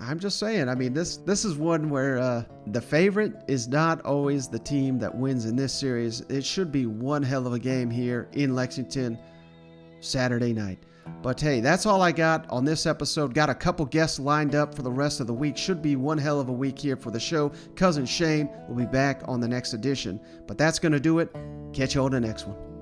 I'm 0.00 0.18
just 0.18 0.38
saying, 0.38 0.68
I 0.68 0.74
mean, 0.74 0.92
this 0.92 1.18
this 1.18 1.44
is 1.44 1.56
one 1.56 1.88
where 1.88 2.18
uh, 2.18 2.44
the 2.66 2.80
favorite 2.80 3.44
is 3.46 3.68
not 3.68 4.04
always 4.04 4.48
the 4.48 4.58
team 4.58 4.98
that 4.98 5.14
wins 5.14 5.46
in 5.46 5.56
this 5.56 5.72
series. 5.72 6.20
It 6.22 6.44
should 6.44 6.72
be 6.72 6.86
one 6.86 7.22
hell 7.22 7.46
of 7.46 7.52
a 7.52 7.58
game 7.58 7.90
here 7.90 8.28
in 8.32 8.54
Lexington 8.54 9.18
Saturday 10.00 10.52
night. 10.52 10.78
But 11.22 11.40
hey, 11.40 11.60
that's 11.60 11.86
all 11.86 12.02
I 12.02 12.12
got 12.12 12.48
on 12.50 12.64
this 12.64 12.86
episode. 12.86 13.34
Got 13.34 13.50
a 13.50 13.54
couple 13.54 13.84
guests 13.86 14.18
lined 14.18 14.54
up 14.54 14.74
for 14.74 14.82
the 14.82 14.90
rest 14.90 15.20
of 15.20 15.26
the 15.26 15.34
week. 15.34 15.56
Should 15.56 15.82
be 15.82 15.96
one 15.96 16.18
hell 16.18 16.40
of 16.40 16.48
a 16.48 16.52
week 16.52 16.78
here 16.78 16.96
for 16.96 17.10
the 17.10 17.20
show. 17.20 17.52
Cousin 17.76 18.06
Shane 18.06 18.48
will 18.68 18.76
be 18.76 18.86
back 18.86 19.22
on 19.26 19.40
the 19.40 19.48
next 19.48 19.74
edition. 19.74 20.20
But 20.46 20.58
that's 20.58 20.78
going 20.78 20.92
to 20.92 21.00
do 21.00 21.18
it. 21.18 21.34
Catch 21.72 21.94
you 21.94 22.02
on 22.02 22.12
the 22.12 22.20
next 22.20 22.46
one. 22.46 22.73